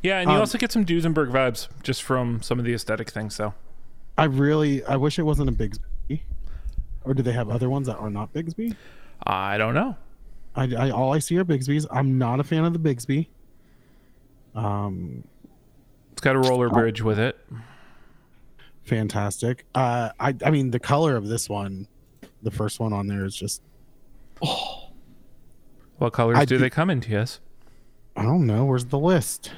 Yeah, 0.02 0.20
and 0.20 0.30
you 0.30 0.34
Um, 0.36 0.40
also 0.40 0.56
get 0.58 0.72
some 0.72 0.84
Duesenberg 0.86 1.30
vibes 1.30 1.68
just 1.82 2.02
from 2.02 2.40
some 2.42 2.58
of 2.58 2.64
the 2.64 2.72
aesthetic 2.74 3.10
things 3.10 3.36
though. 3.36 3.54
I 4.16 4.24
really 4.24 4.82
I 4.84 4.96
wish 4.96 5.18
it 5.18 5.22
wasn't 5.22 5.48
a 5.50 5.52
Bigsby, 5.52 6.20
or 7.04 7.14
do 7.14 7.22
they 7.22 7.32
have 7.32 7.48
other 7.50 7.68
ones 7.70 7.86
that 7.86 7.96
are 7.98 8.10
not 8.10 8.32
Bigsby? 8.32 8.74
I 9.26 9.58
don't 9.58 9.74
know. 9.74 9.96
I, 10.56 10.74
I 10.74 10.90
all 10.90 11.12
I 11.12 11.18
see 11.18 11.36
are 11.38 11.44
Bigsby's. 11.44 11.86
I'm 11.90 12.18
not 12.18 12.40
a 12.40 12.44
fan 12.44 12.64
of 12.64 12.72
the 12.72 12.78
Bigsby. 12.78 13.28
Um, 14.54 15.24
It's 16.12 16.20
got 16.22 16.34
a 16.34 16.40
roller 16.40 16.68
bridge 16.70 17.02
with 17.02 17.18
it. 17.18 17.38
fantastic. 18.84 19.64
Uh, 19.74 20.10
I 20.18 20.34
I 20.44 20.50
mean 20.50 20.70
the 20.70 20.80
color 20.80 21.16
of 21.16 21.28
this 21.28 21.48
one, 21.48 21.86
the 22.42 22.50
first 22.50 22.80
one 22.80 22.92
on 22.92 23.06
there 23.06 23.24
is 23.24 23.34
just 23.36 23.62
Oh. 24.42 24.88
What 25.98 26.14
colors 26.14 26.38
I 26.38 26.44
do 26.46 26.56
do- 26.56 26.62
they 26.62 26.70
come 26.70 26.88
in, 26.90 27.00
TS? 27.02 27.40
I 28.16 28.22
don't 28.22 28.46
know. 28.46 28.64
Where's 28.64 28.86
the 28.86 28.98
list? 28.98 29.52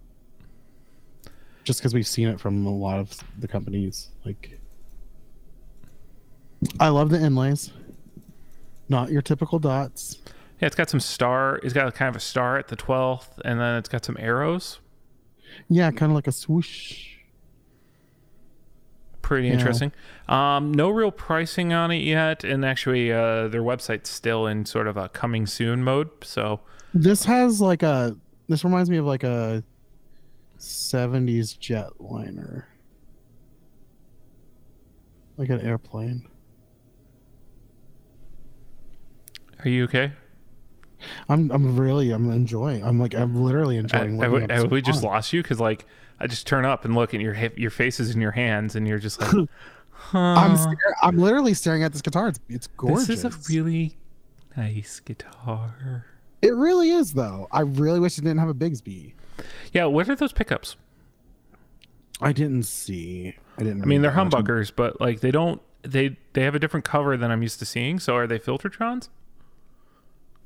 Just 1.64 1.80
because 1.80 1.94
we've 1.94 2.08
seen 2.08 2.28
it 2.30 2.40
from 2.40 2.66
a 2.66 2.74
lot 2.76 3.00
of 3.00 3.18
the 3.38 3.48
companies, 3.48 4.10
like 4.26 4.60
I 6.80 6.90
love 6.90 7.10
the 7.10 7.20
inlays. 7.22 7.72
Not 8.90 9.12
your 9.12 9.22
typical 9.22 9.60
dots. 9.60 10.18
yeah, 10.60 10.66
it's 10.68 10.76
got 10.76 10.90
some 10.90 11.00
star. 11.00 11.58
It's 11.64 11.74
got 11.74 11.94
kind 11.94 12.10
of 12.10 12.16
a 12.16 12.20
star 12.20 12.58
at 12.58 12.70
the 12.70 12.76
twelfth, 12.76 13.40
and 13.46 13.60
then 13.60 13.76
it's 13.76 13.88
got 13.88 14.04
some 14.04 14.18
arrows. 14.20 14.80
Yeah, 15.70 15.92
kind 15.92 16.12
of 16.12 16.16
like 16.16 16.28
a 16.28 16.32
swoosh. 16.32 17.16
Pretty 19.22 19.48
Yeah. 19.48 19.54
interesting. 19.54 19.92
Um, 20.28 20.72
no 20.74 20.90
real 20.90 21.12
pricing 21.12 21.72
on 21.74 21.92
it 21.92 22.02
yet, 22.04 22.44
and 22.44 22.66
actually, 22.66 23.12
uh, 23.12 23.48
their 23.48 23.62
website's 23.62 24.10
still 24.10 24.48
in 24.48 24.66
sort 24.66 24.88
of 24.88 24.98
a 24.98 25.10
coming 25.10 25.46
soon 25.46 25.84
mode. 25.84 26.10
So 26.24 26.62
This 26.94 27.26
has 27.26 27.62
like 27.62 27.84
a. 27.84 28.16
This 28.48 28.64
reminds 28.64 28.90
me 28.90 28.98
of 28.98 29.06
like 29.06 29.24
a 29.24 29.64
70s 30.58 31.56
jetliner. 31.60 32.64
Like 35.38 35.50
an 35.50 35.62
airplane. 35.62 36.28
Are 39.64 39.70
you 39.70 39.84
okay? 39.86 40.14
I'm 41.28 41.52
I'm 41.52 41.78
really 41.78 42.12
I'm 42.12 42.30
enjoying. 42.32 42.84
I'm 42.84 43.00
like 43.00 43.14
I'm 43.16 43.42
literally 43.42 43.78
enjoying. 43.78 44.22
I, 44.22 44.28
looking 44.28 44.52
at 44.52 44.60
I- 44.60 44.64
we 44.64 44.82
just 44.82 45.04
lost 45.04 45.34
you 45.34 45.42
because 45.42 45.60
like 45.60 45.86
I 46.20 46.28
just 46.28 46.46
turn 46.48 46.66
up 46.66 46.86
and 46.86 46.96
look, 46.96 47.14
and 47.14 47.22
your 47.22 47.36
your 47.56 47.72
face 47.72 48.00
is 48.00 48.14
in 48.14 48.22
your 48.22 48.32
hands, 48.32 48.76
and 48.76 48.88
you're 48.88 49.00
just 49.00 49.22
like, 49.22 49.32
huh. 49.92 50.18
I'm 50.20 50.56
huh, 50.56 50.76
I'm 51.02 51.18
literally 51.18 51.54
staring 51.54 51.84
at 51.84 51.94
this 51.94 52.02
guitar. 52.02 52.28
It's 52.30 52.40
it's 52.50 52.68
gorgeous. 52.68 53.08
this 53.08 53.24
is 53.24 53.26
a 53.26 53.54
really 53.54 53.98
nice 54.58 55.00
guitar. 55.00 56.06
it 56.42 56.54
really 56.54 56.90
is 56.92 57.14
though. 57.14 57.48
I 57.52 57.62
really 57.62 58.00
wish 58.00 58.18
it 58.18 58.22
didn't 58.22 58.40
have 58.40 58.50
a 58.50 58.54
Bigsby. 58.54 59.14
Yeah, 59.72 59.86
what 59.86 60.10
are 60.10 60.16
those 60.16 60.34
pickups? 60.34 60.76
I 62.22 62.34
didn't 62.34 62.64
see. 62.64 63.36
I 63.58 63.64
didn't. 63.64 63.82
I 63.82 63.86
mean, 63.86 64.02
they're 64.02 64.12
humbuckers, 64.12 64.72
but 64.76 65.00
like 65.00 65.22
they 65.22 65.32
don't 65.32 65.62
they 65.84 66.18
they 66.34 66.44
have 66.44 66.56
a 66.56 66.60
different 66.60 66.86
cover 66.86 67.16
than 67.16 67.32
I'm 67.32 67.42
used 67.42 67.60
to 67.60 67.66
seeing. 67.66 68.00
So 68.00 68.16
are 68.16 68.28
they 68.28 68.40
Filtertrons? 68.40 69.10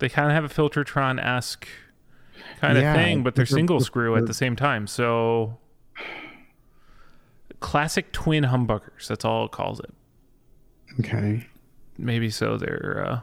They 0.04 0.10
kind 0.10 0.28
of 0.28 0.34
have 0.36 0.44
a 0.44 0.50
Filtertron 0.54 1.18
esque 1.24 1.66
kind 2.60 2.78
of 2.78 2.84
thing, 2.94 3.24
but 3.24 3.36
they're 3.36 3.46
single 3.46 3.80
screw 3.80 4.18
at 4.18 4.26
the 4.26 4.34
same 4.34 4.58
time. 4.58 4.86
So 4.86 5.60
classic 7.62 8.12
twin 8.12 8.44
humbuckers. 8.44 9.08
That's 9.08 9.24
all 9.24 9.46
it 9.46 9.52
calls 9.52 9.80
it. 9.80 9.94
Okay, 11.00 11.48
Maybe 11.98 12.30
so. 12.30 12.58
They're 12.58 13.06
uh, 13.08 13.20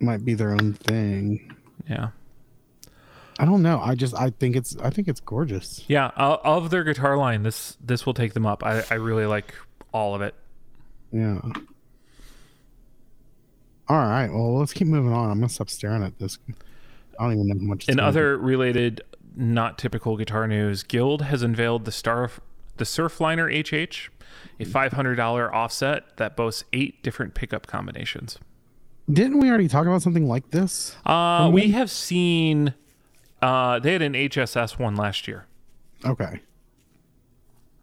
might 0.00 0.24
be 0.24 0.32
their 0.32 0.52
own 0.52 0.72
thing. 0.72 1.54
yeah. 1.86 2.12
I 3.38 3.44
don't 3.44 3.60
know. 3.60 3.78
I 3.78 3.94
just 3.94 4.14
I 4.14 4.30
think 4.30 4.56
it's 4.56 4.74
I 4.78 4.88
think 4.88 5.06
it's 5.06 5.20
gorgeous. 5.20 5.84
Yeah, 5.86 6.12
of 6.16 6.70
their 6.70 6.82
guitar 6.82 7.18
line, 7.18 7.42
this 7.42 7.76
this 7.78 8.06
will 8.06 8.14
take 8.14 8.32
them 8.32 8.46
up. 8.46 8.64
I, 8.64 8.84
I 8.90 8.94
really 8.94 9.26
like 9.26 9.54
all 9.92 10.14
of 10.14 10.22
it. 10.22 10.34
Yeah. 11.12 11.42
All 13.92 13.98
right. 13.98 14.32
Well, 14.32 14.56
let's 14.58 14.72
keep 14.72 14.88
moving 14.88 15.12
on. 15.12 15.30
I'm 15.30 15.38
gonna 15.38 15.50
stop 15.50 15.68
staring 15.68 16.02
at 16.02 16.18
this. 16.18 16.38
I 17.20 17.24
don't 17.24 17.32
even 17.34 17.46
know 17.48 17.54
how 17.56 17.66
much. 17.66 17.90
In 17.90 18.00
other 18.00 18.38
related, 18.38 19.02
not 19.36 19.76
typical 19.76 20.16
guitar 20.16 20.48
news, 20.48 20.82
Guild 20.82 21.20
has 21.20 21.42
unveiled 21.42 21.84
the 21.84 21.92
Star 21.92 22.30
the 22.78 22.84
Surfliner 22.84 23.52
HH, 23.52 24.08
a 24.58 24.64
five 24.64 24.94
hundred 24.94 25.16
dollar 25.16 25.54
offset 25.54 26.16
that 26.16 26.38
boasts 26.38 26.64
eight 26.72 27.02
different 27.02 27.34
pickup 27.34 27.66
combinations. 27.66 28.38
Didn't 29.12 29.40
we 29.40 29.50
already 29.50 29.68
talk 29.68 29.86
about 29.86 30.00
something 30.00 30.26
like 30.26 30.52
this? 30.52 30.96
Uh, 31.04 31.50
we 31.52 31.72
have 31.72 31.90
seen 31.90 32.72
uh, 33.42 33.78
they 33.78 33.92
had 33.92 34.00
an 34.00 34.14
HSS 34.14 34.78
one 34.78 34.96
last 34.96 35.28
year. 35.28 35.44
Okay. 36.02 36.40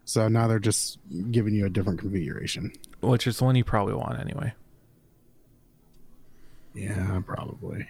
So 0.06 0.26
now 0.26 0.48
they're 0.48 0.58
just 0.58 0.98
giving 1.30 1.54
you 1.54 1.66
a 1.66 1.70
different 1.70 2.00
configuration. 2.00 2.72
Which 3.00 3.28
is 3.28 3.38
the 3.38 3.44
one 3.44 3.54
you 3.54 3.62
probably 3.62 3.94
want 3.94 4.18
anyway. 4.18 4.54
Yeah, 6.74 7.20
probably. 7.26 7.86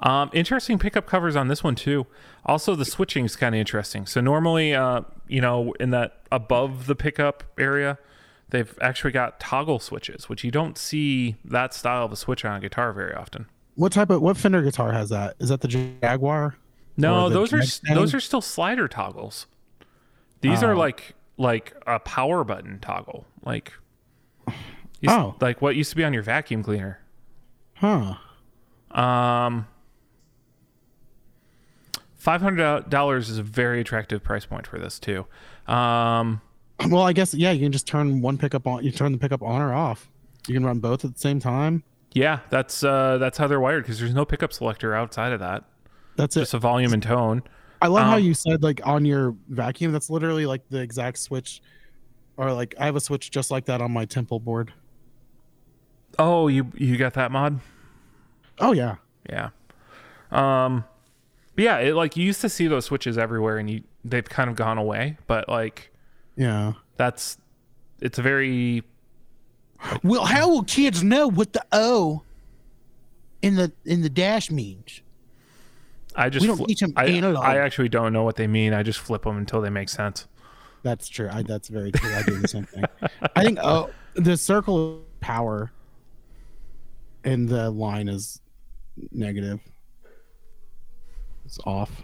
Um, 0.00 0.30
interesting 0.32 0.78
pickup 0.78 1.06
covers 1.06 1.34
on 1.36 1.48
this 1.48 1.64
one 1.64 1.74
too. 1.74 2.06
Also, 2.46 2.74
the 2.74 2.84
switching 2.84 3.24
is 3.24 3.34
kind 3.36 3.54
of 3.54 3.58
interesting. 3.58 4.06
So 4.06 4.20
normally, 4.20 4.74
uh, 4.74 5.02
you 5.28 5.40
know, 5.40 5.72
in 5.80 5.90
that 5.90 6.20
above 6.30 6.86
the 6.86 6.94
pickup 6.94 7.42
area, 7.58 7.98
they've 8.50 8.76
actually 8.80 9.10
got 9.12 9.40
toggle 9.40 9.78
switches, 9.80 10.28
which 10.28 10.44
you 10.44 10.50
don't 10.50 10.78
see 10.78 11.36
that 11.44 11.74
style 11.74 12.04
of 12.04 12.12
a 12.12 12.16
switch 12.16 12.44
on 12.44 12.56
a 12.56 12.60
guitar 12.60 12.92
very 12.92 13.14
often. 13.14 13.46
What 13.74 13.92
type 13.92 14.10
of 14.10 14.22
what 14.22 14.36
Fender 14.36 14.62
guitar 14.62 14.92
has 14.92 15.08
that? 15.10 15.36
Is 15.40 15.48
that 15.48 15.60
the 15.60 15.68
Jaguar? 15.68 16.56
No, 16.96 17.28
the 17.28 17.34
those 17.34 17.52
are 17.52 17.58
Mustang? 17.58 17.94
those 17.94 18.14
are 18.14 18.20
still 18.20 18.40
slider 18.42 18.86
toggles. 18.88 19.46
These 20.40 20.62
are 20.62 20.72
Oh. 20.72 20.78
like 20.78 21.14
like 21.36 21.74
a 21.86 21.98
power 21.98 22.44
button 22.44 22.78
toggle, 22.80 23.24
like 23.44 23.72
you 24.46 25.08
s- 25.08 25.10
Oh. 25.10 25.34
like 25.40 25.60
what 25.62 25.74
used 25.76 25.90
to 25.90 25.96
be 25.96 26.04
on 26.04 26.12
your 26.12 26.22
vacuum 26.22 26.62
cleaner. 26.62 27.00
Huh. 27.80 28.14
Um, 28.90 29.66
five 32.16 32.40
hundred 32.42 32.90
dollars 32.90 33.30
is 33.30 33.38
a 33.38 33.42
very 33.42 33.80
attractive 33.80 34.22
price 34.22 34.44
point 34.44 34.66
for 34.66 34.78
this 34.78 34.98
too. 34.98 35.26
Um, 35.66 36.40
Well, 36.88 37.02
I 37.02 37.12
guess 37.12 37.34
yeah, 37.34 37.50
you 37.52 37.60
can 37.64 37.72
just 37.72 37.86
turn 37.86 38.20
one 38.20 38.38
pickup 38.38 38.66
on. 38.66 38.84
You 38.84 38.90
turn 38.90 39.12
the 39.12 39.18
pickup 39.18 39.42
on 39.42 39.60
or 39.60 39.72
off. 39.72 40.10
You 40.46 40.54
can 40.54 40.64
run 40.64 40.78
both 40.78 41.04
at 41.04 41.14
the 41.14 41.20
same 41.20 41.40
time. 41.40 41.82
Yeah, 42.12 42.40
that's 42.50 42.82
uh, 42.82 43.18
that's 43.18 43.38
how 43.38 43.46
they're 43.46 43.60
wired 43.60 43.84
because 43.84 43.98
there's 43.98 44.14
no 44.14 44.24
pickup 44.24 44.52
selector 44.52 44.94
outside 44.94 45.32
of 45.32 45.40
that. 45.40 45.64
That's 46.16 46.36
it. 46.36 46.40
Just 46.40 46.54
a 46.54 46.58
volume 46.58 46.92
and 46.92 47.02
tone. 47.02 47.42
I 47.82 47.86
love 47.86 48.04
how 48.04 48.16
um, 48.16 48.22
you 48.22 48.34
said 48.34 48.62
like 48.62 48.80
on 48.84 49.04
your 49.04 49.36
vacuum. 49.48 49.92
That's 49.92 50.10
literally 50.10 50.46
like 50.46 50.68
the 50.68 50.80
exact 50.80 51.18
switch, 51.18 51.62
or 52.36 52.52
like 52.52 52.74
I 52.78 52.86
have 52.86 52.96
a 52.96 53.00
switch 53.00 53.30
just 53.30 53.50
like 53.50 53.66
that 53.66 53.80
on 53.80 53.92
my 53.92 54.04
Temple 54.04 54.40
board. 54.40 54.72
Oh, 56.18 56.48
you 56.48 56.70
you 56.76 56.96
got 56.96 57.14
that 57.14 57.30
mod? 57.30 57.60
Oh 58.58 58.72
yeah, 58.72 58.96
Yeah. 59.28 59.50
Um 60.30 60.84
yeah, 61.56 61.78
it 61.78 61.94
like 61.94 62.16
you 62.16 62.24
used 62.24 62.40
to 62.42 62.48
see 62.48 62.66
those 62.66 62.86
switches 62.86 63.18
everywhere 63.18 63.58
and 63.58 63.68
you 63.70 63.82
they've 64.04 64.28
kind 64.28 64.48
of 64.48 64.56
gone 64.56 64.78
away, 64.78 65.18
but 65.26 65.48
like 65.48 65.90
yeah. 66.36 66.72
that's 66.96 67.38
it's 68.00 68.18
a 68.18 68.22
very 68.22 68.82
Well, 70.02 70.24
how 70.24 70.48
will 70.48 70.62
kids 70.64 71.02
know 71.02 71.28
what 71.28 71.52
the 71.52 71.64
O 71.72 72.22
in 73.42 73.56
the 73.56 73.72
in 73.84 74.02
the 74.02 74.08
dash 74.10 74.50
means? 74.50 75.00
I 76.16 76.28
just 76.28 76.42
We 76.42 76.48
don't 76.48 76.58
fli- 76.60 76.66
teach 76.66 76.82
'em 76.82 76.92
I, 76.96 77.06
analog. 77.06 77.44
I 77.44 77.56
actually 77.58 77.88
don't 77.88 78.12
know 78.12 78.24
what 78.24 78.36
they 78.36 78.46
mean. 78.46 78.74
I 78.74 78.82
just 78.82 78.98
flip 78.98 79.22
them 79.22 79.36
until 79.36 79.60
they 79.60 79.70
make 79.70 79.88
sense. 79.88 80.26
That's 80.82 81.08
true. 81.08 81.28
I, 81.30 81.42
that's 81.42 81.68
very 81.68 81.92
true. 81.92 82.12
I 82.14 82.22
do 82.22 82.38
the 82.38 82.48
same 82.48 82.64
thing. 82.64 82.84
I 83.36 83.44
think 83.44 83.58
oh, 83.62 83.90
the 84.14 84.36
circle 84.36 85.02
power, 85.20 85.70
and 87.24 87.48
the 87.48 87.70
line 87.70 88.08
is 88.08 88.40
negative. 89.12 89.60
It's 91.44 91.58
off. 91.64 92.02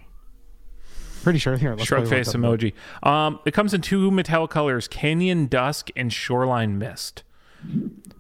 Pretty 1.23 1.39
sure. 1.39 1.57
Here, 1.57 1.75
let's 1.75 1.87
Shrug 1.87 2.05
go 2.05 2.11
look 2.11 2.11
face 2.11 2.33
emoji. 2.35 2.73
Um 3.03 3.41
it 3.45 3.53
comes 3.53 3.75
in 3.75 3.81
two 3.81 4.11
metallic 4.11 4.51
colors, 4.51 4.89
Canyon 4.89 5.47
Dusk 5.47 5.91
and 5.97 6.13
Shoreline 6.13 6.79
Mist. 6.79 7.23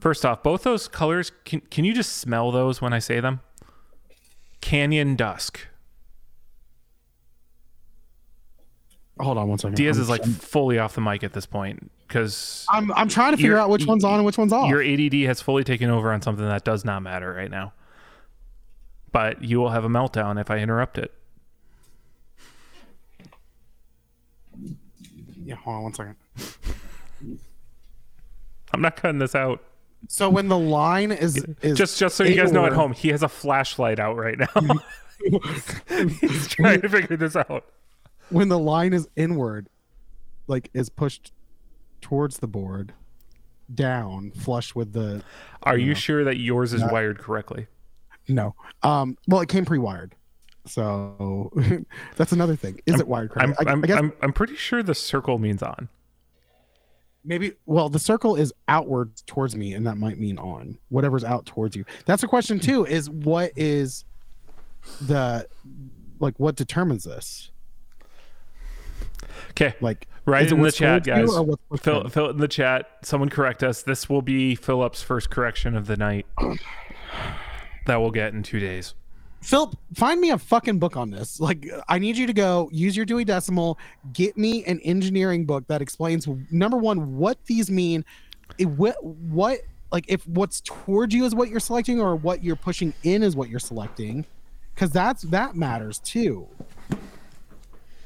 First 0.01 0.25
off, 0.25 0.43
both 0.43 0.63
those 0.63 0.89
colors 0.89 1.33
can 1.45 1.61
can 1.71 1.85
you 1.85 1.95
just 1.95 2.17
smell 2.17 2.51
those 2.51 2.81
when 2.81 2.93
I 2.93 2.99
say 2.99 3.21
them? 3.21 3.41
Canyon 4.61 5.17
Dusk. 5.17 5.67
Hold 9.19 9.39
on 9.39 9.49
one 9.49 9.59
second. 9.59 9.77
Diaz 9.77 9.97
I'm, 9.97 10.03
is 10.03 10.09
like 10.09 10.25
fully 10.25 10.79
off 10.79 10.95
the 10.95 11.01
mic 11.01 11.25
at 11.25 11.33
this 11.33 11.47
point 11.47 11.91
because 12.07 12.67
I'm 12.69 12.93
I'm 12.93 13.09
trying 13.09 13.33
to 13.33 13.37
figure 13.37 13.57
out 13.57 13.71
which 13.71 13.87
one's 13.87 14.05
on 14.05 14.15
and 14.15 14.27
which 14.27 14.37
one's 14.37 14.53
off. 14.53 14.69
your 14.69 14.83
ADD 14.83 15.15
has 15.27 15.41
fully 15.41 15.65
taken 15.65 15.89
over 15.89 16.13
on 16.13 16.21
something 16.21 16.45
that 16.47 16.65
does 16.65 16.85
not 16.85 17.03
matter 17.03 17.33
right 17.33 17.51
now. 17.51 17.73
But 19.13 19.43
you 19.43 19.59
will 19.59 19.71
have 19.71 19.85
a 19.85 19.89
meltdown 19.89 20.39
if 20.39 20.51
I 20.51 20.59
interrupt 20.59 20.99
it. 20.99 21.13
Yeah, 25.45 25.55
hold 25.55 25.77
on 25.77 25.83
one 25.85 25.95
second. 25.95 26.17
I'm 28.75 28.83
not 28.83 28.97
cutting 28.97 29.21
this 29.21 29.35
out. 29.35 29.63
So 30.09 30.29
when 30.29 30.49
the 30.49 30.59
line 30.59 31.13
is 31.13 31.43
is 31.63 31.79
Just 31.79 31.99
just 31.99 32.17
so 32.17 32.25
you 32.25 32.35
guys 32.35 32.53
know 32.53 32.67
at 32.67 32.73
home, 32.73 32.93
he 32.93 33.09
has 33.09 33.23
a 33.23 33.29
flashlight 33.29 33.99
out 33.99 34.17
right 34.17 34.39
now. 34.39 34.49
He's 36.21 36.49
trying 36.49 36.83
to 36.83 36.89
figure 36.89 37.17
this 37.17 37.35
out. 37.35 37.65
When 38.31 38.49
the 38.49 38.59
line 38.59 38.93
is 38.93 39.09
inward, 39.17 39.69
like 40.47 40.71
is 40.75 40.89
pushed 40.89 41.33
towards 42.01 42.39
the 42.39 42.47
board, 42.47 42.93
down, 43.73 44.31
flush 44.33 44.75
with 44.75 44.93
the 44.93 45.23
Are 45.63 45.77
you 45.79 45.95
sure 45.95 46.25
that 46.25 46.37
yours 46.39 46.73
is 46.73 46.83
wired 46.85 47.19
correctly? 47.19 47.67
no. 48.29 48.55
Um, 48.83 49.17
well, 49.29 49.41
it 49.41 49.49
came 49.49 49.65
pre-wired, 49.65 50.15
so 50.67 51.53
that's 52.17 52.33
another 52.33 52.57
thing. 52.57 52.81
Is 52.87 53.01
it 53.01 53.09
wired 53.09 53.33
I'm 53.37 53.55
correctly? 53.55 53.67
I, 53.67 53.73
I'm, 53.73 53.85
I 53.85 53.87
guess 53.87 53.99
I'm 53.99 54.13
I'm 54.23 54.33
pretty 54.33 54.57
sure 54.57 54.83
the 54.83 54.95
circle 54.95 55.39
means 55.39 55.63
on. 55.63 55.89
maybe. 57.25 57.53
Well, 57.67 57.89
the 57.89 57.99
circle 57.99 58.37
is 58.37 58.53
outward 58.69 59.13
towards 59.27 59.57
me, 59.57 59.75
and 59.75 59.87
that 59.87 59.97
might 59.97 60.19
mean 60.19 60.39
on. 60.39 60.79
Whatever's 60.89 61.25
out 61.25 61.47
towards 61.47 61.75
you. 61.77 61.85
That's 62.05 62.23
a 62.23 62.29
question 62.29 62.59
too. 62.61 62.85
Is 62.85 63.09
what 63.11 63.53
is 63.57 64.05
the 65.01 65.47
like 66.21 66.35
what 66.39 66.55
determines 66.57 67.05
this? 67.05 67.51
Okay. 69.51 69.75
Like 69.81 70.07
Right 70.25 70.51
in 70.51 70.61
the 70.61 70.73
chat, 70.73 71.05
towards 71.05 71.07
you 71.07 71.27
guys. 71.27 71.59
or 71.71 71.77
Fill, 71.79 72.01
in? 72.03 72.11
fill 72.11 72.27
it 72.27 72.31
in 72.31 72.39
the 72.39 72.49
chat. 72.49 72.89
Someone 73.03 73.29
correct 73.29 73.63
us. 73.63 73.83
This 73.83 74.09
will 74.09 74.23
be 74.23 74.57
Philip's 74.57 75.01
first 75.03 75.31
correction 75.31 75.77
of 75.77 75.87
the 75.87 75.97
night. 75.97 76.27
That 77.87 78.01
we'll 78.01 78.11
get 78.11 78.35
in 78.35 78.43
two 78.43 78.59
days. 78.59 78.95
Philip, 79.43 79.77
find 79.95 80.21
me 80.21 80.31
a 80.31 80.39
fucking 80.39 80.81
book 80.81 80.97
on 80.97 81.11
this. 81.11 81.39
Like, 81.39 81.65
I 81.89 82.01
need 82.01 82.17
you 82.17 82.27
to 82.27 82.33
go 82.33 82.69
use 82.73 82.97
your 82.97 83.07
Dewey 83.07 83.25
Decimal, 83.25 83.79
get 84.13 84.37
me 84.37 84.65
an 84.65 84.81
engineering 84.81 85.47
book 85.47 85.69
that 85.69 85.81
explains 85.81 86.27
number 86.51 86.77
one 86.77 87.17
what 87.17 87.39
these 87.47 87.71
mean, 87.71 88.05
it, 88.59 88.65
what 88.65 88.97
what 89.05 89.61
like 89.93 90.05
if 90.09 90.27
what's 90.27 90.61
towards 90.63 91.15
you 91.15 91.25
is 91.25 91.33
what 91.33 91.49
you're 91.49 91.61
selecting 91.61 92.01
or 92.01 92.17
what 92.17 92.43
you're 92.43 92.57
pushing 92.57 92.93
in 93.05 93.23
is 93.23 93.37
what 93.37 93.49
you're 93.49 93.61
selecting, 93.61 94.25
because 94.75 94.91
that's 94.91 95.23
that 95.23 95.55
matters 95.55 96.01
too. 96.01 96.49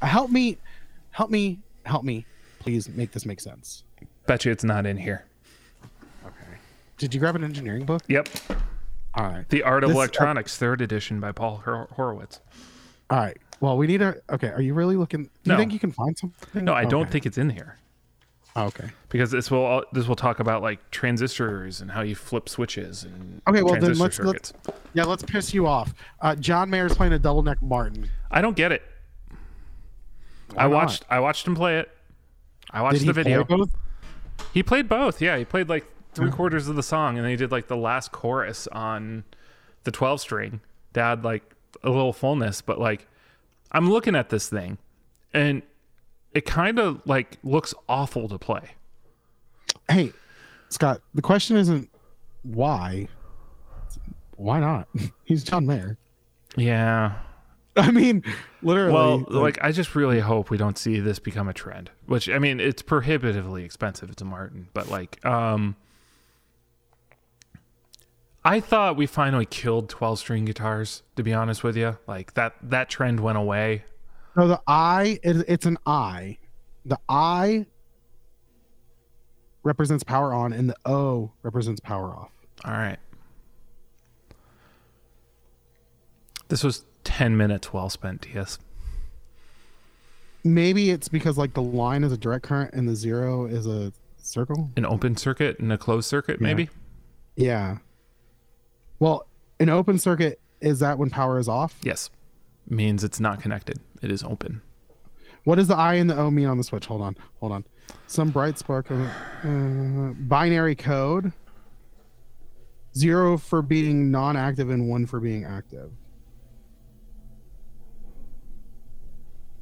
Help 0.03 0.29
me, 0.29 0.59
help 1.11 1.29
me, 1.29 1.59
help 1.85 2.03
me, 2.03 2.25
please 2.59 2.89
make 2.89 3.11
this 3.11 3.25
make 3.25 3.39
sense. 3.39 3.83
Bet 4.27 4.45
you 4.45 4.51
it's 4.51 4.63
not 4.63 4.85
in 4.85 4.97
here. 4.97 5.25
Okay. 6.25 6.57
Did 6.97 7.13
you 7.13 7.19
grab 7.19 7.35
an 7.35 7.43
engineering 7.43 7.85
book? 7.85 8.01
Yep. 8.07 8.29
All 9.15 9.25
right. 9.25 9.47
The 9.49 9.63
Art 9.63 9.83
of 9.83 9.89
This- 9.89 9.95
uh, 9.97 9.99
Electronics, 9.99 10.57
third 10.57 10.81
edition 10.81 11.19
by 11.19 11.31
Paul 11.31 11.57
Hor- 11.65 11.87
Horowitz. 11.95 12.39
All 13.09 13.17
right. 13.19 13.37
Well, 13.59 13.77
we 13.77 13.87
need 13.87 14.01
a. 14.01 14.15
Okay. 14.31 14.47
Are 14.49 14.61
you 14.61 14.73
really 14.73 14.95
looking? 14.95 15.23
Do 15.23 15.29
No. 15.47 15.53
you 15.55 15.59
think 15.59 15.73
you 15.73 15.79
can 15.79 15.91
find 15.91 16.17
something? 16.17 16.63
No, 16.63 16.73
I 16.73 16.85
don't 16.85 17.09
think 17.11 17.25
it's 17.25 17.37
in 17.37 17.49
here 17.51 17.77
Oh, 18.55 18.65
okay. 18.65 18.89
because 19.09 19.29
this 19.31 19.51
will 19.51 19.63
all- 19.63 19.83
this 19.91 20.07
will 20.07 20.15
talk 20.15 20.39
about 20.39 20.61
like 20.63 20.89
transistors 20.91 21.81
and 21.81 21.91
how 21.91 22.01
you 22.01 22.15
flip 22.15 22.47
switches 22.49 23.03
and 23.03 23.41
Okay, 23.47 23.61
well, 23.61 23.79
then 23.79 23.97
let's- 23.97 24.19
let's- 24.19 24.53
Yeah, 24.93 25.03
let's 25.03 25.23
piss 25.23 25.53
you 25.53 25.67
off. 25.67 25.93
Uh, 26.21 26.35
John 26.35 26.69
Mayer's 26.69 26.95
playing 26.95 27.13
a 27.13 27.19
double 27.19 27.43
neck 27.43 27.61
Martin. 27.61 28.09
I 28.31 28.41
don't 28.41 28.55
get 28.55 28.71
it. 28.71 28.81
I 30.57 30.63
not? 30.63 30.71
watched 30.71 31.05
I 31.09 31.19
watched 31.19 31.47
him 31.47 31.55
play 31.55 31.79
it. 31.79 31.89
I 32.71 32.81
watched 32.81 33.05
the 33.05 33.13
video. 33.13 33.45
He 34.53 34.63
played 34.63 34.89
both. 34.89 35.21
Yeah, 35.21 35.37
he 35.37 35.45
played 35.45 35.69
like 35.69 35.85
three 36.13 36.29
oh. 36.29 36.31
quarters 36.31 36.67
of 36.67 36.75
the 36.75 36.83
song, 36.83 37.17
and 37.17 37.25
then 37.25 37.31
he 37.31 37.37
did 37.37 37.51
like 37.51 37.67
the 37.67 37.77
last 37.77 38.11
chorus 38.11 38.67
on 38.67 39.23
the 39.83 39.91
twelve 39.91 40.21
string. 40.21 40.61
That 40.93 41.03
had 41.03 41.23
like 41.23 41.55
a 41.83 41.89
little 41.89 42.13
fullness, 42.13 42.61
but 42.61 42.79
like 42.79 43.07
I'm 43.71 43.89
looking 43.89 44.15
at 44.15 44.29
this 44.29 44.49
thing, 44.49 44.77
and 45.33 45.61
it 46.33 46.45
kind 46.45 46.79
of 46.79 47.01
like 47.05 47.37
looks 47.43 47.73
awful 47.87 48.27
to 48.29 48.37
play. 48.37 48.71
Hey, 49.89 50.11
Scott. 50.69 51.01
The 51.13 51.21
question 51.21 51.57
isn't 51.57 51.89
why. 52.43 53.07
Why 54.37 54.59
not? 54.59 54.87
He's 55.23 55.43
John 55.43 55.65
Mayer. 55.65 55.97
Yeah. 56.57 57.19
I 57.77 57.91
mean, 57.91 58.23
literally. 58.61 58.93
Well, 58.93 59.25
like 59.29 59.57
I 59.61 59.71
just 59.71 59.95
really 59.95 60.19
hope 60.19 60.49
we 60.49 60.57
don't 60.57 60.77
see 60.77 60.99
this 60.99 61.19
become 61.19 61.47
a 61.47 61.53
trend. 61.53 61.89
Which 62.05 62.29
I 62.29 62.37
mean, 62.37 62.59
it's 62.59 62.81
prohibitively 62.81 63.63
expensive. 63.63 64.09
It's 64.09 64.21
a 64.21 64.25
Martin, 64.25 64.67
but 64.73 64.89
like, 64.89 65.23
um, 65.25 65.77
I 68.43 68.59
thought 68.59 68.97
we 68.97 69.05
finally 69.05 69.45
killed 69.45 69.87
twelve 69.87 70.19
string 70.19 70.43
guitars. 70.43 71.03
To 71.15 71.23
be 71.23 71.33
honest 71.33 71.63
with 71.63 71.77
you, 71.77 71.97
like 72.07 72.33
that 72.33 72.55
that 72.61 72.89
trend 72.89 73.21
went 73.21 73.37
away. 73.37 73.85
no, 74.35 74.47
the 74.49 74.61
I. 74.67 75.19
It, 75.23 75.45
it's 75.47 75.65
an 75.65 75.77
I. 75.85 76.39
The 76.83 76.99
I 77.07 77.67
represents 79.63 80.03
power 80.03 80.33
on, 80.33 80.51
and 80.51 80.69
the 80.69 80.75
O 80.85 81.31
represents 81.41 81.79
power 81.79 82.09
off. 82.09 82.31
All 82.65 82.73
right. 82.73 82.97
This 86.49 86.65
was 86.65 86.83
ten 87.03 87.37
minutes 87.37 87.73
well 87.73 87.89
spent, 87.89 88.23
TS. 88.23 88.59
Maybe 90.43 90.89
it's 90.89 91.07
because 91.07 91.37
like 91.37 91.53
the 91.53 91.61
line 91.61 92.03
is 92.03 92.11
a 92.11 92.17
direct 92.17 92.43
current 92.45 92.73
and 92.73 92.87
the 92.87 92.95
zero 92.95 93.45
is 93.45 93.67
a 93.67 93.93
circle. 94.17 94.71
An 94.75 94.85
open 94.85 95.15
circuit 95.15 95.59
and 95.59 95.71
a 95.71 95.77
closed 95.77 96.07
circuit, 96.07 96.41
maybe. 96.41 96.69
Yeah. 97.35 97.77
Well, 98.99 99.27
an 99.59 99.69
open 99.69 99.99
circuit 99.99 100.39
is 100.59 100.79
that 100.79 100.97
when 100.97 101.09
power 101.09 101.39
is 101.39 101.47
off? 101.47 101.75
Yes, 101.81 102.09
means 102.67 103.03
it's 103.03 103.19
not 103.19 103.41
connected. 103.41 103.79
It 104.01 104.11
is 104.11 104.23
open. 104.23 104.61
What 105.43 105.55
does 105.55 105.67
the 105.67 105.75
I 105.75 105.95
and 105.95 106.09
the 106.09 106.17
O 106.17 106.29
mean 106.29 106.47
on 106.47 106.57
the 106.57 106.63
switch? 106.63 106.85
Hold 106.85 107.01
on, 107.01 107.17
hold 107.39 107.51
on. 107.51 107.65
Some 108.07 108.29
bright 108.29 108.57
spark 108.57 108.89
of 108.91 109.01
uh, 109.43 110.13
binary 110.19 110.75
code. 110.75 111.33
Zero 112.95 113.37
for 113.37 113.61
being 113.61 114.11
non-active 114.11 114.69
and 114.69 114.89
one 114.89 115.05
for 115.05 115.19
being 115.19 115.45
active. 115.45 115.91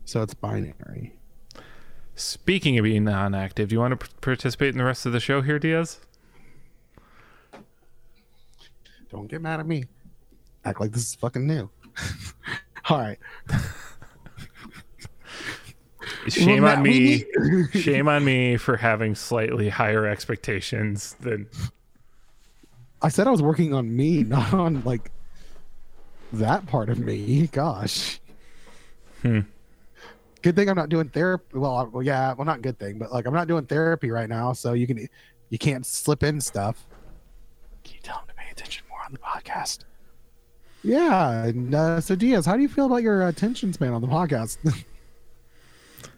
So 0.10 0.24
it's 0.24 0.34
binary. 0.34 1.13
Speaking 2.15 2.80
of 2.80 2.84
being 2.84 3.04
non-active, 3.04 3.69
do 3.69 3.76
you 3.76 3.80
want 3.80 4.00
to 4.00 4.10
participate 4.22 4.69
in 4.69 4.80
the 4.80 4.84
rest 4.84 5.06
of 5.06 5.12
the 5.12 5.19
show 5.19 5.43
here, 5.43 5.60
Diaz? 5.60 6.00
Don't 9.12 9.28
get 9.28 9.39
mad 9.39 9.60
at 9.60 9.67
me. 9.67 9.84
Act 10.65 10.82
like 10.82 10.93
this 10.93 11.04
is 11.04 11.13
fucking 11.13 11.45
new. 11.45 11.69
All 12.89 12.98
right. 12.98 13.19
shame 16.28 16.63
Well, 16.63 16.78
on 16.78 16.82
me. 16.82 17.26
shame 17.74 18.08
on 18.08 18.26
me 18.26 18.58
for 18.58 18.78
having 18.78 19.13
slightly 19.13 19.69
higher 19.69 20.08
expectations 20.08 21.17
than 21.19 21.48
I 23.04 23.10
said 23.10 23.28
I 23.28 23.30
was 23.32 23.43
working 23.43 23.76
on 23.76 23.95
me, 23.95 24.24
not 24.24 24.56
on 24.56 24.82
like 24.84 25.12
that 26.34 26.65
part 26.65 26.89
of 26.89 26.98
me. 26.98 27.45
Gosh. 27.45 28.19
Hmm. 29.22 29.41
Good 30.41 30.56
thing 30.56 30.69
I'm 30.69 30.75
not 30.75 30.89
doing 30.89 31.10
therapy. 31.10 31.58
Well, 31.58 31.75
I- 31.75 31.84
well, 31.84 32.04
yeah, 32.04 32.34
well, 32.34 32.45
not 32.45 32.62
good 32.62 32.80
thing, 32.80 32.97
but 32.97 33.12
like 33.12 33.25
I'm 33.25 33.34
not 33.34 33.47
doing 33.47 33.65
therapy 33.65 34.10
right 34.12 34.30
now, 34.30 34.54
so 34.54 34.73
you 34.73 34.88
can 34.88 35.08
you 35.49 35.58
can't 35.58 35.86
slip 35.86 36.23
in 36.23 36.39
stuff. 36.39 36.86
Can 37.84 37.95
you 37.95 38.02
tell 38.02 38.19
him 38.19 38.28
to 38.28 38.34
pay 38.36 38.49
attention 38.52 38.86
more 38.89 38.99
on 39.06 39.12
the 39.12 39.17
podcast? 39.19 39.80
Yeah. 40.84 41.43
And, 41.45 41.75
uh, 41.75 41.99
so 41.99 42.15
Diaz, 42.15 42.45
how 42.45 42.56
do 42.56 42.62
you 42.62 42.69
feel 42.69 42.86
about 42.86 43.04
your 43.04 43.28
attention 43.28 43.73
span 43.73 43.91
on 43.93 44.02
the 44.02 44.08
podcast? 44.08 44.58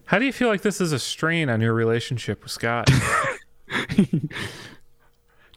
How 0.05 0.19
do 0.19 0.25
you 0.25 0.33
feel 0.33 0.49
like 0.49 0.61
this 0.61 0.81
is 0.81 0.91
a 0.91 0.99
strain 0.99 1.47
on 1.49 1.61
your 1.61 1.73
relationship 1.73 2.43
with 2.43 2.51
Scott? 2.51 2.89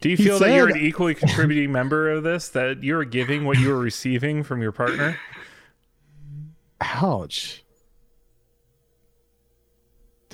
Do 0.00 0.09
you 0.09 0.16
He 0.16 0.24
feel 0.24 0.38
that 0.38 0.55
you're 0.55 0.68
an 0.68 0.77
equally 0.77 1.16
contributing 1.16 1.72
member 1.72 2.09
of 2.09 2.22
this? 2.22 2.50
That 2.50 2.85
you're 2.85 3.05
giving 3.05 3.44
what 3.44 3.59
you 3.59 3.74
are 3.74 3.79
receiving 3.81 4.44
from 4.44 4.62
your 4.62 4.70
partner? 4.70 5.18
Ouch. 6.81 7.63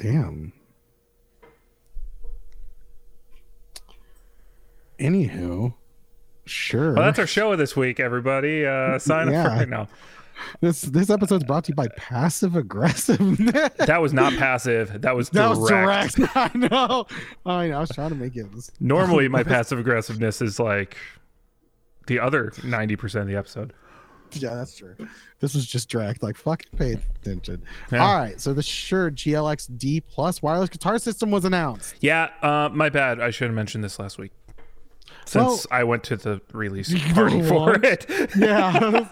Damn. 0.01 0.53
Anywho, 4.99 5.75
sure. 6.47 6.95
Well, 6.95 7.05
that's 7.05 7.19
our 7.19 7.27
show 7.27 7.53
of 7.53 7.59
this 7.59 7.77
week, 7.77 8.01
everybody. 8.01 8.67
Uh, 8.67 8.99
sign 8.99 9.29
up 9.35 9.47
for 9.47 9.51
right 9.51 9.69
now. 9.69 9.89
this 10.61 10.83
this 10.83 11.11
episode's 11.11 11.45
brought 11.45 11.65
to 11.65 11.73
you 11.73 11.75
by 11.75 11.89
passive 11.97 12.57
aggressiveness. 12.57 13.71
That 13.79 14.01
was 14.01 14.13
not 14.13 14.35
passive. 14.35 15.03
That 15.03 15.15
was 15.17 15.31
that 15.31 15.55
direct. 15.55 16.19
was 16.19 16.29
direct. 16.29 16.37
I 16.37 16.51
know. 16.55 17.07
I 17.47 17.69
know. 17.69 17.77
I 17.77 17.81
was 17.81 17.91
trying 17.91 18.11
to 18.11 18.15
make 18.15 18.37
it. 18.37 18.47
Normally, 18.79 19.29
my 19.29 19.43
passive 19.45 19.79
aggressiveness 19.79 20.41
is 20.41 20.59
like 20.59 20.97
the 22.07 22.21
other 22.21 22.53
ninety 22.65 22.97
percent 22.97 23.23
of 23.23 23.29
the 23.29 23.37
episode. 23.37 23.73
Yeah, 24.41 24.55
that's 24.55 24.77
true. 24.77 24.95
This 25.41 25.55
was 25.55 25.67
just 25.67 25.89
direct. 25.89 26.23
Like, 26.23 26.37
fucking 26.37 26.71
pay 26.77 26.93
attention. 27.23 27.63
Yeah. 27.93 28.05
All 28.07 28.17
right. 28.17 28.41
So 28.41 28.53
the 28.55 28.63
Shure 28.63 29.11
GLX 29.11 29.69
D 29.79 30.01
Plus 30.01 30.41
wireless 30.43 30.69
guitar 30.69 30.99
system 30.99 31.31
was 31.31 31.45
announced. 31.45 31.95
Yeah, 32.01 32.31
uh, 32.43 32.69
my 32.73 32.89
bad. 32.89 33.21
I 33.21 33.31
should 33.31 33.47
have 33.49 33.55
mentioned 33.55 33.83
this 33.85 33.99
last 33.99 34.19
week. 34.19 34.33
Since 35.27 35.45
Well- 35.45 35.61
I 35.71 35.85
went 35.85 36.05
to 36.05 36.17
the 36.17 36.41
release 36.53 36.93
party 37.15 37.43
for 37.43 37.75
it. 37.75 38.07
Yeah. 38.37 39.09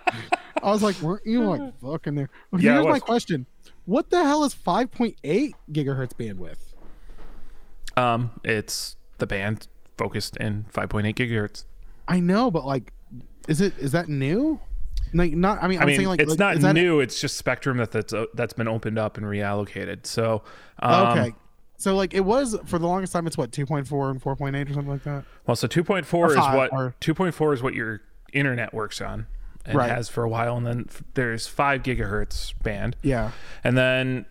I 0.62 0.70
was 0.72 0.82
like, 0.82 1.00
weren't 1.00 1.24
you 1.24 1.44
like 1.44 1.80
fucking 1.80 2.14
there? 2.16 2.30
Okay, 2.52 2.64
Yeah, 2.64 2.74
here's 2.74 2.86
my 2.86 2.98
question. 2.98 3.46
What 3.84 4.10
the 4.10 4.22
hell 4.24 4.42
is 4.44 4.54
5.8 4.54 5.14
gigahertz 5.72 6.12
bandwidth? 6.14 6.56
Um, 7.96 8.30
it's 8.44 8.96
the 9.18 9.26
band 9.26 9.68
focused 9.96 10.36
in 10.36 10.66
5.8 10.72 11.14
gigahertz. 11.14 11.64
I 12.06 12.20
know, 12.20 12.50
but 12.50 12.64
like, 12.64 12.92
is 13.48 13.60
it 13.60 13.72
is 13.78 13.92
that 13.92 14.08
new? 14.08 14.60
Like, 15.14 15.32
not. 15.32 15.62
I 15.62 15.68
mean, 15.68 15.78
I 15.78 15.82
I'm 15.82 15.86
mean, 15.88 15.96
saying 15.96 16.08
like 16.08 16.20
it's 16.20 16.30
like, 16.30 16.38
not 16.38 16.60
that- 16.60 16.72
new. 16.74 17.00
It's 17.00 17.20
just 17.20 17.36
spectrum 17.36 17.78
that 17.78 17.90
that's 17.92 18.12
uh, 18.12 18.26
that's 18.34 18.52
been 18.52 18.68
opened 18.68 18.98
up 18.98 19.16
and 19.16 19.26
reallocated. 19.26 20.06
So, 20.06 20.42
um, 20.80 21.18
okay. 21.18 21.34
So 21.76 21.94
like, 21.94 22.12
it 22.14 22.24
was 22.24 22.56
for 22.66 22.78
the 22.78 22.86
longest 22.88 23.12
time. 23.12 23.26
It's 23.26 23.38
what 23.38 23.50
2.4 23.52 24.10
and 24.10 24.20
4.8 24.22 24.68
or 24.70 24.72
something 24.74 24.88
like 24.92 25.04
that. 25.04 25.24
Well, 25.46 25.54
so 25.56 25.68
2.4 25.68 26.30
is 26.30 26.36
what 26.36 26.72
or- 26.72 26.94
2.4 27.00 27.54
is 27.54 27.62
what 27.62 27.74
your 27.74 28.00
internet 28.32 28.74
works 28.74 29.00
on 29.00 29.26
and 29.64 29.76
Right. 29.76 29.90
has 29.90 30.08
for 30.08 30.24
a 30.24 30.28
while, 30.28 30.56
and 30.56 30.66
then 30.66 30.88
there's 31.14 31.46
five 31.46 31.82
gigahertz 31.82 32.52
band, 32.62 32.96
Yeah. 33.02 33.30
and 33.62 33.76
then 33.76 34.26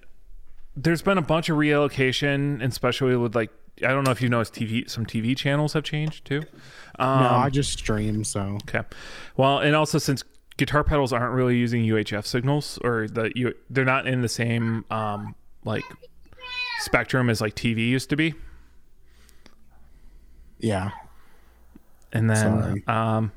there's 0.75 1.01
been 1.01 1.17
a 1.17 1.21
bunch 1.21 1.47
of 1.49 1.57
reallocation, 1.57 2.53
and 2.55 2.63
especially 2.63 3.15
with 3.15 3.35
like 3.35 3.49
I 3.83 3.89
don't 3.89 4.03
know 4.03 4.11
if 4.11 4.21
you 4.23 4.29
noticed 4.29 4.53
TV 4.55 4.89
some 4.89 5.05
TV 5.05 5.35
channels 5.37 5.73
have 5.73 5.83
changed 5.83 6.25
too. 6.25 6.41
Um, 6.97 7.21
No, 7.23 7.29
I 7.29 7.49
just 7.51 7.71
stream. 7.77 8.23
So 8.23 8.57
Okay. 8.63 8.81
Well, 9.35 9.59
and 9.59 9.75
also 9.75 9.99
since 9.99 10.23
guitar 10.57 10.83
pedals 10.83 11.13
aren't 11.13 11.33
really 11.33 11.55
using 11.55 11.83
UHF 11.83 12.25
signals 12.25 12.77
or 12.83 13.07
the 13.07 13.31
you 13.35 13.53
they're 13.69 13.85
not 13.85 14.07
in 14.07 14.21
the 14.21 14.29
same 14.29 14.85
um 14.89 15.35
like 15.63 15.83
spectrum 16.81 17.29
as 17.29 17.41
like 17.41 17.55
TV 17.55 17.87
used 17.87 18.09
to 18.09 18.15
be. 18.15 18.33
yeah. 20.59 20.91
And 22.13 22.29
then 22.29 22.35
Sorry. 22.61 22.83
um 22.87 23.31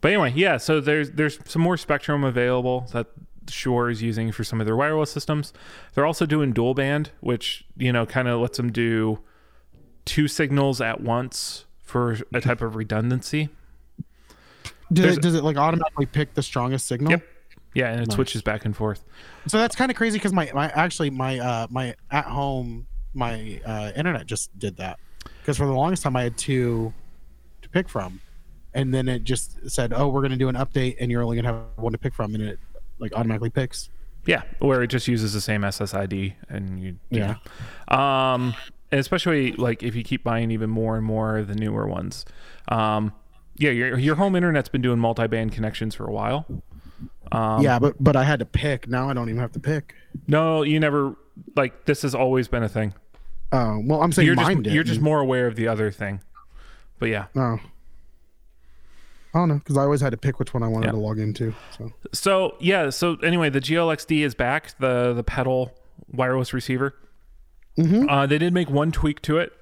but 0.00 0.08
anyway, 0.10 0.32
yeah, 0.34 0.56
so 0.56 0.80
there's 0.80 1.12
there's 1.12 1.38
some 1.44 1.62
more 1.62 1.76
spectrum 1.76 2.24
available 2.24 2.86
that 2.92 3.06
Shure 3.48 3.88
is 3.88 4.02
using 4.02 4.32
for 4.32 4.44
some 4.44 4.60
of 4.60 4.66
their 4.66 4.76
wireless 4.76 5.10
systems. 5.12 5.52
They're 5.94 6.06
also 6.06 6.26
doing 6.26 6.52
dual 6.52 6.74
band, 6.74 7.10
which, 7.20 7.64
you 7.76 7.92
know, 7.92 8.04
kind 8.04 8.26
of 8.28 8.40
lets 8.40 8.56
them 8.56 8.72
do 8.72 9.20
two 10.04 10.26
signals 10.26 10.80
at 10.80 11.00
once 11.00 11.66
for 11.82 12.18
a 12.34 12.40
type 12.40 12.62
of 12.62 12.74
redundancy. 12.74 13.48
Does 14.92 15.16
it, 15.16 15.22
does 15.22 15.34
it 15.34 15.44
like 15.44 15.56
automatically 15.56 16.06
pick 16.06 16.34
the 16.34 16.42
strongest 16.42 16.86
signal? 16.86 17.10
Yep. 17.12 17.22
Yeah, 17.74 17.90
and 17.90 18.00
it 18.00 18.08
Nice. 18.08 18.14
switches 18.14 18.42
back 18.42 18.64
and 18.64 18.76
forth. 18.76 19.02
So 19.46 19.58
that's 19.58 19.74
kind 19.74 19.90
of 19.90 19.96
crazy 19.96 20.18
because 20.18 20.32
my, 20.32 20.50
my 20.52 20.68
actually 20.70 21.10
my 21.10 21.38
uh 21.38 21.66
my 21.70 21.94
at 22.10 22.26
home 22.26 22.86
my 23.14 23.60
uh 23.64 23.92
internet 23.96 24.26
just 24.26 24.56
did 24.58 24.76
that 24.76 24.98
because 25.40 25.56
for 25.56 25.66
the 25.66 25.72
longest 25.72 26.02
time 26.02 26.14
I 26.16 26.22
had 26.22 26.36
two 26.36 26.92
to 27.62 27.68
pick 27.70 27.88
from, 27.88 28.20
and 28.74 28.92
then 28.92 29.08
it 29.08 29.24
just 29.24 29.70
said, 29.70 29.92
oh, 29.94 30.08
we're 30.08 30.22
gonna 30.22 30.36
do 30.36 30.48
an 30.48 30.56
update 30.56 30.96
and 31.00 31.10
you're 31.10 31.22
only 31.22 31.36
gonna 31.36 31.48
have 31.48 31.62
one 31.76 31.92
to 31.92 31.98
pick 31.98 32.14
from, 32.14 32.34
and 32.34 32.42
it 32.44 32.58
like 32.98 33.14
automatically 33.14 33.50
picks. 33.50 33.88
Yeah, 34.26 34.42
where 34.60 34.82
it 34.82 34.88
just 34.88 35.08
uses 35.08 35.32
the 35.32 35.40
same 35.40 35.62
SSID 35.62 36.34
and 36.48 36.80
you 36.80 36.98
Yeah. 37.10 37.36
Um 37.88 38.54
and 38.90 39.00
especially 39.00 39.52
like 39.52 39.82
if 39.82 39.94
you 39.96 40.04
keep 40.04 40.22
buying 40.22 40.50
even 40.50 40.68
more 40.68 40.96
and 40.96 41.04
more 41.06 41.38
of 41.38 41.48
the 41.48 41.54
newer 41.54 41.86
ones. 41.88 42.26
Um 42.68 43.14
yeah, 43.56 43.70
your 43.70 43.98
your 43.98 44.14
home 44.16 44.34
internet's 44.36 44.68
been 44.68 44.82
doing 44.82 44.98
multi-band 44.98 45.52
connections 45.52 45.94
for 45.94 46.04
a 46.06 46.12
while. 46.12 46.46
Um 47.30 47.62
yeah, 47.62 47.78
but 47.78 47.96
but 48.02 48.16
I 48.16 48.24
had 48.24 48.38
to 48.40 48.46
pick. 48.46 48.88
Now 48.88 49.08
I 49.08 49.14
don't 49.14 49.28
even 49.28 49.40
have 49.40 49.52
to 49.52 49.60
pick. 49.60 49.94
No, 50.26 50.62
you 50.62 50.78
never 50.80 51.14
like 51.56 51.84
this 51.86 52.02
has 52.02 52.14
always 52.14 52.48
been 52.48 52.62
a 52.62 52.68
thing. 52.68 52.94
Oh 53.52 53.80
well, 53.84 54.02
I'm 54.02 54.12
saying 54.12 54.26
You're 54.26 54.36
mine 54.36 54.62
just 54.64 54.74
you're 54.74 54.84
just 54.84 55.00
more 55.00 55.20
aware 55.20 55.46
of 55.46 55.56
the 55.56 55.68
other 55.68 55.90
thing. 55.90 56.20
But 56.98 57.08
yeah. 57.08 57.26
Oh. 57.36 57.58
I 59.34 59.38
don't 59.38 59.48
know 59.48 59.54
because 59.54 59.78
I 59.78 59.82
always 59.82 60.02
had 60.02 60.10
to 60.10 60.16
pick 60.18 60.38
which 60.38 60.52
one 60.52 60.62
I 60.62 60.68
wanted 60.68 60.86
Yeah. 60.86 60.92
to 60.92 60.98
log 60.98 61.18
into. 61.18 61.54
So 61.76 61.92
So 62.12 62.56
yeah, 62.60 62.90
so 62.90 63.16
anyway, 63.22 63.48
the 63.48 63.60
GLXD 63.60 64.20
is 64.24 64.34
back, 64.34 64.78
the 64.78 65.14
the 65.14 65.24
pedal 65.24 65.72
wireless 66.12 66.52
receiver. 66.52 66.94
Mhm. 67.78 68.06
Uh, 68.10 68.26
they 68.26 68.36
did 68.36 68.52
make 68.52 68.68
one 68.68 68.92
tweak 68.92 69.22
to 69.22 69.38
it. 69.38 69.52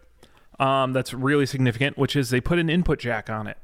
Um, 0.58 0.92
that's 0.92 1.14
really 1.14 1.46
significant, 1.46 1.96
which 1.96 2.16
is 2.16 2.30
they 2.30 2.40
put 2.40 2.58
an 2.58 2.68
input 2.68 2.98
jack 2.98 3.30
on 3.30 3.46
it. 3.46 3.56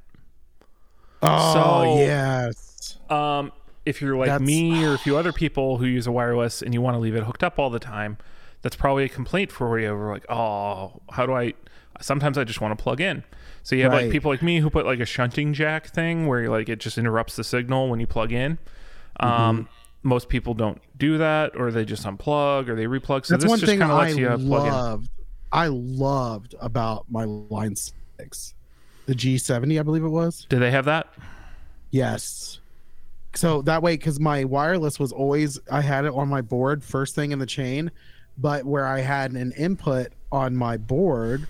Oh 1.22 1.52
So- 1.54 1.98
yes, 1.98 2.98
Um, 3.10 3.52
if 3.84 4.02
you're 4.02 4.16
like 4.16 4.28
That's- 4.28 4.46
me 4.46 4.84
or 4.84 4.94
a 4.94 4.98
few 4.98 5.16
other 5.16 5.32
people 5.32 5.78
who 5.78 5.86
use 5.86 6.06
a 6.06 6.12
wireless 6.12 6.60
and 6.62 6.74
you 6.74 6.80
want 6.80 6.94
to 6.94 6.98
leave 6.98 7.14
it 7.14 7.22
hooked 7.24 7.44
up 7.44 7.58
all 7.58 7.70
the 7.70 7.78
time, 7.78 8.18
that's 8.62 8.74
probably 8.76 9.04
a 9.04 9.08
complaint 9.08 9.52
for 9.52 9.78
you. 9.78 9.94
We're 9.94 10.12
like, 10.12 10.26
oh, 10.28 11.00
how 11.12 11.24
do 11.26 11.32
I? 11.34 11.54
Sometimes 12.00 12.36
I 12.36 12.44
just 12.44 12.60
want 12.60 12.76
to 12.76 12.82
plug 12.82 13.00
in. 13.00 13.22
So 13.62 13.74
you 13.76 13.84
have 13.84 13.92
like 13.92 14.10
people 14.10 14.30
like 14.30 14.42
me 14.42 14.58
who 14.60 14.70
put 14.70 14.86
like 14.86 15.00
a 15.00 15.04
shunting 15.06 15.52
jack 15.52 15.86
thing 15.86 16.26
where 16.26 16.48
like 16.48 16.68
it 16.68 16.78
just 16.80 16.98
interrupts 16.98 17.36
the 17.36 17.44
signal 17.44 17.88
when 17.88 18.00
you 18.00 18.06
plug 18.06 18.32
in. 18.32 18.58
Mm-hmm. 19.20 19.26
Um, 19.42 19.68
most 20.02 20.28
people 20.28 20.54
don't 20.54 20.80
do 20.96 21.18
that, 21.18 21.56
or 21.56 21.70
they 21.72 21.84
just 21.84 22.04
unplug 22.04 22.68
or 22.68 22.74
they 22.76 22.84
replug. 22.86 23.24
So 23.26 23.34
that's 23.34 23.44
this 23.44 23.50
one 23.50 23.58
just 23.60 23.70
thing 23.70 23.78
kind 23.80 23.90
of 23.92 23.98
I 23.98 24.02
lets 24.04 24.16
you 24.16 24.28
uh, 24.28 24.36
plug 24.36 24.66
in. 24.66 24.72
loved. 24.72 25.10
I 25.52 25.66
loved 25.68 26.54
about 26.60 27.06
my 27.10 27.24
Line 27.24 27.76
Six, 27.76 28.54
the 29.06 29.14
G70, 29.14 29.78
I 29.80 29.82
believe 29.82 30.04
it 30.04 30.08
was. 30.08 30.46
Do 30.48 30.58
they 30.58 30.70
have 30.70 30.84
that? 30.84 31.12
Yes. 31.90 32.60
So 33.34 33.62
that 33.62 33.82
way, 33.82 33.94
because 33.96 34.18
my 34.18 34.44
wireless 34.44 34.98
was 34.98 35.12
always, 35.12 35.58
I 35.70 35.80
had 35.82 36.04
it 36.04 36.12
on 36.12 36.28
my 36.28 36.40
board 36.40 36.82
first 36.82 37.14
thing 37.14 37.32
in 37.32 37.38
the 37.38 37.46
chain, 37.46 37.90
but 38.38 38.64
where 38.64 38.86
I 38.86 39.00
had 39.00 39.32
an 39.32 39.52
input 39.52 40.08
on 40.32 40.56
my 40.56 40.76
board, 40.76 41.46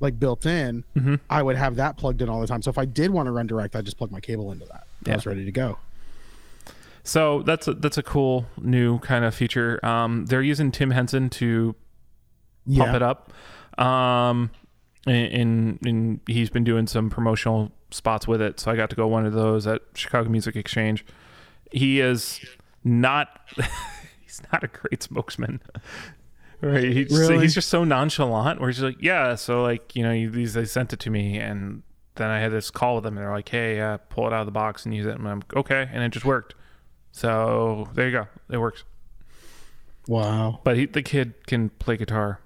like 0.00 0.18
built 0.20 0.46
in, 0.46 0.84
Mhm. 0.96 1.18
I 1.28 1.42
would 1.42 1.56
have 1.56 1.76
that 1.76 1.96
plugged 1.96 2.22
in 2.22 2.28
all 2.28 2.40
the 2.40 2.46
time. 2.46 2.62
So 2.62 2.70
if 2.70 2.78
I 2.78 2.84
did 2.84 3.10
want 3.10 3.26
to 3.26 3.32
run 3.32 3.46
direct, 3.46 3.74
I 3.74 3.80
just 3.82 3.96
plug 3.98 4.10
my 4.12 4.20
cable 4.20 4.52
into 4.52 4.66
that. 4.66 4.86
I 5.06 5.10
Yeah. 5.10 5.14
was 5.16 5.26
ready 5.26 5.44
to 5.44 5.52
go. 5.52 5.78
So 7.02 7.42
that's 7.42 7.66
a, 7.66 7.74
that's 7.74 7.96
a 7.98 8.02
cool 8.02 8.46
new 8.60 8.98
kind 9.00 9.24
of 9.24 9.34
feature. 9.34 9.84
Um, 9.84 10.26
they're 10.26 10.42
using 10.42 10.70
Tim 10.70 10.90
Henson 10.90 11.30
to 11.30 11.74
Yeah. 12.66 12.84
pump 12.84 12.96
it 12.96 13.02
up. 13.02 13.32
Um, 13.82 14.50
and, 15.06 15.32
and 15.32 15.78
and 15.86 16.20
he's 16.26 16.50
been 16.50 16.64
doing 16.64 16.86
some 16.86 17.10
promotional 17.10 17.72
spots 17.90 18.26
with 18.28 18.40
it. 18.42 18.60
So 18.60 18.70
I 18.70 18.76
got 18.76 18.90
to 18.90 18.96
go 18.96 19.06
one 19.06 19.26
of 19.26 19.32
those 19.32 19.66
at 19.66 19.82
Chicago 19.94 20.28
Music 20.28 20.56
Exchange. 20.56 21.04
He 21.70 22.00
is 22.00 22.40
not 22.84 23.40
he's 24.22 24.42
not 24.52 24.64
a 24.64 24.68
great 24.68 25.02
spokesman. 25.02 25.60
Right, 26.60 26.82
he's 26.92 27.08
just, 27.08 27.20
Really? 27.20 27.38
he's 27.42 27.54
just 27.54 27.68
so 27.68 27.84
nonchalant. 27.84 28.60
Where 28.60 28.68
he's 28.68 28.82
like, 28.82 29.00
yeah, 29.00 29.36
so 29.36 29.62
like 29.62 29.94
you 29.94 30.02
know, 30.02 30.10
you, 30.10 30.28
these 30.28 30.54
they 30.54 30.64
sent 30.64 30.92
it 30.92 30.98
to 30.98 31.08
me, 31.08 31.38
and 31.38 31.84
then 32.16 32.30
I 32.30 32.40
had 32.40 32.50
this 32.50 32.68
call 32.68 32.96
with 32.96 33.04
them, 33.04 33.16
and 33.16 33.24
they're 33.24 33.32
like, 33.32 33.48
hey, 33.48 33.80
uh, 33.80 33.98
pull 33.98 34.26
it 34.26 34.32
out 34.32 34.40
of 34.40 34.46
the 34.46 34.50
box 34.50 34.84
and 34.84 34.92
use 34.92 35.06
it, 35.06 35.16
and 35.16 35.28
I'm 35.28 35.44
okay, 35.54 35.88
and 35.92 36.02
it 36.02 36.08
just 36.08 36.24
worked. 36.24 36.56
So 37.12 37.88
there 37.94 38.06
you 38.06 38.12
go, 38.12 38.26
it 38.50 38.58
works. 38.58 38.82
Wow. 40.08 40.58
But 40.64 40.76
he, 40.76 40.86
the 40.86 41.02
kid 41.02 41.34
can 41.46 41.68
play 41.68 41.96
guitar. 41.96 42.40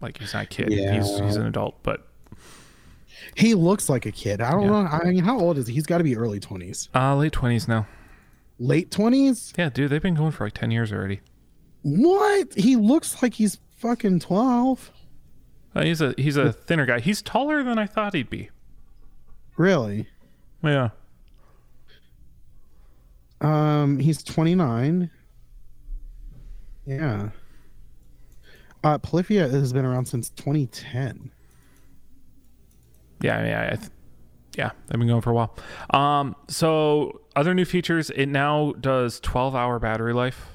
Like 0.00 0.18
he's 0.18 0.34
not 0.34 0.44
a 0.44 0.46
kid. 0.46 0.70
He's 0.72 1.18
he's 1.20 1.36
an 1.36 1.46
adult. 1.46 1.82
But 1.82 2.06
He 3.36 3.54
looks 3.54 3.88
like 3.88 4.06
a 4.06 4.12
kid. 4.12 4.40
I 4.40 4.50
don't 4.52 4.62
Yeah. 4.64 4.68
know. 4.68 4.76
I 4.86 5.04
mean, 5.04 5.24
how 5.24 5.38
old 5.38 5.56
is 5.58 5.66
he? 5.66 5.74
He's 5.74 5.86
got 5.86 5.98
to 5.98 6.04
be 6.04 6.16
early 6.16 6.40
20s. 6.40 6.88
uh, 6.94 7.16
late 7.16 7.32
twenties 7.32 7.66
now. 7.68 7.86
Late 8.58 8.90
20s? 8.90 9.52
Yeah, 9.58 9.68
dude, 9.70 9.90
they've 9.90 10.00
been 10.02 10.14
going 10.14 10.30
for 10.32 10.44
like 10.44 10.52
ten 10.54 10.70
years 10.70 10.92
already. 10.92 11.20
What? 11.82 12.54
He 12.54 12.76
looks 12.76 13.22
like 13.22 13.34
he's 13.34 13.58
fucking 13.78 14.20
12. 14.20 14.90
Uh, 15.74 15.82
he's 15.84 16.00
a 16.00 16.14
he's 16.16 16.36
a 16.36 16.52
thinner 16.52 16.86
guy. 16.86 17.00
He's 17.00 17.20
taller 17.20 17.62
than 17.64 17.78
I 17.78 17.86
thought 17.86 18.14
he'd 18.14 18.30
be. 18.30 18.50
Really? 19.56 20.06
Yeah. 20.62 20.90
Um, 23.40 23.98
he's 23.98 24.22
29. 24.22 25.10
Yeah. 26.86 27.30
Uh, 28.84 28.98
Polyphia 28.98 29.48
has 29.48 29.72
been 29.72 29.84
around 29.84 30.06
since 30.06 30.28
2010. 30.30 31.30
Yeah, 33.22 33.44
yeah, 33.46 33.70
I 33.72 33.76
th- 33.76 33.90
yeah, 34.56 34.70
they've 34.86 34.98
been 34.98 35.08
going 35.08 35.22
for 35.22 35.30
a 35.30 35.34
while. 35.34 35.56
Um, 35.90 36.36
so 36.48 37.20
other 37.34 37.54
new 37.54 37.64
features, 37.64 38.10
it 38.10 38.26
now 38.26 38.72
does 38.78 39.18
12 39.20 39.54
hour 39.54 39.78
battery 39.78 40.12
life, 40.12 40.48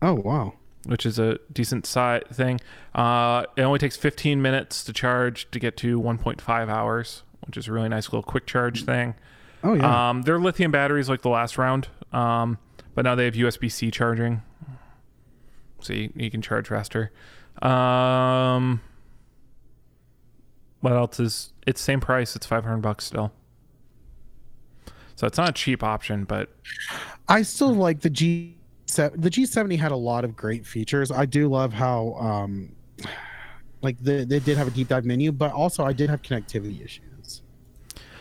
Oh 0.00 0.14
wow. 0.14 0.54
which 0.86 1.04
is 1.04 1.18
a 1.18 1.38
decent 1.52 1.84
side 1.86 2.26
thing. 2.28 2.60
Uh, 2.94 3.44
it 3.56 3.62
only 3.62 3.78
takes 3.78 3.96
15 3.96 4.40
minutes 4.40 4.82
to 4.84 4.92
charge 4.92 5.50
to 5.50 5.58
get 5.58 5.76
to 5.78 6.00
1.5 6.00 6.68
hours, 6.70 7.22
which 7.46 7.56
is 7.56 7.68
a 7.68 7.72
really 7.72 7.88
nice 7.90 8.06
little 8.06 8.22
quick 8.22 8.46
charge 8.46 8.84
thing. 8.84 9.14
Oh 9.62 9.74
yeah. 9.74 10.10
Um, 10.10 10.22
they're 10.22 10.38
lithium 10.38 10.70
batteries 10.70 11.08
like 11.10 11.22
the 11.22 11.28
last 11.28 11.58
round, 11.58 11.88
um, 12.12 12.58
but 12.94 13.04
now 13.04 13.14
they 13.14 13.26
have 13.26 13.34
USB 13.34 13.70
C 13.70 13.90
charging, 13.90 14.42
so 15.80 15.92
you, 15.92 16.12
you 16.14 16.30
can 16.30 16.42
charge 16.42 16.68
faster. 16.68 17.10
Um, 17.62 18.80
what 20.80 20.92
else 20.92 21.18
is? 21.20 21.52
It's 21.66 21.80
same 21.80 22.00
price. 22.00 22.36
It's 22.36 22.46
five 22.46 22.64
hundred 22.64 22.82
bucks 22.82 23.04
still. 23.04 23.32
So 25.16 25.26
it's 25.26 25.36
not 25.36 25.48
a 25.48 25.52
cheap 25.52 25.82
option, 25.82 26.24
but 26.24 26.48
I 27.28 27.42
still 27.42 27.74
like 27.74 28.00
the 28.00 28.10
G. 28.10 28.54
The 28.86 29.28
G70 29.28 29.78
had 29.78 29.92
a 29.92 29.96
lot 29.96 30.24
of 30.24 30.34
great 30.34 30.64
features. 30.64 31.10
I 31.10 31.26
do 31.26 31.48
love 31.48 31.74
how, 31.74 32.14
um, 32.14 32.74
like 33.82 34.02
the, 34.02 34.24
they 34.24 34.38
did 34.38 34.56
have 34.56 34.66
a 34.66 34.70
deep 34.70 34.88
dive 34.88 35.04
menu, 35.04 35.30
but 35.30 35.52
also 35.52 35.84
I 35.84 35.92
did 35.92 36.08
have 36.08 36.22
connectivity 36.22 36.82
issues. 36.82 37.42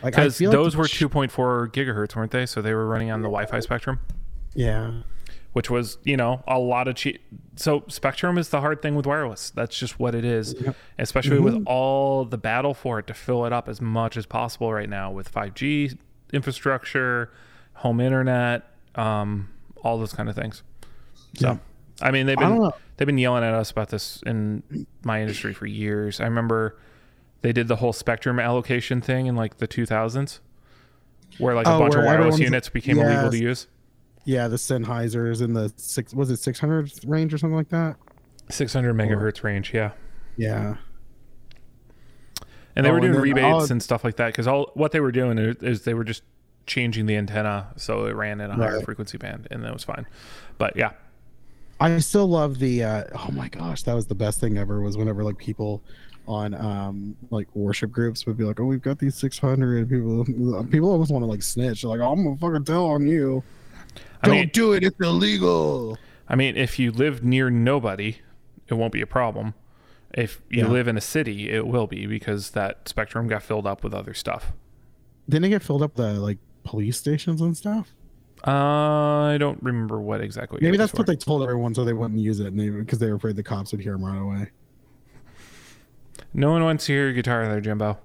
Like 0.04 0.14
because 0.14 0.38
those 0.40 0.76
like 0.76 0.82
were 0.82 0.88
two 0.88 1.08
point 1.08 1.32
four 1.32 1.70
gigahertz, 1.70 2.16
weren't 2.16 2.32
they? 2.32 2.46
So 2.46 2.62
they 2.62 2.74
were 2.74 2.88
running 2.88 3.12
on 3.12 3.22
the 3.22 3.30
Wi-Fi 3.30 3.60
spectrum. 3.62 4.00
Yeah. 4.56 5.04
Which 5.54 5.70
was 5.70 5.98
you 6.04 6.16
know 6.18 6.44
a 6.48 6.60
lot 6.60 6.88
of 6.88 6.96
cheap 6.96 7.22
so 7.56 7.84
spectrum 7.88 8.38
is 8.38 8.50
the 8.50 8.62
hard 8.62 8.82
thing 8.82 8.96
with 8.96 9.06
wireless. 9.08 9.50
That's 9.50 9.78
just 9.78 10.00
what 10.00 10.14
it 10.14 10.24
is 10.24 10.56
especially 11.00 11.40
with 11.40 11.64
all 11.66 12.24
the 12.26 12.38
battle 12.38 12.74
for 12.76 13.00
it 13.00 13.08
to 13.08 13.14
fill 13.16 13.46
it 13.46 13.54
up 13.54 13.68
as 13.68 13.82
much 13.82 14.16
as 14.18 14.26
possible 14.28 14.72
right 14.72 14.90
now 14.90 15.12
with 15.12 15.32
5g 15.34 15.98
infrastructure 16.34 17.32
home 17.74 18.00
internet 18.00 18.64
um, 18.96 19.50
all 19.84 19.98
those 19.98 20.14
kind 20.14 20.28
of 20.30 20.36
things. 20.36 20.64
So 21.36 21.48
Yeah. 21.48 21.58
i 22.02 22.12
mean 22.12 22.26
they've 22.28 22.38
been 22.38 22.72
they've 22.98 23.06
been 23.06 23.18
yelling 23.18 23.44
at 23.44 23.54
us 23.54 23.70
about 23.72 23.90
this 23.90 24.22
in 24.26 24.64
my 25.04 25.22
industry 25.22 25.54
for 25.54 25.66
years. 25.66 26.20
I 26.20 26.26
remember 26.26 26.78
they 27.42 27.54
did 27.54 27.68
the 27.68 27.76
whole 27.78 27.94
spectrum 27.94 28.40
allocation 28.40 29.02
thing 29.02 29.28
in 29.28 29.36
like 29.36 29.58
the 29.58 29.68
2000s 29.68 30.40
where 31.38 31.54
like 31.56 31.68
a 31.68 31.72
Oh, 31.74 31.80
bunch 31.80 31.94
of 31.96 32.04
wireless 32.06 32.40
units 32.40 32.70
became 32.70 32.98
illegal 33.00 33.30
to 33.32 33.38
use 33.38 33.68
Yeah, 34.28 34.50
the 34.50 34.58
Sennheisers 34.58 35.42
in 35.42 35.54
the 35.54 35.72
six 35.78 36.14
was 36.14 36.30
it 36.30 36.38
600 36.38 36.92
range 37.06 37.34
or 37.34 37.38
something 37.38 37.56
like 37.56 37.70
that? 37.70 37.96
600 38.50 38.94
megahertz 38.94 39.42
range 39.44 39.74
yeah 39.74 39.92
Yeah. 40.36 40.76
and 42.76 42.86
they 42.86 42.90
Oh, 42.90 42.94
were 42.94 43.00
doing 43.00 43.14
then 43.14 43.22
rebates 43.22 43.46
all- 43.46 43.72
and 43.72 43.82
stuff 43.82 44.04
like 44.04 44.18
that 44.18 44.28
because 44.28 44.48
all 44.48 44.72
what 44.74 44.92
they 44.92 45.00
were 45.00 45.12
doing 45.12 45.38
is, 45.38 45.82
they 45.84 45.94
were 45.94 46.04
just 46.04 46.24
changing 46.66 47.06
the 47.06 47.16
antenna 47.16 47.68
so 47.78 48.06
it 48.06 48.16
ran 48.16 48.42
in 48.42 48.52
a 48.52 48.54
higher 48.56 48.76
Right. 48.78 48.86
frequency 48.86 49.18
band 49.18 49.48
and 49.52 49.64
that 49.64 49.74
was 49.74 49.84
fine 49.84 50.06
but 50.58 50.76
yeah 50.76 50.92
I 51.80 52.00
still 52.00 52.28
love 52.28 52.60
the 52.60 52.84
uh 52.84 53.04
oh 53.16 53.30
my 53.32 53.50
gosh, 53.50 53.84
that 53.84 53.94
was 53.94 54.08
the 54.08 54.16
best 54.16 54.40
thing 54.40 54.58
ever 54.58 54.82
was 54.82 54.98
whenever 54.98 55.24
like 55.24 55.38
people 55.38 55.84
on 56.28 56.54
um 56.56 57.16
like 57.30 57.48
worship 57.56 57.92
groups 57.92 58.26
would 58.26 58.36
be 58.36 58.44
like, 58.44 58.60
"Oh, 58.60 58.66
we've 58.66 58.82
got 58.82 58.98
these 58.98 59.14
600 59.16 59.88
people 59.88 60.26
people 60.72 60.90
almost 60.90 61.12
want 61.12 61.22
to 61.22 61.28
like 61.28 61.44
snitch. 61.44 61.84
They're 61.84 61.92
like, 61.92 62.00
oh, 62.00 62.12
"I'm 62.12 62.24
going 62.24 62.36
to 62.36 62.42
fucking 62.42 62.64
tell 62.66 62.86
on 62.88 63.08
you." 63.08 63.44
I 64.22 64.28
Don't 64.28 64.36
mean- 64.38 64.50
do 64.54 64.74
it. 64.74 64.84
It's 64.84 65.00
illegal. 65.00 65.98
i 66.30 66.36
mean 66.36 66.58
if 66.58 66.78
you 66.80 66.92
live 66.92 67.24
near 67.24 67.50
nobody 67.50 68.18
it 68.68 68.74
won't 68.74 68.92
be 68.92 69.02
a 69.02 69.08
problem 69.08 69.54
if 70.14 70.42
you 70.50 70.64
Yeah. 70.64 70.70
live 70.70 70.88
in 70.88 70.98
a 70.98 71.02
city 71.02 71.50
it 71.50 71.66
will 71.68 71.88
be 71.88 72.06
because 72.08 72.52
that 72.52 72.88
spectrum 72.90 73.28
got 73.28 73.44
filled 73.44 73.66
up 73.68 73.84
with 73.84 73.94
other 73.94 74.14
stuff 74.14 74.52
Didn't 75.30 75.46
it 75.46 75.50
get 75.50 75.64
filled 75.64 75.82
up 75.84 75.98
with 75.98 76.06
the 76.06 76.20
like 76.20 76.38
police 76.64 76.98
stations 76.98 77.40
and 77.42 77.56
stuff? 77.56 77.94
uh, 78.46 78.52
i 79.34 79.38
don't 79.40 79.62
remember 79.64 80.00
what 80.02 80.20
exactly 80.22 80.60
Maybe 80.62 80.78
that's 80.78 80.94
what 80.94 81.08
they 81.08 81.16
told 81.16 81.44
everyone 81.44 81.74
so 81.74 81.84
they 81.86 81.94
wouldn't 81.94 82.20
use 82.20 82.40
it 82.40 82.48
and 82.48 82.60
they 82.60 82.70
because 82.70 83.00
they 83.00 83.10
were 83.10 83.16
afraid 83.16 83.36
the 83.36 83.44
cops 83.44 83.72
would 83.72 83.82
hear 83.82 83.94
them 83.94 84.04
right 84.06 84.20
away. 84.22 84.50
no 86.34 86.52
one 86.52 86.64
wants 86.64 86.86
to 86.86 86.94
hear 86.94 87.06
your 87.06 87.14
guitar 87.14 87.48
there 87.48 87.62
jimbo 87.62 87.98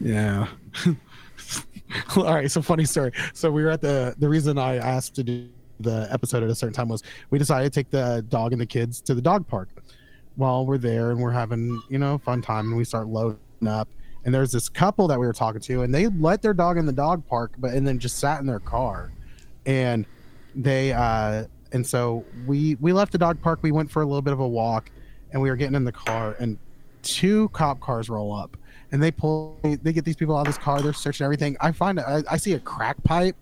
Yeah. 0.00 0.48
All 2.16 2.24
right. 2.24 2.50
So 2.50 2.62
funny 2.62 2.84
story. 2.84 3.12
So 3.32 3.50
we 3.50 3.62
were 3.62 3.70
at 3.70 3.80
the 3.80 4.14
the 4.18 4.28
reason 4.28 4.58
I 4.58 4.76
asked 4.76 5.14
to 5.16 5.22
do 5.22 5.48
the 5.78 6.08
episode 6.10 6.42
at 6.42 6.48
a 6.48 6.54
certain 6.54 6.74
time 6.74 6.88
was 6.88 7.02
we 7.30 7.38
decided 7.38 7.72
to 7.72 7.80
take 7.80 7.90
the 7.90 8.24
dog 8.28 8.52
and 8.52 8.60
the 8.60 8.66
kids 8.66 9.00
to 9.02 9.14
the 9.14 9.22
dog 9.22 9.46
park. 9.46 9.68
While 10.36 10.66
we're 10.66 10.78
there 10.78 11.10
and 11.12 11.20
we're 11.20 11.30
having 11.30 11.82
you 11.88 11.98
know 11.98 12.18
fun 12.18 12.42
time 12.42 12.68
and 12.68 12.76
we 12.76 12.84
start 12.84 13.08
loading 13.08 13.38
up 13.66 13.88
and 14.26 14.34
there's 14.34 14.50
this 14.52 14.68
couple 14.68 15.06
that 15.08 15.18
we 15.18 15.26
were 15.26 15.32
talking 15.32 15.60
to 15.62 15.82
and 15.82 15.94
they 15.94 16.08
let 16.08 16.42
their 16.42 16.52
dog 16.52 16.76
in 16.76 16.84
the 16.84 16.92
dog 16.92 17.26
park 17.26 17.52
but 17.58 17.72
and 17.72 17.86
then 17.86 17.98
just 17.98 18.18
sat 18.18 18.40
in 18.40 18.46
their 18.46 18.60
car 18.60 19.12
and 19.64 20.04
they 20.54 20.92
uh 20.92 21.44
and 21.72 21.86
so 21.86 22.24
we 22.46 22.74
we 22.80 22.92
left 22.92 23.12
the 23.12 23.18
dog 23.18 23.40
park 23.40 23.60
we 23.62 23.72
went 23.72 23.90
for 23.90 24.02
a 24.02 24.04
little 24.04 24.20
bit 24.20 24.32
of 24.32 24.40
a 24.40 24.46
walk 24.46 24.90
and 25.30 25.40
we 25.40 25.48
were 25.48 25.56
getting 25.56 25.76
in 25.76 25.84
the 25.84 25.92
car 25.92 26.36
and 26.38 26.58
two 27.02 27.48
cop 27.50 27.80
cars 27.80 28.10
roll 28.10 28.34
up 28.34 28.56
and 28.92 29.02
they 29.02 29.10
pull 29.10 29.58
they 29.62 29.92
get 29.92 30.04
these 30.04 30.16
people 30.16 30.36
out 30.36 30.40
of 30.40 30.46
this 30.46 30.58
car 30.58 30.80
they're 30.82 30.92
searching 30.92 31.24
everything. 31.24 31.56
I 31.60 31.72
find 31.72 31.98
I, 32.00 32.22
I 32.30 32.36
see 32.36 32.52
a 32.54 32.60
crack 32.60 33.02
pipe 33.02 33.36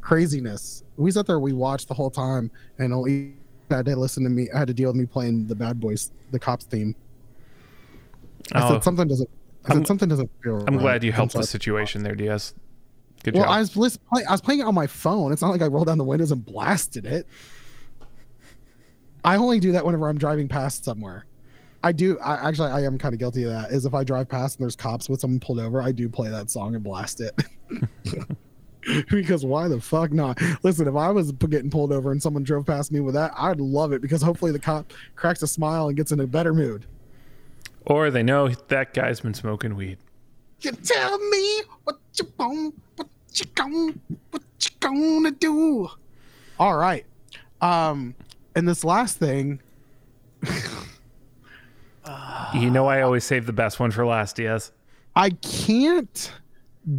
craziness. 0.00 0.82
We 0.96 1.10
sat 1.10 1.26
there 1.26 1.38
we 1.40 1.52
watched 1.52 1.88
the 1.88 1.94
whole 1.94 2.10
time 2.10 2.50
and 2.78 2.92
only 2.92 3.34
had 3.70 3.86
to 3.86 3.96
listen 3.96 4.22
to 4.22 4.30
me 4.30 4.48
i 4.54 4.58
had 4.60 4.68
to 4.68 4.74
deal 4.74 4.88
with 4.90 4.96
me 4.96 5.04
playing 5.06 5.46
the 5.48 5.54
bad 5.56 5.80
boys 5.80 6.12
the 6.30 6.38
cops 6.38 6.64
theme. 6.66 6.94
I 8.52 8.62
Oh, 8.64 8.72
said 8.74 8.84
something 8.84 9.08
doesn't 9.08 9.28
i 9.64 9.68
said 9.68 9.76
I'm- 9.78 9.84
something 9.84 10.08
doesn't 10.08 10.30
feel 10.42 10.64
i'm 10.68 10.74
right. 10.76 10.80
glad 10.82 11.04
you 11.04 11.10
helped 11.12 11.32
the 11.32 11.42
situation 11.42 12.02
there 12.04 12.14
diaz. 12.14 12.54
Good 13.24 13.34
well 13.34 13.42
job. 13.44 13.52
I 13.52 13.58
was 13.78 13.96
play, 13.98 14.24
i 14.24 14.30
was 14.30 14.40
playing 14.40 14.60
it 14.60 14.66
on 14.66 14.74
my 14.74 14.86
phone. 14.86 15.32
It's 15.32 15.42
not 15.42 15.50
like 15.50 15.62
i 15.62 15.66
rolled 15.66 15.88
down 15.88 15.98
the 15.98 16.04
windows 16.04 16.30
and 16.30 16.44
blasted 16.46 17.06
it. 17.06 17.26
I 19.24 19.36
only 19.36 19.58
do 19.58 19.72
that 19.72 19.84
whenever 19.84 20.08
i'm 20.08 20.18
driving 20.18 20.46
past 20.46 20.84
somewhere 20.84 21.26
I 21.82 21.92
do. 21.92 22.18
I 22.20 22.48
actually, 22.48 22.70
I 22.70 22.82
am 22.82 22.98
kind 22.98 23.14
of 23.14 23.18
guilty 23.20 23.44
of 23.44 23.50
that. 23.50 23.70
Is 23.70 23.86
if 23.86 23.94
I 23.94 24.02
drive 24.04 24.28
past 24.28 24.58
and 24.58 24.64
there's 24.64 24.76
cops 24.76 25.08
with 25.08 25.20
someone 25.20 25.40
pulled 25.40 25.60
over, 25.60 25.80
I 25.82 25.92
do 25.92 26.08
play 26.08 26.28
that 26.30 26.50
song 26.50 26.74
and 26.74 26.82
blast 26.82 27.20
it. 27.20 27.34
because 29.10 29.44
why 29.44 29.68
the 29.68 29.80
fuck 29.80 30.12
not? 30.12 30.40
Listen, 30.62 30.86
if 30.86 30.94
I 30.94 31.10
was 31.10 31.32
getting 31.32 31.70
pulled 31.70 31.92
over 31.92 32.12
and 32.12 32.22
someone 32.22 32.44
drove 32.44 32.66
past 32.66 32.92
me 32.92 33.00
with 33.00 33.14
that, 33.14 33.32
I'd 33.36 33.60
love 33.60 33.92
it 33.92 34.00
because 34.00 34.22
hopefully 34.22 34.52
the 34.52 34.58
cop 34.58 34.92
cracks 35.16 35.42
a 35.42 35.46
smile 35.46 35.88
and 35.88 35.96
gets 35.96 36.12
in 36.12 36.20
a 36.20 36.26
better 36.26 36.54
mood. 36.54 36.86
or 37.86 38.10
they 38.10 38.22
know 38.22 38.48
that 38.48 38.94
guy's 38.94 39.20
been 39.20 39.34
smoking 39.34 39.74
weed 39.76 39.98
You 40.60 40.72
tell 40.72 41.18
me 41.30 41.62
what 41.84 41.98
you 42.14 42.32
want, 42.38 42.74
what 42.96 43.08
you 43.32 43.44
gon' 43.54 44.00
what 44.30 44.42
you 44.60 44.70
gonna 44.80 45.30
do. 45.32 45.88
All 46.58 46.76
right. 46.76 47.04
Um, 47.60 48.14
and 48.54 48.68
this 48.68 48.84
last 48.84 49.18
thing, 49.18 49.60
you 52.54 52.70
know 52.70 52.86
i 52.86 53.00
always 53.02 53.24
save 53.24 53.46
the 53.46 53.52
best 53.52 53.80
one 53.80 53.90
for 53.90 54.04
last 54.06 54.36
diaz 54.36 54.72
I 55.18 55.30
can't 55.30 56.30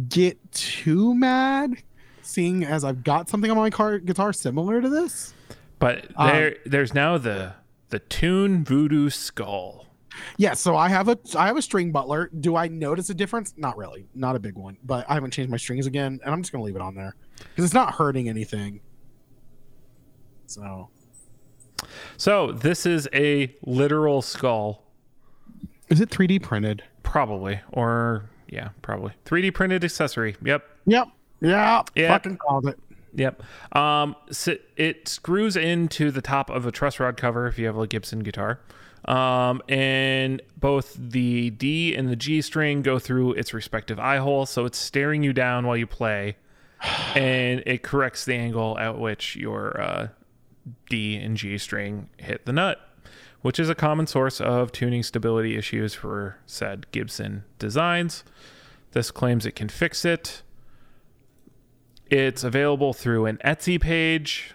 get 0.08 0.50
too 0.50 1.14
mad 1.14 1.76
seeing 2.22 2.64
as 2.64 2.82
I've 2.82 3.04
got 3.04 3.28
something 3.28 3.48
on 3.48 3.56
my 3.56 3.70
car 3.70 4.00
guitar 4.00 4.32
similar 4.32 4.80
to 4.80 4.88
this. 4.88 5.32
But 5.78 6.08
Um, 6.16 6.26
there, 6.28 6.56
there's 6.66 6.92
now 6.92 7.16
the 7.16 7.54
the 7.90 8.00
tune 8.00 8.64
voodoo 8.64 9.08
skull. 9.08 9.86
Yeah, 10.36 10.54
so 10.54 10.74
I 10.74 10.88
have 10.88 11.08
a 11.08 11.16
I 11.36 11.46
have 11.46 11.56
a 11.56 11.62
string 11.62 11.92
butler. 11.92 12.28
Do 12.40 12.56
I 12.56 12.66
notice 12.66 13.08
a 13.08 13.14
difference? 13.14 13.54
Not 13.56 13.76
really, 13.76 14.08
not 14.16 14.34
a 14.34 14.40
big 14.40 14.56
one. 14.56 14.76
But 14.82 15.08
I 15.08 15.14
haven't 15.14 15.30
changed 15.30 15.52
my 15.52 15.56
strings 15.56 15.86
again, 15.86 16.18
and 16.24 16.34
I'm 16.34 16.42
just 16.42 16.50
gonna 16.50 16.64
leave 16.64 16.74
it 16.74 16.82
on 16.82 16.96
there 16.96 17.14
because 17.36 17.64
it's 17.64 17.72
not 17.74 17.94
hurting 17.94 18.28
anything. 18.28 18.80
So, 20.46 20.88
So 22.16 22.50
this 22.50 22.84
is 22.84 23.08
a 23.14 23.54
literal 23.62 24.22
skull, 24.22 24.87
is 25.88 26.00
it 26.00 26.10
3D 26.10 26.42
printed? 26.42 26.82
probably, 27.08 27.58
or 27.72 28.28
yeah, 28.48 28.68
probably 28.82 29.12
3D 29.24 29.54
printed 29.54 29.82
accessory. 29.82 30.36
Yep. 30.44 30.62
Yep. 30.86 31.08
Yeah. 31.40 31.82
Yeah. 31.94 32.08
Fucking 32.08 32.36
called 32.36 32.66
it. 32.66 32.78
Yep. 33.14 33.42
Um, 33.74 34.14
so 34.30 34.56
it 34.76 35.08
screws 35.08 35.56
into 35.56 36.10
the 36.10 36.20
top 36.20 36.50
of 36.50 36.66
a 36.66 36.70
truss 36.70 37.00
rod 37.00 37.16
cover 37.16 37.46
if 37.46 37.58
you 37.58 37.64
have 37.66 37.78
a 37.78 37.86
Gibson 37.86 38.20
guitar. 38.20 38.60
Um, 39.06 39.62
and 39.68 40.42
both 40.58 40.94
the 40.98 41.48
D 41.50 41.94
and 41.94 42.10
the 42.10 42.16
G 42.16 42.42
string 42.42 42.82
go 42.82 42.98
through 42.98 43.32
its 43.32 43.54
respective 43.54 43.98
eye 43.98 44.18
hole, 44.18 44.44
so 44.44 44.66
it's 44.66 44.76
staring 44.76 45.22
you 45.22 45.32
down 45.32 45.66
while 45.66 45.78
you 45.78 45.86
play, 45.86 46.36
and 47.14 47.62
it 47.64 47.82
corrects 47.82 48.26
the 48.26 48.34
angle 48.34 48.78
at 48.78 48.98
which 48.98 49.34
your 49.34 49.80
uh, 49.80 50.08
D 50.90 51.16
and 51.16 51.38
G 51.38 51.56
string 51.56 52.10
hit 52.18 52.44
the 52.44 52.52
nut, 52.52 52.78
which 53.42 53.58
is 53.58 53.68
a 53.68 53.74
common 53.74 54.06
source 54.06 54.40
of 54.40 54.72
tuning 54.72 55.02
stability 55.02 55.56
issues 55.56 55.94
for 55.94 56.36
said 56.46 56.90
Gibson 56.90 57.44
designs. 57.58 58.24
This 58.92 59.10
claims 59.10 59.46
it 59.46 59.54
can 59.54 59.68
fix 59.68 60.04
it. 60.04 60.42
It's 62.10 62.42
available 62.42 62.92
through 62.92 63.26
an 63.26 63.38
Etsy 63.44 63.80
page, 63.80 64.54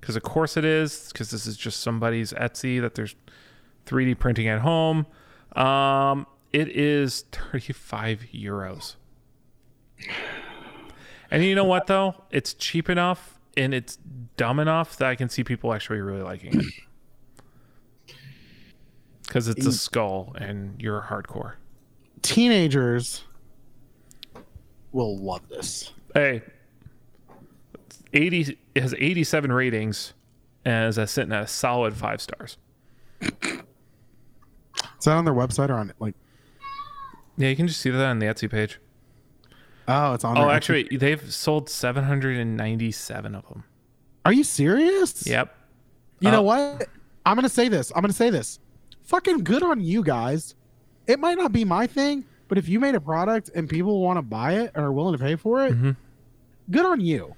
because 0.00 0.16
of 0.16 0.22
course 0.22 0.56
it 0.56 0.64
is, 0.64 1.08
because 1.12 1.30
this 1.30 1.46
is 1.46 1.56
just 1.56 1.80
somebody's 1.80 2.32
Etsy 2.34 2.80
that 2.80 2.94
there's 2.94 3.16
3D 3.86 4.18
printing 4.18 4.48
at 4.48 4.60
home. 4.60 5.06
Um, 5.56 6.26
it 6.52 6.68
is 6.68 7.24
35 7.32 8.26
euros. 8.34 8.96
And 11.30 11.42
you 11.42 11.54
know 11.54 11.64
what 11.64 11.86
though? 11.86 12.24
It's 12.30 12.52
cheap 12.52 12.90
enough 12.90 13.38
and 13.56 13.72
it's 13.72 13.98
dumb 14.36 14.58
enough 14.58 14.96
that 14.98 15.08
I 15.08 15.14
can 15.14 15.30
see 15.30 15.42
people 15.42 15.72
actually 15.72 16.00
really 16.00 16.22
liking 16.22 16.60
it. 16.60 16.66
Because 19.32 19.48
it's 19.48 19.64
a 19.64 19.72
skull 19.72 20.34
and 20.38 20.78
you're 20.78 21.00
hardcore. 21.00 21.54
Teenagers 22.20 23.24
will 24.92 25.16
love 25.16 25.48
this. 25.48 25.90
Hey, 26.12 26.42
80 28.12 28.58
it 28.74 28.82
has 28.82 28.92
87 28.92 29.50
ratings 29.50 30.12
and 30.66 30.86
is 30.98 31.10
sitting 31.10 31.32
at 31.32 31.44
a 31.44 31.46
solid 31.46 31.96
five 31.96 32.20
stars. 32.20 32.58
Is 33.22 33.30
that 35.06 35.12
on 35.16 35.24
their 35.24 35.32
website 35.32 35.70
or 35.70 35.76
on 35.76 35.94
like? 35.98 36.14
Yeah, 37.38 37.48
you 37.48 37.56
can 37.56 37.66
just 37.68 37.80
see 37.80 37.88
that 37.88 38.04
on 38.04 38.18
the 38.18 38.26
Etsy 38.26 38.50
page. 38.50 38.80
Oh, 39.88 40.12
it's 40.12 40.24
on. 40.24 40.36
Oh, 40.36 40.50
actually, 40.50 40.94
they've 40.94 41.32
sold 41.32 41.70
797 41.70 43.34
of 43.34 43.48
them. 43.48 43.64
are 44.26 44.32
you 44.34 44.44
serious? 44.44 45.26
Yep. 45.26 45.56
You 46.20 46.28
Uh, 46.28 46.32
know 46.32 46.42
what? 46.42 46.86
I'm 47.24 47.34
gonna 47.34 47.48
say 47.48 47.68
this. 47.68 47.90
I'm 47.96 48.02
gonna 48.02 48.12
say 48.12 48.28
this. 48.28 48.58
Fucking 49.04 49.44
good 49.44 49.62
on 49.62 49.80
you 49.80 50.02
guys. 50.02 50.54
It 51.06 51.18
might 51.18 51.36
not 51.36 51.52
be 51.52 51.64
my 51.64 51.86
thing, 51.86 52.24
but 52.48 52.58
if 52.58 52.68
you 52.68 52.78
made 52.80 52.94
a 52.94 53.00
product 53.00 53.50
and 53.54 53.68
people 53.68 54.00
want 54.00 54.18
to 54.18 54.22
buy 54.22 54.52
it 54.54 54.72
and 54.74 54.84
are 54.84 54.92
willing 54.92 55.16
to 55.16 55.22
pay 55.22 55.36
for 55.36 55.66
it, 55.66 55.72
Mhm. 55.74 55.96
good 56.70 56.86
on 56.86 57.00
you. 57.00 57.34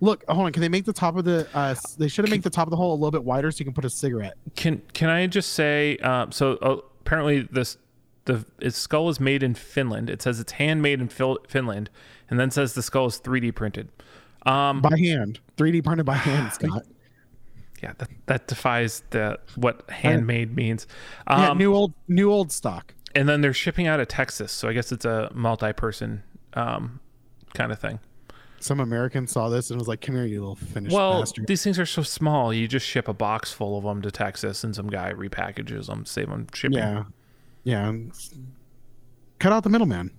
Look, 0.00 0.24
hold 0.28 0.46
on. 0.46 0.52
Can 0.52 0.60
they 0.60 0.68
make 0.68 0.84
the 0.84 0.92
top 0.92 1.16
of 1.16 1.24
the? 1.24 1.46
Uh, 1.54 1.74
they 1.98 2.08
should 2.08 2.24
have 2.24 2.30
make 2.30 2.42
the 2.42 2.50
top 2.50 2.66
of 2.66 2.70
the 2.70 2.76
hole 2.76 2.92
a 2.92 2.96
little 2.96 3.10
bit 3.12 3.24
wider 3.24 3.50
so 3.50 3.58
you 3.60 3.64
can 3.64 3.74
put 3.74 3.84
a 3.84 3.90
cigarette. 3.90 4.34
Can 4.56 4.82
can 4.92 5.08
I 5.08 5.26
just 5.26 5.52
say? 5.52 5.96
Um, 5.98 6.32
so 6.32 6.54
uh, 6.56 6.76
apparently 7.00 7.42
this 7.50 7.78
the 8.24 8.44
its 8.60 8.76
skull 8.76 9.08
is 9.08 9.20
made 9.20 9.42
in 9.42 9.54
Finland. 9.54 10.10
It 10.10 10.20
says 10.20 10.40
it's 10.40 10.52
handmade 10.52 11.00
in 11.00 11.08
Phil- 11.08 11.38
Finland, 11.48 11.90
and 12.28 12.40
then 12.40 12.50
says 12.50 12.74
the 12.74 12.82
skull 12.82 13.06
is 13.06 13.18
3D 13.18 13.54
printed. 13.54 13.88
Um, 14.44 14.82
by 14.82 14.98
hand, 14.98 15.40
3D 15.56 15.82
printed 15.84 16.04
by 16.04 16.16
hand, 16.16 16.52
Scott. 16.54 16.82
Yeah, 17.84 17.92
that, 17.98 18.08
that 18.26 18.46
defies 18.48 19.02
the 19.10 19.38
what 19.56 19.88
handmade 19.90 20.56
means. 20.56 20.86
Um, 21.26 21.40
yeah, 21.42 21.52
new 21.52 21.74
old, 21.74 21.92
new 22.08 22.30
old 22.32 22.50
stock. 22.50 22.94
and 23.14 23.28
then 23.28 23.42
they're 23.42 23.52
shipping 23.52 23.86
out 23.86 24.00
of 24.00 24.08
Texas, 24.08 24.50
so 24.52 24.68
I 24.68 24.72
guess 24.72 24.90
it's 24.90 25.04
a 25.04 25.30
multi-person 25.34 26.22
um, 26.54 27.00
kind 27.52 27.70
of 27.70 27.78
thing. 27.78 27.98
Some 28.60 28.80
American 28.80 29.26
saw 29.26 29.50
this 29.50 29.68
and 29.70 29.78
was 29.78 29.86
like, 29.88 30.00
"Come 30.00 30.14
here, 30.14 30.24
you 30.24 30.40
little 30.40 30.56
Finnish 30.56 30.90
Well, 30.92 31.20
bastard." 31.20 31.46
these 31.46 31.62
things 31.62 31.78
are 31.78 31.84
so 31.84 32.00
small. 32.02 32.54
You 32.54 32.66
just 32.66 32.86
ship 32.86 33.06
a 33.08 33.12
box 33.12 33.52
full 33.52 33.76
of 33.76 33.84
them 33.84 34.00
to 34.00 34.10
Texas, 34.10 34.64
and 34.64 34.74
some 34.74 34.88
guy 34.88 35.12
repackages 35.12 35.86
them, 35.88 36.06
save 36.06 36.30
them 36.30 36.46
shipping. 36.54 36.78
yeah, 36.78 37.04
yeah. 37.64 37.92
Cut 39.38 39.52
out 39.52 39.62
the 39.64 39.68
middleman. 39.70 40.10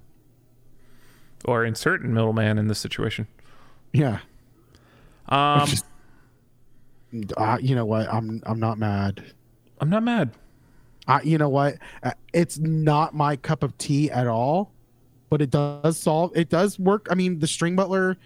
Or 1.45 1.66
insert 1.66 2.03
a 2.03 2.07
middleman 2.07 2.57
in 2.59 2.68
this 2.68 2.78
situation. 2.80 3.28
Yeah. 3.93 4.20
Um, 5.30 5.68
Uh, 7.38 7.57
you 7.61 7.76
know 7.76 7.86
what? 7.86 8.11
I'm 8.13 8.41
I'm 8.45 8.59
not 8.59 8.78
mad. 8.78 9.24
I'm 9.80 9.89
not 9.89 10.03
mad. 10.03 10.32
Uh, 11.07 11.20
you 11.24 11.38
know 11.38 11.49
what? 11.49 11.78
Uh, 12.03 12.11
it's 12.34 12.57
not 12.57 13.13
my 13.13 13.36
cup 13.36 13.63
of 13.63 13.78
tea 13.78 14.09
at 14.09 14.28
all, 14.28 14.72
but 15.30 15.41
it 15.41 15.51
does 15.51 15.97
solve. 15.97 16.36
It 16.36 16.49
does 16.49 16.80
work. 16.80 17.07
I 17.11 17.16
mean, 17.16 17.39
the 17.39 17.47
string 17.47 17.76
butler. 17.76 18.18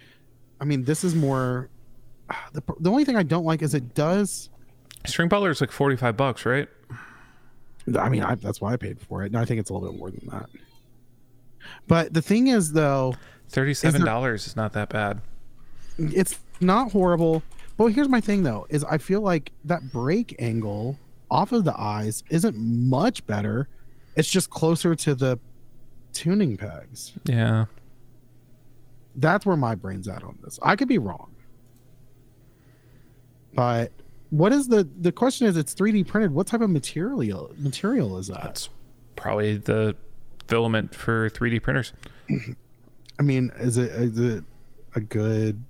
I 0.60 0.64
mean, 0.64 0.84
this 0.84 1.04
is 1.04 1.14
more. 1.14 1.68
The, 2.52 2.62
the 2.78 2.90
only 2.90 3.04
thing 3.04 3.16
I 3.16 3.24
don't 3.24 3.44
like 3.44 3.60
is 3.60 3.74
it 3.74 3.92
does. 3.94 4.50
String 5.06 5.28
Butler 5.28 5.50
is 5.50 5.60
like 5.60 5.72
45 5.72 6.16
bucks, 6.16 6.44
right? 6.46 6.68
I 7.98 8.08
mean, 8.08 8.22
I, 8.22 8.34
that's 8.34 8.60
why 8.60 8.72
I 8.72 8.76
paid 8.76 9.00
for 9.00 9.22
it. 9.22 9.26
And 9.26 9.36
I 9.36 9.44
think 9.44 9.60
it's 9.60 9.70
a 9.70 9.72
little 9.72 9.90
bit 9.90 9.98
more 9.98 10.10
than 10.10 10.28
that. 10.28 10.48
But 11.86 12.12
the 12.12 12.22
thing 12.22 12.48
is, 12.48 12.72
though, 12.72 13.14
$37 13.52 14.34
is 14.34 14.56
not 14.56 14.72
that 14.74 14.90
bad. 14.90 15.20
it's 15.98 16.38
not 16.60 16.92
horrible. 16.92 17.42
But 17.80 17.94
here's 17.94 18.10
my 18.10 18.20
thing, 18.20 18.42
though, 18.42 18.66
is 18.68 18.84
I 18.84 18.98
feel 18.98 19.22
like 19.22 19.52
that 19.64 19.90
break 19.90 20.36
angle 20.38 20.98
off 21.30 21.50
of 21.52 21.64
the 21.64 21.74
eyes 21.80 22.22
isn't 22.28 22.54
much 22.54 23.26
better. 23.26 23.70
It's 24.16 24.28
just 24.28 24.50
closer 24.50 24.94
to 24.96 25.14
the 25.14 25.38
tuning 26.12 26.58
pegs. 26.58 27.14
Yeah. 27.24 27.64
That's 29.16 29.46
where 29.46 29.56
my 29.56 29.76
brain's 29.76 30.08
at 30.08 30.22
on 30.22 30.38
this. 30.44 30.58
I 30.62 30.76
could 30.76 30.88
be 30.88 30.98
wrong. 30.98 31.34
But 33.54 33.92
what 34.28 34.52
is 34.52 34.68
the 34.68 34.86
the 35.00 35.10
question 35.10 35.46
is 35.46 35.56
it's 35.56 35.74
3D 35.74 36.06
printed. 36.06 36.34
What 36.34 36.48
type 36.48 36.60
of 36.60 36.68
material 36.68 37.50
material 37.56 38.18
is 38.18 38.26
that? 38.26 38.42
That's 38.42 38.68
probably 39.16 39.56
the 39.56 39.96
filament 40.48 40.94
for 40.94 41.30
3D 41.30 41.62
printers. 41.62 41.94
I 43.18 43.22
mean, 43.22 43.50
is 43.58 43.78
it 43.78 43.90
is 43.92 44.18
it 44.18 44.44
a 44.94 45.00
good 45.00 45.64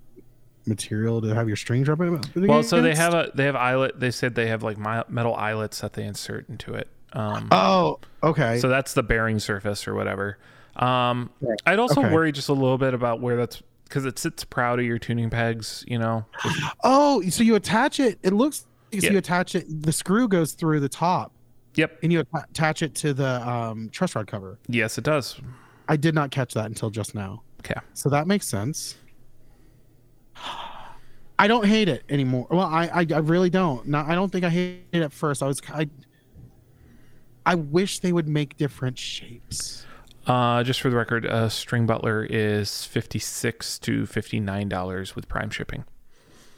material 0.66 1.20
to 1.22 1.34
have 1.34 1.48
your 1.48 1.56
strings 1.56 1.88
rub 1.88 2.00
it 2.00 2.26
Well, 2.36 2.62
so 2.62 2.80
they 2.82 2.94
have 2.94 3.14
a 3.14 3.30
they 3.34 3.44
have 3.44 3.56
eyelet. 3.56 3.98
They 3.98 4.10
said 4.10 4.34
they 4.34 4.48
have 4.48 4.62
like 4.62 4.78
metal 4.78 5.34
eyelets 5.34 5.80
that 5.80 5.94
they 5.94 6.04
insert 6.04 6.48
into 6.48 6.74
it. 6.74 6.88
Um, 7.12 7.48
Oh, 7.50 7.98
okay. 8.22 8.58
so 8.60 8.68
that's 8.68 8.94
the 8.94 9.02
bearing 9.02 9.38
surface 9.38 9.88
or 9.88 9.94
whatever. 9.94 10.38
Um, 10.76 11.30
Right. 11.40 11.58
I'd 11.66 11.78
also 11.78 12.00
Okay. 12.02 12.12
worry 12.14 12.30
just 12.32 12.48
a 12.48 12.52
little 12.52 12.78
bit 12.78 12.94
about 12.94 13.20
where 13.20 13.36
that's 13.36 13.62
because 13.84 14.04
it 14.04 14.18
sits 14.18 14.44
proud 14.44 14.78
of 14.78 14.84
your 14.84 14.98
tuning 14.98 15.30
pegs. 15.30 15.84
You 15.88 15.98
know, 15.98 16.24
oh, 16.84 17.22
so 17.28 17.42
you 17.42 17.56
attach 17.56 17.98
it. 17.98 18.18
It 18.22 18.32
looks 18.32 18.66
like 18.92 19.02
Yeah. 19.02 19.12
you 19.12 19.18
attach 19.18 19.54
it. 19.56 19.82
The 19.82 19.92
screw 19.92 20.28
goes 20.28 20.52
through 20.52 20.78
the 20.80 20.88
top, 20.88 21.32
Yep. 21.74 21.98
and 22.04 22.12
you 22.12 22.22
attach 22.34 22.82
it 22.82 22.94
to 22.96 23.12
the 23.12 23.48
um, 23.48 23.88
truss 23.90 24.14
rod 24.14 24.26
cover. 24.28 24.58
Yes, 24.68 24.96
it 24.96 25.02
does. 25.04 25.40
I 25.88 25.96
did 25.96 26.14
not 26.14 26.30
catch 26.30 26.54
that 26.54 26.66
until 26.66 26.90
just 26.90 27.14
now. 27.16 27.42
Okay. 27.60 27.74
So 27.94 28.08
that 28.10 28.28
makes 28.28 28.46
sense. 28.46 28.96
I 31.38 31.48
don't 31.48 31.64
hate 31.64 31.88
it 31.88 32.04
anymore. 32.08 32.46
Well, 32.50 32.60
I 32.60 32.86
I, 32.86 33.06
I 33.14 33.18
really 33.18 33.50
don't. 33.50 33.86
No, 33.86 34.04
I 34.06 34.14
don't 34.14 34.30
think 34.30 34.44
I 34.44 34.50
hated 34.50 34.84
it 34.92 35.02
at 35.02 35.12
first. 35.12 35.42
I 35.42 35.46
was 35.46 35.60
I. 35.72 35.88
I 37.46 37.54
wish 37.54 38.00
they 38.00 38.12
would 38.12 38.28
make 38.28 38.58
different 38.58 38.98
shapes. 38.98 39.86
Uh, 40.26 40.62
just 40.62 40.82
for 40.82 40.90
the 40.90 40.96
record, 40.96 41.24
uh, 41.24 41.48
String 41.48 41.86
Butler 41.86 42.26
is 42.28 42.84
fifty 42.84 43.18
six 43.18 43.78
to 43.80 44.04
fifty 44.04 44.38
nine 44.38 44.68
dollars 44.68 45.16
with 45.16 45.28
Prime 45.28 45.48
shipping. 45.50 45.84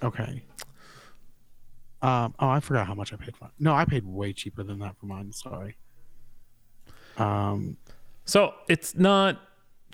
Okay. 0.02 0.42
Um. 2.02 2.34
Oh, 2.40 2.48
I 2.48 2.58
forgot 2.58 2.88
how 2.88 2.94
much 2.94 3.12
I 3.12 3.16
paid 3.16 3.36
for. 3.36 3.44
it. 3.44 3.52
No, 3.60 3.72
I 3.74 3.84
paid 3.84 4.04
way 4.04 4.32
cheaper 4.32 4.64
than 4.64 4.80
that 4.80 4.96
for 4.98 5.06
mine. 5.06 5.30
Sorry. 5.32 5.76
Um. 7.16 7.76
So 8.24 8.54
it's 8.68 8.96
not 8.96 9.40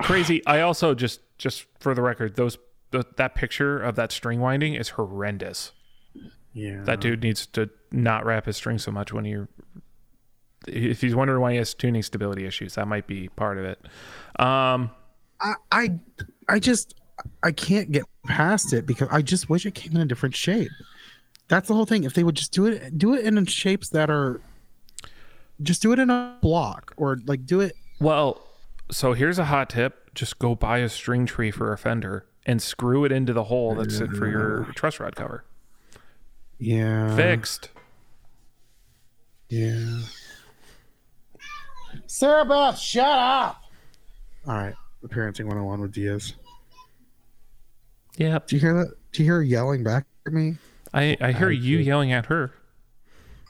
crazy. 0.00 0.44
I 0.46 0.62
also 0.62 0.94
just 0.94 1.20
just 1.36 1.66
for 1.78 1.94
the 1.94 2.00
record, 2.00 2.36
those 2.36 2.56
th- 2.92 3.06
that 3.16 3.34
picture 3.34 3.78
of 3.78 3.96
that 3.96 4.12
string 4.12 4.40
winding 4.40 4.74
is 4.74 4.90
horrendous. 4.90 5.72
Yeah. 6.52 6.82
That 6.84 7.00
dude 7.00 7.22
needs 7.22 7.46
to 7.48 7.70
not 7.92 8.24
wrap 8.24 8.46
his 8.46 8.56
string 8.56 8.78
so 8.78 8.90
much 8.90 9.12
when 9.12 9.24
you're. 9.24 9.48
If 10.66 11.00
he's 11.00 11.14
wondering 11.14 11.40
why 11.40 11.52
he 11.52 11.58
has 11.58 11.72
tuning 11.72 12.02
stability 12.02 12.44
issues, 12.44 12.74
that 12.74 12.88
might 12.88 13.06
be 13.06 13.28
part 13.28 13.58
of 13.58 13.64
it. 13.64 13.78
Um, 14.40 14.90
I, 15.40 15.54
I 15.70 15.98
I 16.48 16.58
just 16.58 16.94
I 17.42 17.52
can't 17.52 17.92
get 17.92 18.04
past 18.26 18.72
it 18.72 18.86
because 18.86 19.08
I 19.10 19.22
just 19.22 19.48
wish 19.48 19.66
it 19.66 19.74
came 19.74 19.94
in 19.94 20.02
a 20.02 20.04
different 20.04 20.34
shape. 20.34 20.70
That's 21.46 21.68
the 21.68 21.74
whole 21.74 21.86
thing. 21.86 22.04
If 22.04 22.14
they 22.14 22.24
would 22.24 22.34
just 22.34 22.52
do 22.52 22.66
it 22.66 22.98
do 22.98 23.14
it 23.14 23.24
in 23.24 23.44
shapes 23.46 23.90
that 23.90 24.10
are 24.10 24.40
just 25.62 25.80
do 25.80 25.92
it 25.92 25.98
in 25.98 26.10
a 26.10 26.36
block 26.42 26.92
or 26.96 27.18
like 27.26 27.46
do 27.46 27.60
it 27.60 27.74
well, 28.00 28.46
so 28.90 29.12
here's 29.12 29.38
a 29.38 29.44
hot 29.44 29.70
tip: 29.70 30.14
just 30.14 30.38
go 30.38 30.54
buy 30.54 30.78
a 30.78 30.88
string 30.88 31.24
tree 31.24 31.50
for 31.50 31.72
a 31.72 31.78
fender 31.78 32.26
and 32.48 32.60
screw 32.60 33.04
it 33.04 33.12
into 33.12 33.32
the 33.32 33.44
hole 33.44 33.76
that's 33.76 34.00
it 34.00 34.10
for 34.10 34.26
your 34.28 34.64
truss 34.74 34.98
rod 34.98 35.14
cover. 35.14 35.44
yeah 36.58 37.14
Fixed. 37.14 37.70
Yeah. 39.48 40.00
Sarah 42.06 42.44
Beth, 42.44 42.78
shut 42.78 43.06
up. 43.06 43.62
All 44.46 44.54
right. 44.54 44.74
The 45.02 45.08
parenting 45.08 45.44
101 45.44 45.80
with 45.80 45.92
Diaz. 45.92 46.34
Yeah. 48.16 48.38
Do 48.46 48.56
you 48.56 48.60
hear 48.60 48.74
that? 48.74 48.94
Do 49.12 49.22
you 49.22 49.26
hear 49.26 49.36
her 49.36 49.42
yelling 49.42 49.84
back 49.84 50.06
at 50.26 50.32
me? 50.32 50.56
I, 50.92 51.16
I 51.20 51.32
hear 51.32 51.50
you 51.50 51.78
yelling 51.78 52.12
at 52.12 52.26
her. 52.26 52.52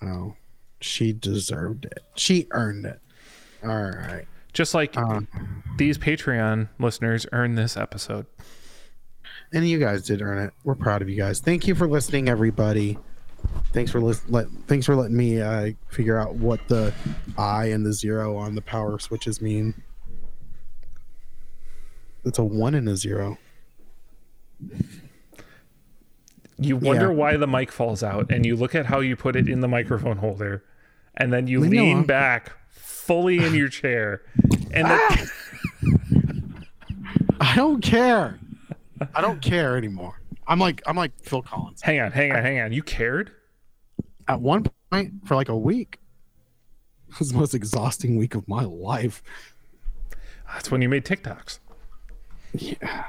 Oh, 0.03 0.35
she 0.81 1.13
deserved 1.13 1.85
it. 1.87 2.01
She 2.15 2.47
earned 2.53 2.85
it. 2.85 3.01
All 3.65 3.69
right. 3.71 4.27
Just 4.53 4.75
like 4.75 4.97
Uh, 4.97 5.21
these 5.77 5.99
Patreon 5.99 6.69
listeners 6.79 7.27
earned 7.33 7.57
this 7.59 7.77
episode. 7.77 8.27
And 9.53 9.69
you 9.69 9.79
guys 9.79 10.03
did 10.05 10.21
earn 10.23 10.39
it. 10.39 10.53
We're 10.65 10.75
proud 10.75 11.03
of 11.03 11.09
you 11.09 11.17
guys. 11.17 11.41
Thank 11.41 11.67
you 11.67 11.75
for 11.75 11.89
listening, 11.89 12.29
everybody. 12.29 12.99
Thanks 13.73 13.91
for 13.91 14.01
lis- 14.01 14.29
let, 14.29 14.47
Thanks 14.67 14.85
for 14.87 14.95
letting 14.97 15.17
me 15.17 15.41
uh, 15.41 15.71
figure 15.89 16.19
out 16.19 16.35
what 16.35 16.67
the 16.69 16.93
I 17.37 17.67
and 17.67 17.85
the 17.87 17.93
zero 17.93 18.37
on 18.37 18.55
the 18.55 18.63
power 18.63 18.99
switches 18.99 19.41
mean. 19.41 19.75
It's 22.25 22.39
a 22.39 22.45
one 22.45 22.75
and 22.75 22.89
a 22.89 22.97
zero. 22.97 23.39
You 26.59 26.77
wonder 26.77 27.07
Yeah. 27.09 27.13
why 27.15 27.37
the 27.37 27.47
mic 27.47 27.71
falls 27.71 28.03
out, 28.03 28.31
and 28.33 28.45
you 28.45 28.57
look 28.57 28.75
at 28.75 28.87
how 28.87 29.01
you 29.01 29.15
put 29.17 29.37
it 29.37 29.49
in 29.49 29.61
the 29.61 29.69
microphone 29.69 30.17
holder, 30.19 30.65
and 31.15 31.33
then 31.33 31.47
you 31.47 31.61
lean 31.61 32.03
back 32.05 32.53
fully 32.71 33.39
in 33.45 33.55
your 33.55 33.69
chair, 33.69 34.23
and 34.73 34.89
the, 34.89 35.31
I 37.41 37.55
don't 37.55 37.81
care. 37.81 38.39
I 39.15 39.21
don't 39.21 39.41
care 39.43 39.77
anymore. 39.77 40.21
I'm 40.47 40.59
like 40.59 40.83
I'm 40.87 40.97
like 40.97 41.13
Phil 41.23 41.43
Collins. 41.43 41.83
hang 41.83 42.01
on, 42.01 42.13
hang 42.13 42.33
on, 42.33 42.43
hang 42.43 42.61
on. 42.61 42.73
You 42.73 42.83
cared? 42.83 43.33
At 44.27 44.41
one 44.41 44.65
point, 44.91 45.27
for 45.27 45.35
like 45.37 45.49
a 45.49 45.57
week, 45.57 45.99
it 47.09 47.19
was 47.19 47.33
the 47.33 47.39
most 47.39 47.55
exhausting 47.55 48.17
week 48.17 48.35
of 48.35 48.47
my 48.49 48.63
life. 48.65 49.23
That's 50.53 50.71
when 50.71 50.83
you 50.83 50.89
made 50.89 51.05
TikToks. 51.05 51.59
Yeah. 52.55 53.05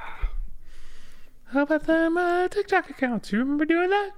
How 1.46 1.64
about 1.64 1.84
them 1.86 2.18
uh, 2.18 2.48
TikTok 2.50 2.90
accounts? 2.90 3.32
You 3.32 3.40
remember 3.40 3.66
doing 3.66 3.90
that? 3.90 4.12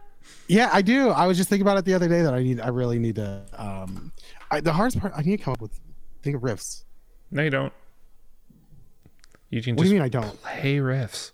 Yeah, 0.47 0.69
I 0.73 0.81
do. 0.81 1.09
I 1.09 1.25
was 1.27 1.37
just 1.37 1.49
thinking 1.49 1.61
about 1.61 1.77
it 1.77 1.85
the 1.85 1.93
other 1.93 2.07
day 2.07 2.21
that 2.21 2.33
I 2.33 2.43
need. 2.43 2.59
I 2.59 2.67
really 2.67 2.99
need 2.99 3.15
to. 3.15 3.43
Um, 3.53 4.11
I, 4.51 4.59
the 4.59 4.73
hardest 4.73 4.99
part, 4.99 5.13
I 5.15 5.21
need 5.21 5.37
to 5.37 5.43
come 5.43 5.53
up 5.53 5.61
with 5.61 5.79
think 6.21 6.35
of 6.35 6.41
riffs. 6.41 6.83
No, 7.31 7.41
you 7.43 7.49
don't. 7.49 7.73
Eugene, 9.49 9.75
What 9.75 9.83
do 9.83 9.89
you 9.89 9.95
mean 9.95 10.03
I 10.03 10.09
don't? 10.09 10.41
play 10.41 10.77
riffs. 10.77 11.31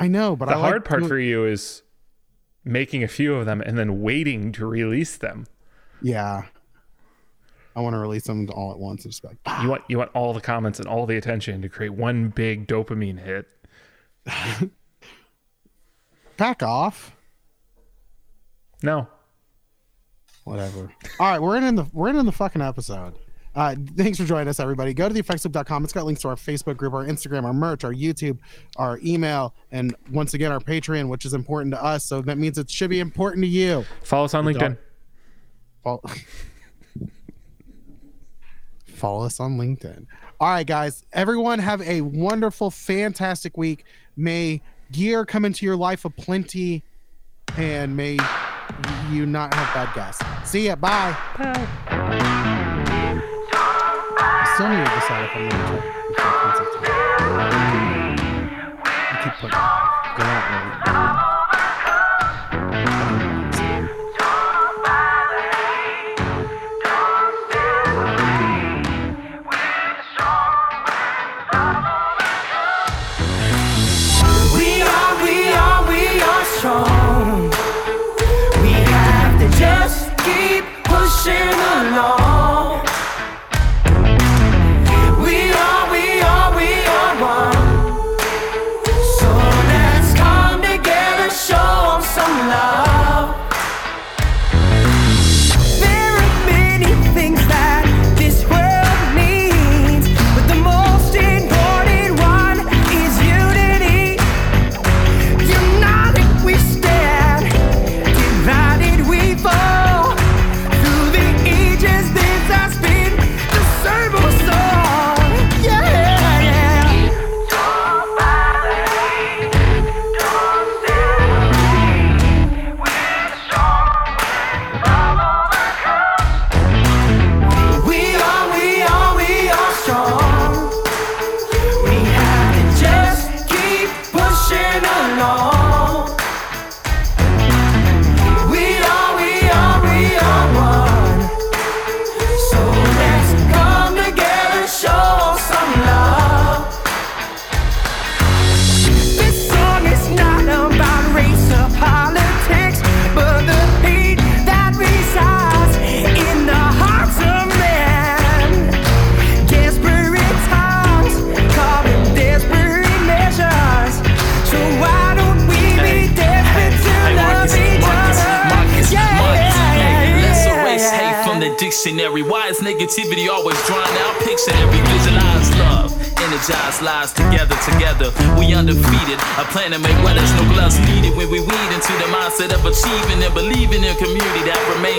I 0.00 0.08
know, 0.08 0.34
but 0.34 0.46
The 0.46 0.52
I 0.54 0.56
like 0.56 0.68
hard 0.70 0.84
part 0.84 1.00
doing- 1.00 1.08
for 1.08 1.18
you 1.18 1.44
is 1.44 1.82
making 2.64 3.04
a 3.04 3.08
few 3.08 3.34
of 3.36 3.46
them 3.46 3.60
and 3.60 3.78
then 3.78 4.00
waiting 4.02 4.50
to 4.52 4.66
release 4.66 5.16
them. 5.16 5.46
yeah. 6.02 6.44
I 7.76 7.82
want 7.82 7.94
to 7.94 7.98
release 8.00 8.24
them 8.24 8.48
all 8.50 8.72
at 8.72 8.78
once 8.80 9.06
like. 9.22 9.36
You 9.62 9.68
want 9.68 9.82
you 9.88 9.96
want 9.96 10.10
all 10.12 10.32
the 10.34 10.40
comments 10.40 10.80
and 10.80 10.88
all 10.88 11.06
the 11.06 11.16
attention 11.16 11.62
to 11.62 11.68
create 11.68 11.90
one 11.94 12.28
big 12.30 12.66
dopamine 12.66 13.20
hit. 13.20 13.46
back 16.36 16.62
off. 16.64 17.14
No, 18.82 19.06
Whatever. 20.44 20.90
All 21.20 21.30
right, 21.30 21.40
we're 21.40 21.56
in 21.58 21.76
the 21.76 21.86
we're 21.92 22.08
in 22.08 22.26
the 22.26 22.32
fucking 22.32 22.60
episode. 22.62 23.14
Uh, 23.54 23.74
thanks 23.96 24.18
for 24.18 24.24
joining 24.24 24.48
us, 24.48 24.60
everybody. 24.60 24.94
Go 24.94 25.08
to 25.08 25.14
theeffectsloop.com. 25.14 25.84
It's 25.84 25.92
got 25.92 26.06
links 26.06 26.22
to 26.22 26.28
our 26.28 26.36
Facebook 26.36 26.76
group, 26.76 26.94
our 26.94 27.04
Instagram, 27.04 27.44
our 27.44 27.52
merch, 27.52 27.82
our 27.84 27.92
YouTube, 27.92 28.38
our 28.76 29.00
email, 29.04 29.54
and 29.72 29.94
once 30.12 30.34
again, 30.34 30.52
our 30.52 30.60
Patreon, 30.60 31.08
which 31.08 31.24
is 31.24 31.34
important 31.34 31.74
to 31.74 31.82
us. 31.82 32.04
So 32.04 32.20
that 32.22 32.38
means 32.38 32.58
it 32.58 32.70
should 32.70 32.90
be 32.90 33.00
important 33.00 33.42
to 33.42 33.48
you. 33.48 33.84
follow 34.04 34.26
us 34.26 34.34
on 34.34 34.44
LinkedIn. 34.44 34.78
Follow, 35.82 36.02
Follow 38.86 39.24
us 39.24 39.40
on 39.40 39.56
LinkedIn. 39.56 40.06
All 40.38 40.48
right, 40.48 40.66
guys. 40.66 41.04
Everyone 41.12 41.58
have 41.58 41.80
a 41.82 42.02
wonderful, 42.02 42.70
fantastic 42.70 43.56
week. 43.56 43.84
May 44.16 44.60
gear 44.92 45.24
come 45.24 45.44
into 45.44 45.64
your 45.64 45.76
life 45.76 46.04
of 46.04 46.14
plenty, 46.16 46.84
and 47.56 47.96
may 47.96 48.18
you 49.10 49.26
not 49.26 49.54
have 49.54 49.74
bad 49.74 49.94
guests. 49.94 50.50
See 50.50 50.66
ya. 50.66 50.76
Bye. 50.76 51.16
I 51.38 52.39
still 54.60 54.68
need 54.68 54.84
to 54.84 54.90
decide 54.94 55.24
if 55.24 55.30
I'm 55.36 55.48
going 55.48 55.56
to 55.56 55.80
frequency 56.20 56.64
time. 56.76 58.16
I 58.84 59.16
keep 59.24 59.32
putting 59.40 59.56
go 60.16 60.22
out 60.22 61.29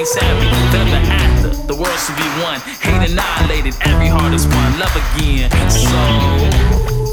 happy. 0.09 0.47
Ever 0.77 0.97
after, 1.13 1.49
the 1.67 1.75
world 1.75 1.99
should 1.99 2.17
be 2.17 2.27
one. 2.41 2.59
Hate 2.81 3.11
annihilated, 3.11 3.75
every 3.81 4.07
heart 4.07 4.33
is 4.33 4.47
one. 4.47 4.79
Love 4.79 4.95
again. 4.95 5.51
So. 5.69 6.41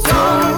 Buy 0.09 0.48